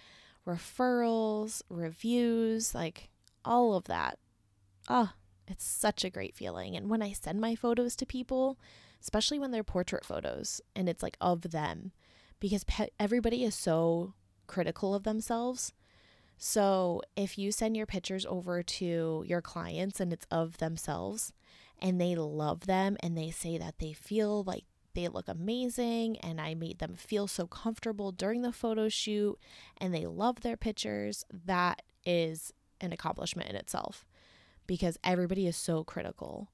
referrals, 0.46 1.64
reviews, 1.68 2.76
like 2.76 3.10
all 3.44 3.74
of 3.74 3.86
that. 3.86 4.20
Oh, 4.88 5.14
it's 5.48 5.66
such 5.66 6.04
a 6.04 6.10
great 6.10 6.36
feeling. 6.36 6.76
And 6.76 6.90
when 6.90 7.02
I 7.02 7.12
send 7.12 7.40
my 7.40 7.56
photos 7.56 7.96
to 7.98 8.06
people, 8.06 8.58
especially 9.02 9.40
when 9.40 9.52
they're 9.52 9.64
portrait 9.64 10.06
photos 10.06 10.62
and 10.76 10.90
it's 10.90 11.04
like 11.04 11.18
of 11.22 11.52
them, 11.52 11.92
because 12.40 12.64
pe- 12.64 12.90
everybody 13.00 13.44
is 13.44 13.56
so 13.56 14.14
critical 14.48 14.94
of 14.94 15.04
themselves. 15.04 15.74
So 16.38 17.02
if 17.16 17.38
you 17.38 17.52
send 17.52 17.78
your 17.78 17.86
pictures 17.86 18.26
over 18.26 18.62
to 18.62 19.24
your 19.26 19.42
clients 19.42 20.00
and 20.00 20.12
it's 20.12 20.28
of 20.30 20.58
themselves 20.58 21.34
and 21.80 22.00
they 22.00 22.16
love 22.16 22.62
them 22.68 22.98
and 23.02 23.18
they 23.18 23.32
say 23.32 23.58
that 23.58 23.80
they 23.80 23.94
feel 23.94 24.44
like 24.44 24.66
they 24.96 25.08
look 25.08 25.28
amazing 25.28 26.18
and 26.20 26.40
I 26.42 26.54
made 26.54 26.80
them 26.80 26.96
feel 26.96 27.28
so 27.28 27.48
comfortable 27.48 28.12
during 28.12 28.42
the 28.42 28.52
photo 28.52 28.90
shoot 28.90 29.38
and 29.78 29.94
they 29.94 30.06
love 30.06 30.42
their 30.42 30.58
pictures, 30.58 31.26
that 31.46 31.82
is 32.06 32.54
an 32.82 32.92
accomplishment 32.92 33.50
in 33.50 33.56
itself 33.56 34.06
because 34.68 34.98
everybody 35.04 35.48
is 35.48 35.56
so 35.56 35.84
critical, 35.84 36.50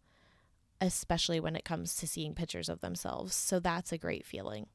especially 0.79 1.39
when 1.39 1.55
it 1.55 1.65
comes 1.65 1.95
to 1.95 2.07
seeing 2.07 2.33
pictures 2.33 2.69
of 2.69 2.81
themselves. 2.81 3.35
So 3.35 3.59
that's 3.59 3.91
a 3.91 3.97
great 3.97 4.25
feeling. 4.25 4.67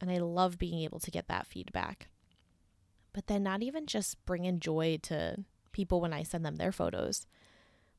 And 0.00 0.10
I 0.10 0.18
love 0.18 0.58
being 0.58 0.80
able 0.82 0.98
to 1.00 1.10
get 1.10 1.28
that 1.28 1.46
feedback. 1.46 2.08
But 3.12 3.26
then, 3.26 3.42
not 3.42 3.62
even 3.62 3.86
just 3.86 4.24
bringing 4.24 4.60
joy 4.60 4.98
to 5.02 5.44
people 5.72 6.00
when 6.00 6.12
I 6.12 6.22
send 6.22 6.44
them 6.44 6.56
their 6.56 6.72
photos, 6.72 7.26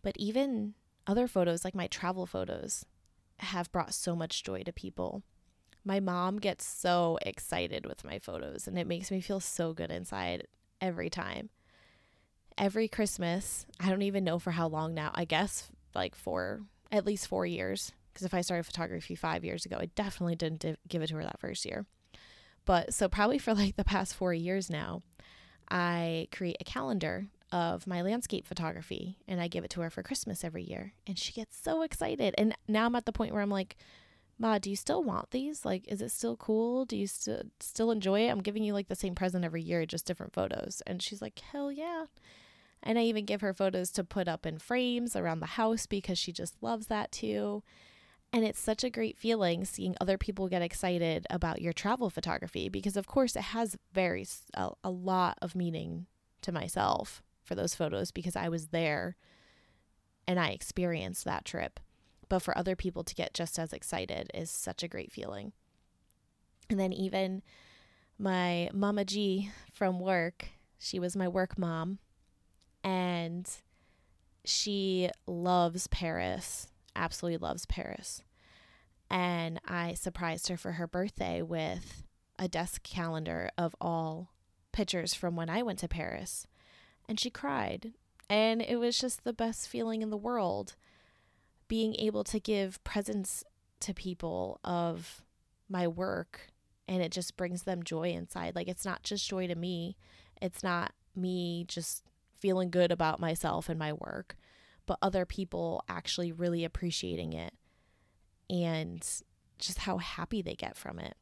but 0.02 0.16
even 0.18 0.74
other 1.06 1.28
photos, 1.28 1.66
like 1.66 1.76
my 1.76 1.88
travel 1.88 2.26
photos, 2.26 2.86
have 3.40 3.72
brought 3.72 3.94
so 3.94 4.16
much 4.16 4.44
joy 4.44 4.64
to 4.64 4.72
people. 4.72 5.24
My 5.84 6.00
mom 6.00 6.38
gets 6.38 6.66
so 6.66 7.18
excited 7.24 7.86
with 7.86 8.04
my 8.04 8.20
photos, 8.20 8.68
and 8.68 8.78
it 8.78 8.88
makes 8.88 9.12
me 9.12 9.20
feel 9.20 9.40
so 9.40 9.74
good 9.74 9.92
inside 9.92 10.48
every 10.80 11.10
time 11.10 11.50
every 12.58 12.88
Christmas, 12.88 13.66
I 13.80 13.90
don't 13.90 14.02
even 14.02 14.24
know 14.24 14.40
for 14.40 14.52
how 14.52 14.68
long 14.68 14.94
now, 14.94 15.12
I 15.14 15.26
guess 15.26 15.70
like 15.96 16.16
for 16.16 16.62
at 16.92 17.06
least 17.06 17.28
four 17.28 17.46
years. 17.46 17.92
Because 18.14 18.26
if 18.26 18.34
I 18.34 18.42
started 18.42 18.66
photography 18.66 19.16
five 19.16 19.46
years 19.46 19.66
ago, 19.66 19.78
I 19.80 19.86
definitely 19.96 20.36
didn't 20.36 20.80
give 20.88 21.02
it 21.02 21.08
to 21.08 21.16
her 21.16 21.24
that 21.24 21.40
first 21.40 21.66
year. 21.66 21.86
But 22.66 22.94
so, 22.94 23.08
probably 23.08 23.38
for 23.38 23.54
like 23.54 23.76
the 23.76 23.84
past 23.84 24.16
four 24.16 24.34
years 24.34 24.70
now, 24.70 25.02
I 25.70 26.28
create 26.32 26.58
a 26.60 26.66
calendar 26.66 27.28
of 27.52 27.88
my 27.88 28.02
landscape 28.02 28.46
photography 28.46 29.18
and 29.28 29.42
I 29.42 29.48
give 29.48 29.64
it 29.64 29.70
to 29.72 29.82
her 29.82 29.90
for 29.90 30.04
Christmas 30.04 30.44
every 30.44 30.64
year. 30.64 30.94
And 31.06 31.18
she 31.18 31.34
gets 31.34 31.58
so 31.62 31.82
excited. 31.82 32.34
And 32.38 32.56
now 32.68 32.86
I'm 32.86 32.96
at 32.96 33.06
the 33.06 33.12
point 33.12 33.34
where 33.34 33.42
I'm 33.42 33.50
like, 33.50 33.78
Ma, 34.38 34.58
do 34.58 34.70
you 34.70 34.76
still 34.76 35.04
want 35.04 35.32
these? 35.32 35.66
Like, 35.66 35.88
is 35.88 36.02
it 36.02 36.10
still 36.10 36.36
cool? 36.36 36.86
Do 36.86 36.98
you 36.98 37.08
still 37.08 37.44
still 37.60 37.92
enjoy 37.92 38.22
it? 38.22 38.30
I'm 38.30 38.42
giving 38.42 38.64
you 38.64 38.74
like 38.74 38.88
the 38.88 38.96
same 38.96 39.16
present 39.16 39.46
every 39.46 39.62
year, 39.62 39.86
just 39.86 40.06
different 40.06 40.34
photos. 40.34 40.82
And 40.88 41.02
she's 41.02 41.22
like, 41.22 41.40
hell 41.40 41.72
yeah. 41.72 42.06
And 42.84 42.98
I 42.98 43.04
even 43.04 43.26
give 43.26 43.42
her 43.42 43.54
photos 43.54 43.92
to 43.92 44.04
put 44.04 44.28
up 44.28 44.46
in 44.46 44.58
frames 44.58 45.16
around 45.16 45.40
the 45.40 45.46
house 45.46 45.86
because 45.86 46.18
she 46.18 46.32
just 46.32 46.62
loves 46.62 46.88
that 46.88 47.12
too. 47.12 47.64
And 48.34 48.46
it's 48.46 48.60
such 48.60 48.84
a 48.84 48.90
great 48.90 49.18
feeling 49.18 49.66
seeing 49.66 49.96
other 50.00 50.18
people 50.18 50.48
get 50.48 50.62
excited 50.62 51.28
about 51.30 51.62
your 51.62 51.74
travel 51.74 52.10
photography 52.10 52.70
because, 52.70 52.96
of 52.96 53.06
course, 53.06 53.36
it 53.36 53.42
has 53.42 53.78
very 53.94 54.26
a, 54.54 54.70
a 54.84 54.90
lot 54.90 55.38
of 55.42 55.54
meaning 55.54 56.08
to 56.42 56.52
myself 56.52 57.22
for 57.44 57.56
those 57.56 57.76
photos 57.76 58.12
because 58.12 58.36
I 58.36 58.48
was 58.50 58.68
there 58.68 59.18
and 60.28 60.40
I 60.40 60.50
experienced 60.50 61.26
that 61.26 61.46
trip. 61.46 61.80
But 62.30 62.42
for 62.42 62.58
other 62.58 62.78
people 62.78 63.04
to 63.04 63.16
get 63.16 63.34
just 63.34 63.60
as 63.60 63.74
excited 63.74 64.32
is 64.34 64.50
such 64.50 64.82
a 64.82 64.88
great 64.88 65.12
feeling. 65.12 65.52
And 66.70 66.80
then 66.80 66.94
even 66.94 67.42
my 68.18 68.70
mama 68.74 69.04
G 69.04 69.52
from 69.74 70.00
work, 70.00 70.48
she 70.80 71.00
was 71.00 71.18
my 71.18 71.28
work 71.28 71.58
mom, 71.58 72.00
and 72.84 73.50
she 74.44 75.10
loves 75.28 75.88
Paris, 75.88 76.68
absolutely 76.96 77.38
loves 77.38 77.66
Paris. 77.66 78.22
And 79.10 79.60
I 79.68 79.94
surprised 79.94 80.48
her 80.48 80.58
for 80.58 80.74
her 80.74 80.88
birthday 80.88 81.42
with 81.42 82.04
a 82.40 82.48
desk 82.48 82.84
calendar 82.84 83.50
of 83.58 83.76
all 83.82 84.32
pictures 84.72 85.14
from 85.14 85.36
when 85.36 85.50
I 85.50 85.62
went 85.64 85.80
to 85.80 85.88
Paris. 85.88 86.48
And 87.08 87.20
she 87.20 87.30
cried. 87.30 87.94
And 88.30 88.62
it 88.62 88.78
was 88.78 88.98
just 88.98 89.24
the 89.24 89.34
best 89.34 89.68
feeling 89.68 90.02
in 90.02 90.10
the 90.10 90.18
world 90.18 90.76
being 91.68 91.96
able 92.00 92.24
to 92.26 92.40
give 92.40 92.84
presents 92.84 93.44
to 93.82 93.94
people 93.94 94.60
of 94.64 95.22
my 95.70 95.88
work 95.88 96.52
and 96.88 97.02
it 97.02 97.12
just 97.12 97.38
brings 97.38 97.64
them 97.64 97.84
joy 97.84 98.10
inside. 98.10 98.56
Like 98.56 98.68
it's 98.68 98.86
not 98.86 99.04
just 99.04 99.28
joy 99.28 99.48
to 99.48 99.56
me. 99.56 99.96
It's 100.42 100.64
not 100.64 100.94
me 101.16 101.64
just 101.68 102.04
feeling 102.42 102.70
good 102.70 102.92
about 102.92 103.20
myself 103.20 103.70
and 103.70 103.80
my 103.80 103.94
work, 103.94 104.36
but 104.86 104.98
other 105.02 105.26
people 105.26 105.84
actually 105.88 106.32
really 106.32 106.66
appreciating 106.66 107.34
it 107.34 107.54
and 108.50 109.08
just 109.60 109.80
how 109.80 109.98
happy 109.98 110.42
they 110.42 110.56
get 110.56 110.76
from 110.76 111.00
it. 111.00 111.16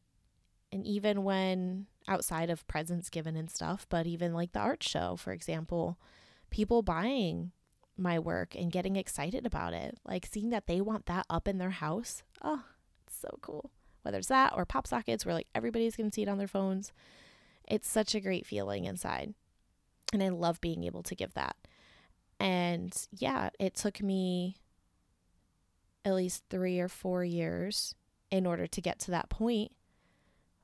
And 0.71 0.85
even 0.85 1.23
when 1.23 1.87
outside 2.07 2.49
of 2.49 2.67
presents 2.67 3.09
given 3.09 3.35
and 3.35 3.49
stuff, 3.49 3.85
but 3.89 4.07
even 4.07 4.33
like 4.33 4.53
the 4.53 4.59
art 4.59 4.81
show, 4.81 5.15
for 5.15 5.33
example, 5.33 5.99
people 6.49 6.81
buying 6.81 7.51
my 7.97 8.17
work 8.17 8.55
and 8.55 8.71
getting 8.71 8.95
excited 8.95 9.45
about 9.45 9.73
it, 9.73 9.99
like 10.05 10.25
seeing 10.25 10.49
that 10.49 10.67
they 10.67 10.79
want 10.79 11.05
that 11.07 11.25
up 11.29 11.47
in 11.47 11.57
their 11.57 11.71
house. 11.71 12.23
Oh, 12.41 12.63
it's 13.05 13.19
so 13.19 13.37
cool. 13.41 13.71
Whether 14.03 14.19
it's 14.19 14.27
that 14.27 14.53
or 14.55 14.65
pop 14.65 14.87
sockets 14.87 15.25
where 15.25 15.35
like 15.35 15.47
everybody's 15.53 15.95
going 15.95 16.09
to 16.09 16.13
see 16.13 16.23
it 16.23 16.29
on 16.29 16.37
their 16.37 16.47
phones. 16.47 16.93
It's 17.67 17.87
such 17.87 18.15
a 18.15 18.21
great 18.21 18.45
feeling 18.45 18.85
inside. 18.85 19.33
And 20.11 20.23
I 20.23 20.29
love 20.29 20.59
being 20.61 20.83
able 20.83 21.03
to 21.03 21.15
give 21.15 21.33
that. 21.35 21.55
And 22.39 22.95
yeah, 23.11 23.49
it 23.59 23.75
took 23.75 24.01
me 24.01 24.57
at 26.05 26.15
least 26.15 26.43
three 26.49 26.79
or 26.79 26.87
four 26.87 27.23
years 27.23 27.95
in 28.31 28.45
order 28.45 28.67
to 28.67 28.81
get 28.81 28.99
to 28.99 29.11
that 29.11 29.29
point. 29.29 29.71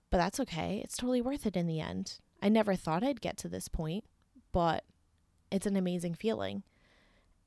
But 0.09 0.17
that's 0.17 0.39
okay. 0.41 0.81
It's 0.83 0.97
totally 0.97 1.21
worth 1.21 1.45
it 1.45 1.57
in 1.57 1.67
the 1.67 1.81
end. 1.81 2.19
I 2.41 2.49
never 2.49 2.75
thought 2.75 3.03
I'd 3.03 3.21
get 3.21 3.37
to 3.37 3.49
this 3.49 3.67
point, 3.67 4.05
but 4.51 4.83
it's 5.51 5.65
an 5.65 5.75
amazing 5.75 6.13
feeling. 6.15 6.63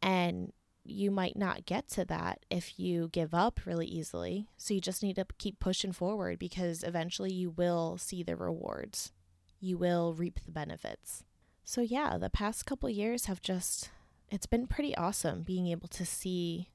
And 0.03 0.53
you 0.85 1.11
might 1.11 1.37
not 1.37 1.67
get 1.67 1.89
to 1.89 2.05
that 2.07 2.41
if 2.51 2.79
you 2.79 3.09
give 3.13 3.35
up 3.35 3.61
really 3.65 3.87
easily. 3.87 4.49
So 4.57 4.75
you 4.75 4.81
just 4.81 5.03
need 5.03 5.17
to 5.17 5.27
keep 5.39 5.61
pushing 5.61 5.93
forward 5.93 6.39
because 6.39 6.83
eventually 6.83 7.33
you 7.33 7.51
will 7.51 7.99
see 7.99 8.23
the 8.23 8.37
rewards. 8.37 9.13
You 9.61 9.77
will 9.77 10.15
reap 10.15 10.41
the 10.45 10.53
benefits. 10.53 11.25
So 11.69 11.83
yeah, 11.83 12.17
the 12.17 12.31
past 12.31 12.65
couple 12.65 12.89
years 12.89 13.27
have 13.27 13.43
just 13.43 13.91
it's 14.31 14.47
been 14.47 14.67
pretty 14.67 14.97
awesome 14.97 15.43
being 15.43 15.67
able 15.67 15.89
to 15.89 16.07
see 16.07 16.71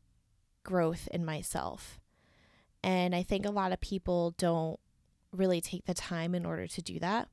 growth 0.63 1.07
in 1.11 1.25
myself. 1.25 1.99
And 2.83 3.15
I 3.15 3.23
think 3.23 3.43
a 3.43 3.49
lot 3.49 3.71
of 3.71 3.81
people 3.81 4.35
don't 4.37 4.79
really 5.31 5.61
take 5.61 5.85
the 5.85 5.95
time 5.95 6.35
in 6.35 6.45
order 6.45 6.67
to 6.67 6.81
do 6.83 6.99
that. 6.99 7.27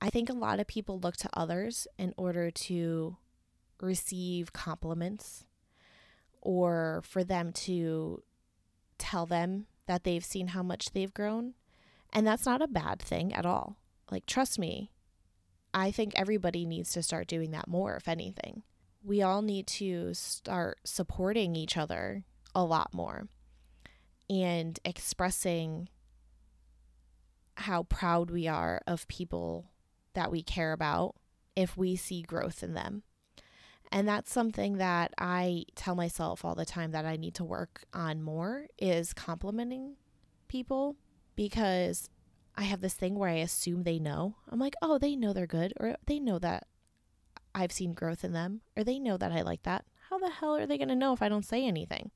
I 0.00 0.10
think 0.10 0.30
a 0.30 0.32
lot 0.32 0.60
of 0.60 0.68
people 0.68 1.00
look 1.00 1.16
to 1.16 1.28
others 1.32 1.88
in 1.98 2.14
order 2.16 2.52
to 2.52 3.16
receive 3.80 4.52
compliments 4.52 5.44
or 6.40 7.02
for 7.04 7.24
them 7.24 7.50
to 7.64 8.22
tell 8.98 9.26
them 9.26 9.66
that 9.88 10.04
they've 10.04 10.24
seen 10.24 10.48
how 10.48 10.62
much 10.62 10.92
they've 10.92 11.12
grown. 11.12 11.54
And 12.12 12.24
that's 12.24 12.46
not 12.46 12.62
a 12.62 12.68
bad 12.68 13.02
thing 13.02 13.34
at 13.34 13.44
all. 13.44 13.76
Like, 14.08 14.24
trust 14.24 14.56
me, 14.56 14.92
I 15.74 15.90
think 15.90 16.12
everybody 16.14 16.66
needs 16.66 16.92
to 16.92 17.02
start 17.02 17.26
doing 17.26 17.50
that 17.52 17.68
more, 17.68 17.96
if 17.96 18.08
anything. 18.08 18.62
We 19.02 19.22
all 19.22 19.42
need 19.42 19.66
to 19.68 20.14
start 20.14 20.78
supporting 20.84 21.56
each 21.56 21.76
other 21.76 22.24
a 22.54 22.64
lot 22.64 22.92
more 22.92 23.28
and 24.28 24.78
expressing 24.84 25.88
how 27.56 27.84
proud 27.84 28.30
we 28.30 28.46
are 28.46 28.80
of 28.86 29.08
people 29.08 29.70
that 30.14 30.30
we 30.30 30.42
care 30.42 30.72
about 30.72 31.16
if 31.56 31.76
we 31.76 31.96
see 31.96 32.22
growth 32.22 32.62
in 32.62 32.74
them. 32.74 33.02
And 33.90 34.08
that's 34.08 34.32
something 34.32 34.78
that 34.78 35.12
I 35.18 35.64
tell 35.74 35.94
myself 35.94 36.44
all 36.44 36.54
the 36.54 36.64
time 36.64 36.92
that 36.92 37.04
I 37.04 37.16
need 37.16 37.34
to 37.34 37.44
work 37.44 37.84
on 37.92 38.22
more 38.22 38.66
is 38.78 39.12
complimenting 39.12 39.96
people 40.48 40.96
because 41.36 42.08
I 42.54 42.64
have 42.64 42.80
this 42.80 42.94
thing 42.94 43.14
where 43.14 43.30
I 43.30 43.34
assume 43.36 43.82
they 43.82 43.98
know. 43.98 44.36
I'm 44.50 44.58
like, 44.58 44.74
oh, 44.82 44.98
they 44.98 45.16
know 45.16 45.32
they're 45.32 45.46
good, 45.46 45.72
or 45.78 45.96
they 46.06 46.18
know 46.18 46.38
that 46.38 46.66
I've 47.54 47.72
seen 47.72 47.94
growth 47.94 48.24
in 48.24 48.32
them, 48.32 48.60
or 48.76 48.84
they 48.84 48.98
know 48.98 49.16
that 49.16 49.32
I 49.32 49.42
like 49.42 49.62
that. 49.62 49.84
How 50.10 50.18
the 50.18 50.30
hell 50.30 50.56
are 50.56 50.66
they 50.66 50.76
going 50.76 50.88
to 50.88 50.94
know 50.94 51.12
if 51.12 51.22
I 51.22 51.28
don't 51.28 51.46
say 51.46 51.66
anything? 51.66 52.10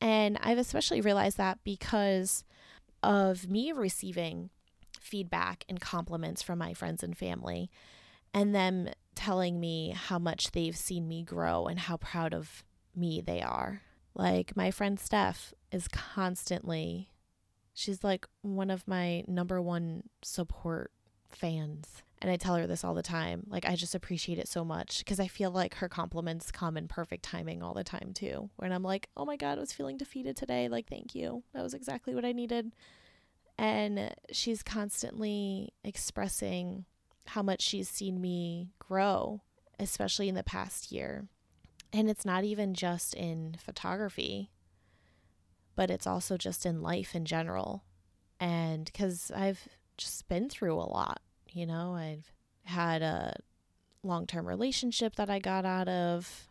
And 0.00 0.38
I've 0.40 0.58
especially 0.58 1.00
realized 1.00 1.38
that 1.38 1.58
because 1.64 2.44
of 3.02 3.48
me 3.48 3.72
receiving 3.72 4.50
feedback 5.00 5.64
and 5.68 5.80
compliments 5.80 6.42
from 6.42 6.58
my 6.58 6.74
friends 6.74 7.02
and 7.02 7.16
family, 7.16 7.70
and 8.34 8.54
them 8.54 8.88
telling 9.14 9.58
me 9.58 9.94
how 9.96 10.18
much 10.18 10.52
they've 10.52 10.76
seen 10.76 11.08
me 11.08 11.22
grow 11.22 11.66
and 11.66 11.80
how 11.80 11.96
proud 11.96 12.34
of 12.34 12.62
me 12.94 13.20
they 13.20 13.40
are. 13.40 13.82
Like 14.14 14.56
my 14.56 14.70
friend 14.70 15.00
Steph 15.00 15.54
is 15.72 15.88
constantly 15.88 17.08
She's 17.78 18.02
like 18.02 18.26
one 18.42 18.70
of 18.70 18.88
my 18.88 19.22
number 19.28 19.62
one 19.62 20.02
support 20.22 20.90
fans. 21.30 22.02
And 22.20 22.28
I 22.28 22.34
tell 22.34 22.56
her 22.56 22.66
this 22.66 22.82
all 22.82 22.94
the 22.94 23.04
time. 23.04 23.44
Like, 23.48 23.64
I 23.68 23.76
just 23.76 23.94
appreciate 23.94 24.40
it 24.40 24.48
so 24.48 24.64
much 24.64 24.98
because 24.98 25.20
I 25.20 25.28
feel 25.28 25.52
like 25.52 25.74
her 25.74 25.88
compliments 25.88 26.50
come 26.50 26.76
in 26.76 26.88
perfect 26.88 27.22
timing 27.22 27.62
all 27.62 27.74
the 27.74 27.84
time, 27.84 28.10
too. 28.12 28.50
When 28.56 28.72
I'm 28.72 28.82
like, 28.82 29.08
oh 29.16 29.24
my 29.24 29.36
God, 29.36 29.58
I 29.58 29.60
was 29.60 29.72
feeling 29.72 29.96
defeated 29.96 30.36
today. 30.36 30.68
Like, 30.68 30.88
thank 30.88 31.14
you. 31.14 31.44
That 31.54 31.62
was 31.62 31.72
exactly 31.72 32.16
what 32.16 32.24
I 32.24 32.32
needed. 32.32 32.72
And 33.56 34.12
she's 34.32 34.64
constantly 34.64 35.72
expressing 35.84 36.84
how 37.28 37.42
much 37.44 37.62
she's 37.62 37.88
seen 37.88 38.20
me 38.20 38.70
grow, 38.80 39.42
especially 39.78 40.28
in 40.28 40.34
the 40.34 40.42
past 40.42 40.90
year. 40.90 41.28
And 41.92 42.10
it's 42.10 42.24
not 42.24 42.42
even 42.42 42.74
just 42.74 43.14
in 43.14 43.54
photography 43.64 44.50
but 45.78 45.92
it's 45.92 46.08
also 46.08 46.36
just 46.36 46.66
in 46.66 46.82
life 46.82 47.14
in 47.14 47.24
general. 47.24 47.84
And 48.40 48.84
because 48.84 49.30
I've 49.30 49.68
just 49.96 50.28
been 50.28 50.48
through 50.48 50.74
a 50.74 50.90
lot, 50.90 51.20
you 51.52 51.66
know, 51.66 51.94
I've 51.94 52.32
had 52.64 53.00
a 53.00 53.36
long 54.02 54.26
term 54.26 54.44
relationship 54.44 55.14
that 55.14 55.30
I 55.30 55.38
got 55.38 55.64
out 55.64 55.86
of, 55.86 56.48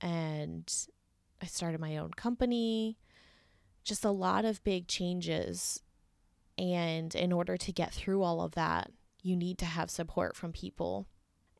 and 0.00 0.72
I 1.42 1.46
started 1.46 1.80
my 1.80 1.96
own 1.96 2.12
company. 2.12 2.98
Just 3.82 4.04
a 4.04 4.12
lot 4.12 4.44
of 4.44 4.62
big 4.62 4.86
changes. 4.86 5.82
And 6.56 7.12
in 7.16 7.32
order 7.32 7.56
to 7.56 7.72
get 7.72 7.92
through 7.92 8.22
all 8.22 8.40
of 8.42 8.52
that, 8.52 8.92
you 9.24 9.34
need 9.34 9.58
to 9.58 9.66
have 9.66 9.90
support 9.90 10.36
from 10.36 10.52
people 10.52 11.08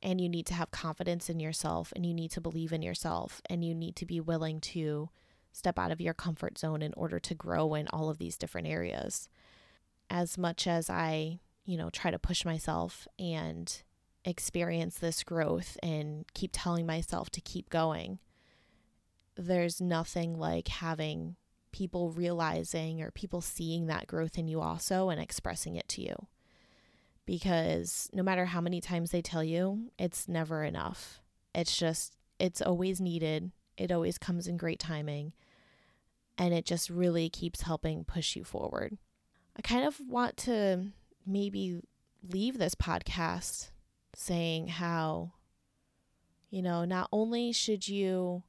and 0.00 0.20
you 0.20 0.28
need 0.28 0.46
to 0.46 0.54
have 0.54 0.70
confidence 0.70 1.28
in 1.28 1.40
yourself 1.40 1.92
and 1.96 2.06
you 2.06 2.14
need 2.14 2.30
to 2.30 2.40
believe 2.40 2.72
in 2.72 2.82
yourself 2.82 3.42
and 3.50 3.64
you 3.64 3.74
need 3.74 3.96
to 3.96 4.06
be 4.06 4.20
willing 4.20 4.60
to 4.60 5.10
step 5.52 5.78
out 5.78 5.90
of 5.90 6.00
your 6.00 6.14
comfort 6.14 6.58
zone 6.58 6.82
in 6.82 6.94
order 6.96 7.18
to 7.18 7.34
grow 7.34 7.74
in 7.74 7.88
all 7.88 8.08
of 8.08 8.18
these 8.18 8.36
different 8.36 8.68
areas. 8.68 9.28
As 10.10 10.38
much 10.38 10.66
as 10.66 10.88
I, 10.88 11.40
you 11.64 11.76
know, 11.76 11.90
try 11.90 12.10
to 12.10 12.18
push 12.18 12.44
myself 12.44 13.06
and 13.18 13.82
experience 14.24 14.98
this 14.98 15.22
growth 15.24 15.76
and 15.82 16.24
keep 16.34 16.50
telling 16.52 16.86
myself 16.86 17.30
to 17.30 17.40
keep 17.40 17.70
going, 17.70 18.18
there's 19.36 19.80
nothing 19.80 20.38
like 20.38 20.68
having 20.68 21.36
people 21.72 22.10
realizing 22.10 23.00
or 23.02 23.10
people 23.10 23.40
seeing 23.40 23.86
that 23.86 24.06
growth 24.06 24.38
in 24.38 24.48
you 24.48 24.60
also 24.60 25.10
and 25.10 25.20
expressing 25.20 25.76
it 25.76 25.88
to 25.88 26.02
you. 26.02 26.26
Because 27.26 28.08
no 28.12 28.22
matter 28.22 28.46
how 28.46 28.60
many 28.60 28.80
times 28.80 29.10
they 29.10 29.20
tell 29.20 29.44
you, 29.44 29.90
it's 29.98 30.28
never 30.28 30.64
enough. 30.64 31.20
It's 31.54 31.76
just, 31.76 32.16
it's 32.38 32.62
always 32.62 33.00
needed 33.00 33.52
it 33.78 33.92
always 33.92 34.18
comes 34.18 34.46
in 34.46 34.56
great 34.56 34.80
timing 34.80 35.32
and 36.36 36.52
it 36.52 36.66
just 36.66 36.90
really 36.90 37.30
keeps 37.30 37.62
helping 37.62 38.04
push 38.04 38.36
you 38.36 38.44
forward. 38.44 38.98
I 39.56 39.62
kind 39.62 39.86
of 39.86 39.98
want 40.00 40.36
to 40.38 40.88
maybe 41.24 41.80
leave 42.28 42.58
this 42.58 42.74
podcast 42.74 43.70
saying 44.14 44.66
how, 44.66 45.32
you 46.50 46.60
know, 46.60 46.84
not 46.84 47.08
only 47.12 47.52
should 47.52 47.88
you, 47.88 48.42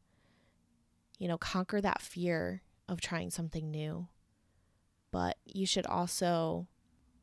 you 1.19 1.27
know, 1.27 1.37
conquer 1.37 1.79
that 1.79 2.01
fear 2.01 2.63
of 2.87 2.99
trying 2.99 3.29
something 3.29 3.69
new, 3.69 4.07
but 5.11 5.37
you 5.45 5.65
should 5.65 5.85
also 5.85 6.67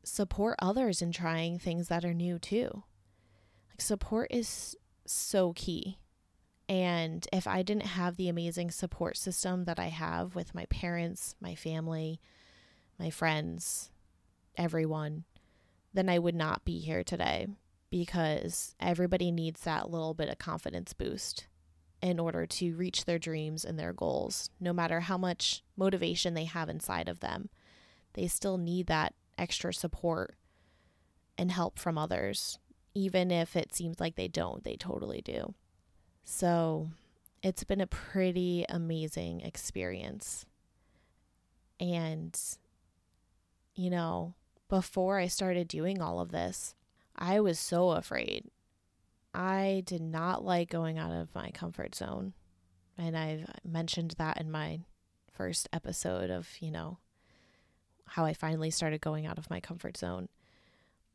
support 0.04 0.56
others 0.60 1.02
in 1.02 1.10
trying 1.12 1.58
things 1.58 1.88
that 1.88 2.04
are 2.04 2.14
new 2.14 2.38
too. 2.38 2.84
Like, 3.70 3.80
support 3.80 4.28
is 4.30 4.76
so 5.06 5.52
key 5.54 5.98
And 6.68 7.26
if 7.32 7.46
I 7.46 7.62
didn't 7.62 7.86
have 7.86 8.16
the 8.16 8.28
amazing 8.28 8.70
support 8.72 9.16
system 9.16 9.64
that 9.64 9.78
I 9.78 9.86
have 9.86 10.34
with 10.34 10.54
my 10.54 10.64
parents, 10.66 11.36
my 11.40 11.54
family, 11.54 12.20
my 12.98 13.10
friends, 13.10 13.90
everyone, 14.56 15.24
then 15.94 16.08
I 16.08 16.18
would 16.18 16.34
not 16.34 16.64
be 16.64 16.78
here 16.78 17.04
today 17.04 17.46
because 17.90 18.74
everybody 18.80 19.30
needs 19.30 19.60
that 19.60 19.90
little 19.90 20.12
bit 20.12 20.28
of 20.28 20.38
confidence 20.38 20.92
boost 20.92 21.46
in 22.02 22.18
order 22.18 22.46
to 22.46 22.74
reach 22.74 23.04
their 23.04 23.18
dreams 23.18 23.64
and 23.64 23.78
their 23.78 23.92
goals, 23.92 24.50
no 24.60 24.72
matter 24.72 25.00
how 25.00 25.16
much 25.16 25.62
motivation 25.76 26.34
they 26.34 26.44
have 26.44 26.68
inside 26.68 27.08
of 27.08 27.20
them. 27.20 27.48
They 28.14 28.26
still 28.26 28.58
need 28.58 28.86
that 28.88 29.14
extra 29.38 29.72
support 29.72 30.34
and 31.38 31.52
help 31.52 31.78
from 31.78 31.96
others. 31.96 32.58
Even 32.94 33.30
if 33.30 33.56
it 33.56 33.74
seems 33.74 34.00
like 34.00 34.16
they 34.16 34.28
don't, 34.28 34.64
they 34.64 34.76
totally 34.76 35.20
do. 35.20 35.54
So 36.28 36.88
it's 37.40 37.62
been 37.62 37.80
a 37.80 37.86
pretty 37.86 38.66
amazing 38.68 39.42
experience. 39.42 40.44
And, 41.78 42.38
you 43.76 43.90
know, 43.90 44.34
before 44.68 45.20
I 45.20 45.28
started 45.28 45.68
doing 45.68 46.02
all 46.02 46.20
of 46.20 46.32
this, 46.32 46.74
I 47.14 47.38
was 47.38 47.60
so 47.60 47.92
afraid. 47.92 48.50
I 49.32 49.84
did 49.86 50.02
not 50.02 50.44
like 50.44 50.68
going 50.68 50.98
out 50.98 51.12
of 51.12 51.32
my 51.32 51.50
comfort 51.50 51.94
zone. 51.94 52.32
And 52.98 53.16
I've 53.16 53.46
mentioned 53.64 54.16
that 54.18 54.40
in 54.40 54.50
my 54.50 54.80
first 55.32 55.68
episode 55.72 56.30
of, 56.30 56.48
you 56.58 56.72
know, 56.72 56.98
how 58.04 58.24
I 58.24 58.32
finally 58.32 58.72
started 58.72 59.00
going 59.00 59.26
out 59.26 59.38
of 59.38 59.48
my 59.48 59.60
comfort 59.60 59.96
zone. 59.96 60.28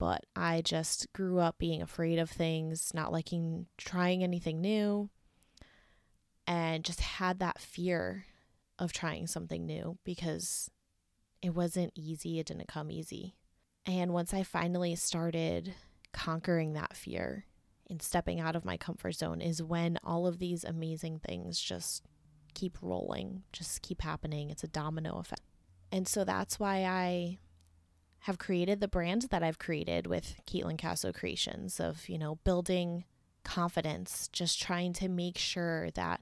But 0.02 0.26
I 0.36 0.64
just 0.64 1.14
grew 1.14 1.38
up 1.38 1.60
being 1.60 1.84
afraid 1.84 2.18
of 2.18 2.28
things, 2.28 2.92
not 2.92 3.12
liking 3.12 3.68
trying 3.78 4.24
anything 4.24 4.60
new, 4.60 5.12
and 6.48 6.84
just 6.84 7.02
had 7.02 7.38
that 7.38 7.60
fear 7.60 8.26
of 8.80 8.94
trying 8.94 9.28
something 9.28 9.64
new 9.64 10.00
because 10.04 10.72
it 11.44 11.52
wasn't 11.54 11.92
easy. 11.94 12.40
It 12.40 12.48
didn't 12.48 12.68
come 12.68 12.90
easy. 12.90 13.36
And 13.86 14.12
once 14.12 14.34
I 14.34 14.42
finally 14.42 14.96
started 14.96 15.76
conquering 16.14 16.74
that 16.74 16.98
fear 16.98 17.46
and 17.88 18.02
stepping 18.02 18.40
out 18.40 18.56
of 18.56 18.66
my 18.66 18.78
comfort 18.78 19.12
zone, 19.12 19.40
is 19.40 19.62
when 19.62 20.00
all 20.04 20.26
of 20.26 20.40
these 20.40 20.64
amazing 20.64 21.20
things 21.20 21.60
just 21.60 22.08
keep 22.56 22.76
rolling, 22.82 23.44
just 23.54 23.84
keep 23.84 24.02
happening. 24.02 24.50
It's 24.50 24.64
a 24.64 24.68
domino 24.68 25.20
effect. 25.20 25.44
And 25.92 26.08
so 26.08 26.24
that's 26.24 26.60
why 26.60 26.86
I 26.86 27.38
have 28.22 28.38
created 28.38 28.80
the 28.80 28.88
brand 28.88 29.24
that 29.32 29.44
I've 29.44 29.60
created 29.60 30.08
with 30.08 30.36
Caitlin 30.48 30.78
Casso 30.78 31.14
Creations 31.14 31.80
of, 31.80 32.08
you 32.08 32.18
know, 32.18 32.36
building 32.44 33.06
confidence, 33.44 34.30
just 34.32 34.62
trying 34.62 34.94
to 34.94 35.10
make 35.10 35.38
sure 35.38 35.90
that 35.92 36.22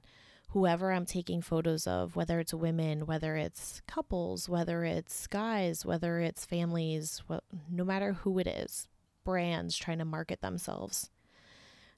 whoever 0.50 0.92
I'm 0.92 1.06
taking 1.06 1.42
photos 1.42 1.86
of, 1.86 2.16
whether 2.16 2.40
it's 2.40 2.54
women, 2.54 3.06
whether 3.06 3.36
it's 3.36 3.82
couples, 3.86 4.48
whether 4.48 4.84
it's 4.84 5.26
guys, 5.26 5.84
whether 5.84 6.20
it's 6.20 6.44
families, 6.46 7.22
no 7.70 7.84
matter 7.84 8.14
who 8.14 8.38
it 8.38 8.46
is, 8.46 8.88
brands 9.24 9.76
trying 9.76 9.98
to 9.98 10.04
market 10.04 10.40
themselves 10.40 11.10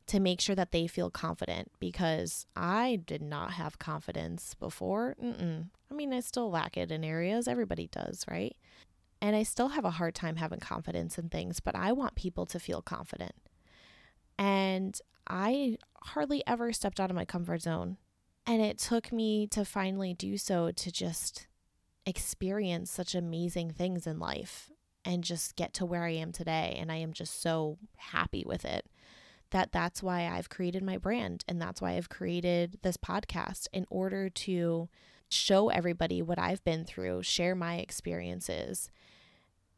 to 0.09 0.19
make 0.19 0.41
sure 0.41 0.57
that 0.57 0.73
they 0.73 0.87
feel 0.87 1.11
confident 1.11 1.71
because 1.79 2.45
I 2.57 3.01
did 3.07 3.23
not 3.23 3.53
have 3.53 3.79
confidence 3.79 4.55
before. 4.55 5.17
Mm-mm. 5.23 5.69
I 5.91 5.95
mean, 5.95 6.13
I 6.13 6.21
still 6.21 6.51
lack 6.51 6.77
it 6.77 6.91
in 6.91 7.05
areas. 7.05 7.47
Everybody 7.47 7.87
does, 7.87 8.25
right? 8.29 8.57
And 9.23 9.37
I 9.37 9.45
still 9.45 9.68
have 9.68 9.85
a 9.85 9.93
hard 9.93 10.16
time 10.16 10.37
having 10.37 10.59
confidence 10.59 11.16
in 11.16 11.29
things, 11.29 11.61
but 11.61 11.77
I 11.77 11.93
want 11.93 12.16
people 12.16 12.45
to 12.47 12.59
feel 12.59 12.83
confident. 12.83 13.37
And 14.37 15.01
I 15.29 15.79
hardly 16.03 16.43
ever 16.45 16.73
stepped 16.73 16.99
out 16.99 17.09
of 17.09 17.14
my 17.14 17.25
comfort 17.25 17.62
zone. 17.62 17.99
And 18.45 18.61
it 18.61 18.79
took 18.79 19.12
me 19.12 19.47
to 19.47 19.64
finally 19.64 20.12
do 20.12 20.37
so 20.37 20.73
to 20.73 20.91
just 20.91 21.47
experience 22.05 22.91
such 22.91 23.14
amazing 23.14 23.70
things 23.70 24.09
in 24.09 24.18
life 24.18 24.73
and 25.05 25.23
just 25.23 25.55
get 25.55 25.73
to 25.75 25.87
where 25.87 26.03
I 26.03 26.14
am 26.14 26.33
today. 26.33 26.77
And 26.81 26.91
I 26.91 26.97
am 26.97 27.12
just 27.12 27.41
so 27.41 27.79
happy 27.97 28.43
with 28.45 28.64
it 28.64 28.87
that 29.53 29.70
that's 29.70 30.03
why 30.03 30.27
I've 30.27 30.49
created 30.49 30.83
my 30.83 30.97
brand 30.97 31.45
and 31.47 31.62
that's 31.62 31.81
why 31.81 31.93
I've 31.93 32.09
created 32.09 32.79
this 32.83 32.97
podcast 32.97 33.68
in 33.73 33.87
order 33.89 34.29
to 34.29 34.89
show 35.29 35.68
everybody 35.68 36.20
what 36.23 36.39
I've 36.39 36.64
been 36.64 36.85
through, 36.85 37.23
share 37.23 37.55
my 37.55 37.77
experiences. 37.77 38.91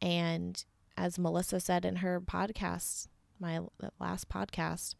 And 0.01 0.63
as 0.97 1.19
Melissa 1.19 1.59
said 1.59 1.85
in 1.85 1.97
her 1.97 2.21
podcast, 2.21 3.07
my 3.39 3.59
last 3.99 4.29
podcast, 4.29 4.95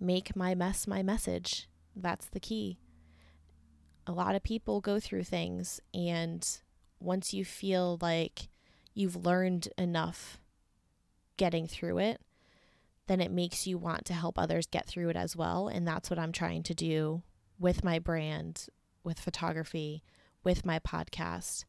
make 0.00 0.34
my 0.36 0.54
mess 0.54 0.86
my 0.86 1.02
message. 1.02 1.68
That's 1.94 2.26
the 2.26 2.40
key. 2.40 2.78
A 4.06 4.12
lot 4.12 4.34
of 4.34 4.42
people 4.42 4.80
go 4.80 4.98
through 4.98 5.24
things, 5.24 5.80
and 5.92 6.46
once 6.98 7.34
you 7.34 7.44
feel 7.44 7.98
like 8.00 8.48
you've 8.94 9.16
learned 9.16 9.68
enough 9.76 10.40
getting 11.36 11.66
through 11.66 11.98
it, 11.98 12.20
then 13.06 13.20
it 13.20 13.30
makes 13.30 13.66
you 13.66 13.78
want 13.78 14.04
to 14.06 14.14
help 14.14 14.38
others 14.38 14.66
get 14.66 14.86
through 14.86 15.08
it 15.10 15.16
as 15.16 15.36
well. 15.36 15.68
And 15.68 15.86
that's 15.86 16.10
what 16.10 16.18
I'm 16.18 16.32
trying 16.32 16.62
to 16.64 16.74
do 16.74 17.22
with 17.58 17.84
my 17.84 17.98
brand, 17.98 18.66
with 19.04 19.20
photography, 19.20 20.02
with 20.44 20.64
my 20.64 20.78
podcast. 20.78 21.64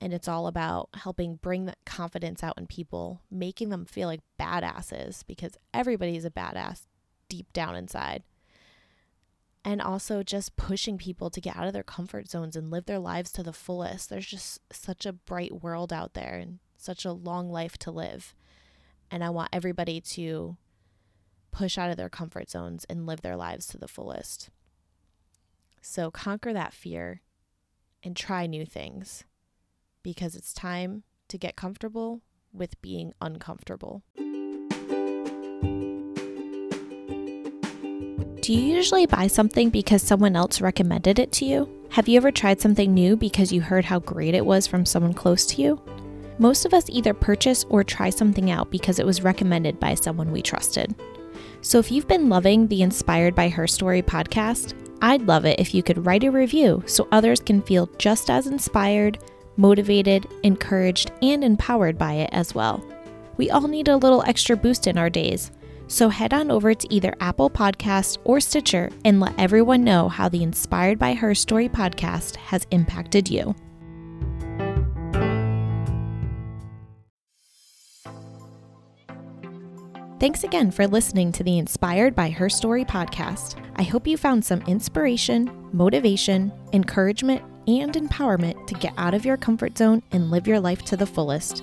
And 0.00 0.12
it's 0.12 0.28
all 0.28 0.46
about 0.46 0.90
helping 0.94 1.36
bring 1.36 1.66
that 1.66 1.78
confidence 1.84 2.42
out 2.44 2.56
in 2.56 2.66
people, 2.66 3.22
making 3.30 3.70
them 3.70 3.84
feel 3.84 4.08
like 4.08 4.20
badasses 4.38 5.26
because 5.26 5.56
everybody's 5.74 6.24
a 6.24 6.30
badass 6.30 6.82
deep 7.28 7.52
down 7.52 7.74
inside. 7.74 8.22
And 9.64 9.82
also 9.82 10.22
just 10.22 10.56
pushing 10.56 10.98
people 10.98 11.30
to 11.30 11.40
get 11.40 11.56
out 11.56 11.66
of 11.66 11.72
their 11.72 11.82
comfort 11.82 12.30
zones 12.30 12.54
and 12.54 12.70
live 12.70 12.86
their 12.86 13.00
lives 13.00 13.32
to 13.32 13.42
the 13.42 13.52
fullest. 13.52 14.08
There's 14.08 14.26
just 14.26 14.60
such 14.72 15.04
a 15.04 15.12
bright 15.12 15.62
world 15.62 15.92
out 15.92 16.14
there 16.14 16.38
and 16.40 16.60
such 16.76 17.04
a 17.04 17.12
long 17.12 17.50
life 17.50 17.76
to 17.78 17.90
live. 17.90 18.34
And 19.10 19.24
I 19.24 19.30
want 19.30 19.50
everybody 19.52 20.00
to 20.00 20.56
push 21.50 21.76
out 21.76 21.90
of 21.90 21.96
their 21.96 22.08
comfort 22.08 22.48
zones 22.48 22.86
and 22.88 23.04
live 23.04 23.22
their 23.22 23.36
lives 23.36 23.66
to 23.68 23.78
the 23.78 23.88
fullest. 23.88 24.48
So 25.82 26.10
conquer 26.10 26.52
that 26.52 26.72
fear 26.72 27.22
and 28.02 28.16
try 28.16 28.46
new 28.46 28.64
things 28.64 29.24
because 30.02 30.34
it's 30.34 30.52
time 30.52 31.02
to 31.28 31.38
get 31.38 31.56
comfortable 31.56 32.22
with 32.52 32.80
being 32.80 33.12
uncomfortable. 33.20 34.02
Do 38.40 38.54
you 38.54 38.76
usually 38.76 39.04
buy 39.04 39.26
something 39.26 39.68
because 39.68 40.00
someone 40.00 40.34
else 40.34 40.62
recommended 40.62 41.18
it 41.18 41.32
to 41.32 41.44
you? 41.44 41.68
Have 41.90 42.08
you 42.08 42.16
ever 42.16 42.30
tried 42.30 42.60
something 42.60 42.94
new 42.94 43.14
because 43.14 43.52
you 43.52 43.60
heard 43.60 43.84
how 43.84 43.98
great 43.98 44.34
it 44.34 44.46
was 44.46 44.66
from 44.66 44.86
someone 44.86 45.12
close 45.12 45.44
to 45.46 45.60
you? 45.60 45.82
Most 46.38 46.64
of 46.64 46.72
us 46.72 46.88
either 46.88 47.12
purchase 47.12 47.64
or 47.68 47.84
try 47.84 48.08
something 48.10 48.50
out 48.50 48.70
because 48.70 48.98
it 48.98 49.04
was 49.06 49.22
recommended 49.22 49.78
by 49.78 49.94
someone 49.94 50.30
we 50.30 50.40
trusted. 50.40 50.94
So 51.60 51.78
if 51.78 51.90
you've 51.90 52.08
been 52.08 52.28
loving 52.28 52.68
the 52.68 52.82
Inspired 52.82 53.34
by 53.34 53.48
Her 53.48 53.66
Story 53.66 54.00
podcast, 54.00 54.74
I'd 55.02 55.26
love 55.26 55.44
it 55.44 55.60
if 55.60 55.74
you 55.74 55.82
could 55.82 56.06
write 56.06 56.24
a 56.24 56.30
review 56.30 56.82
so 56.86 57.08
others 57.12 57.40
can 57.40 57.60
feel 57.62 57.90
just 57.98 58.30
as 58.30 58.46
inspired, 58.46 59.18
motivated, 59.58 60.26
encouraged, 60.42 61.10
and 61.20 61.44
empowered 61.44 61.98
by 61.98 62.14
it 62.14 62.30
as 62.32 62.54
well. 62.54 62.82
We 63.36 63.50
all 63.50 63.68
need 63.68 63.88
a 63.88 63.96
little 63.96 64.22
extra 64.22 64.56
boost 64.56 64.86
in 64.86 64.96
our 64.96 65.10
days. 65.10 65.50
So 65.86 66.08
head 66.08 66.32
on 66.32 66.50
over 66.50 66.74
to 66.74 66.94
either 66.94 67.14
Apple 67.20 67.50
Podcasts 67.50 68.18
or 68.24 68.40
Stitcher 68.40 68.90
and 69.04 69.20
let 69.20 69.38
everyone 69.38 69.84
know 69.84 70.08
how 70.08 70.28
the 70.28 70.42
Inspired 70.42 70.98
by 70.98 71.14
Her 71.14 71.34
Story 71.34 71.68
podcast 71.68 72.36
has 72.36 72.66
impacted 72.70 73.28
you. 73.28 73.54
Thanks 80.20 80.42
again 80.42 80.72
for 80.72 80.86
listening 80.88 81.30
to 81.32 81.44
the 81.44 81.58
Inspired 81.58 82.14
by 82.14 82.28
Her 82.30 82.50
Story 82.50 82.84
podcast. 82.84 83.54
I 83.76 83.84
hope 83.84 84.06
you 84.06 84.16
found 84.16 84.44
some 84.44 84.62
inspiration, 84.62 85.48
motivation, 85.72 86.52
encouragement, 86.72 87.40
and 87.68 87.92
empowerment 87.92 88.66
to 88.66 88.74
get 88.74 88.94
out 88.96 89.12
of 89.12 89.24
your 89.24 89.36
comfort 89.36 89.76
zone 89.76 90.02
and 90.10 90.30
live 90.30 90.48
your 90.48 90.58
life 90.58 90.82
to 90.86 90.96
the 90.96 91.06
fullest. 91.06 91.62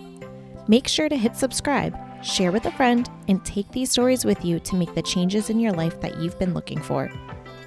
Make 0.68 0.88
sure 0.88 1.10
to 1.10 1.18
hit 1.18 1.36
subscribe, 1.36 1.98
share 2.24 2.52
with 2.52 2.66
a 2.66 2.72
friend, 2.72 3.10
and 3.28 3.44
take 3.44 3.70
these 3.72 3.92
stories 3.92 4.24
with 4.24 4.46
you 4.46 4.60
to 4.60 4.76
make 4.76 4.94
the 4.94 5.02
changes 5.02 5.50
in 5.50 5.60
your 5.60 5.74
life 5.74 6.00
that 6.02 6.20
you've 6.20 6.38
been 6.38 6.54
looking 6.54 6.82
for. 6.82 7.12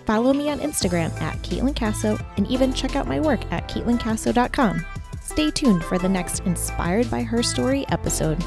Follow 0.06 0.32
me 0.32 0.48
on 0.50 0.60
Instagram 0.60 1.12
at 1.20 1.36
Caitlin 1.42 1.74
Casso 1.74 2.24
and 2.36 2.46
even 2.46 2.72
check 2.72 2.96
out 2.96 3.08
my 3.08 3.20
work 3.20 3.40
at 3.52 3.68
CaitlinCasso.com. 3.68 4.86
Stay 5.20 5.50
tuned 5.50 5.84
for 5.84 5.98
the 5.98 6.08
next 6.08 6.40
Inspired 6.40 7.10
by 7.10 7.22
Her 7.22 7.42
Story 7.42 7.84
episode. 7.88 8.42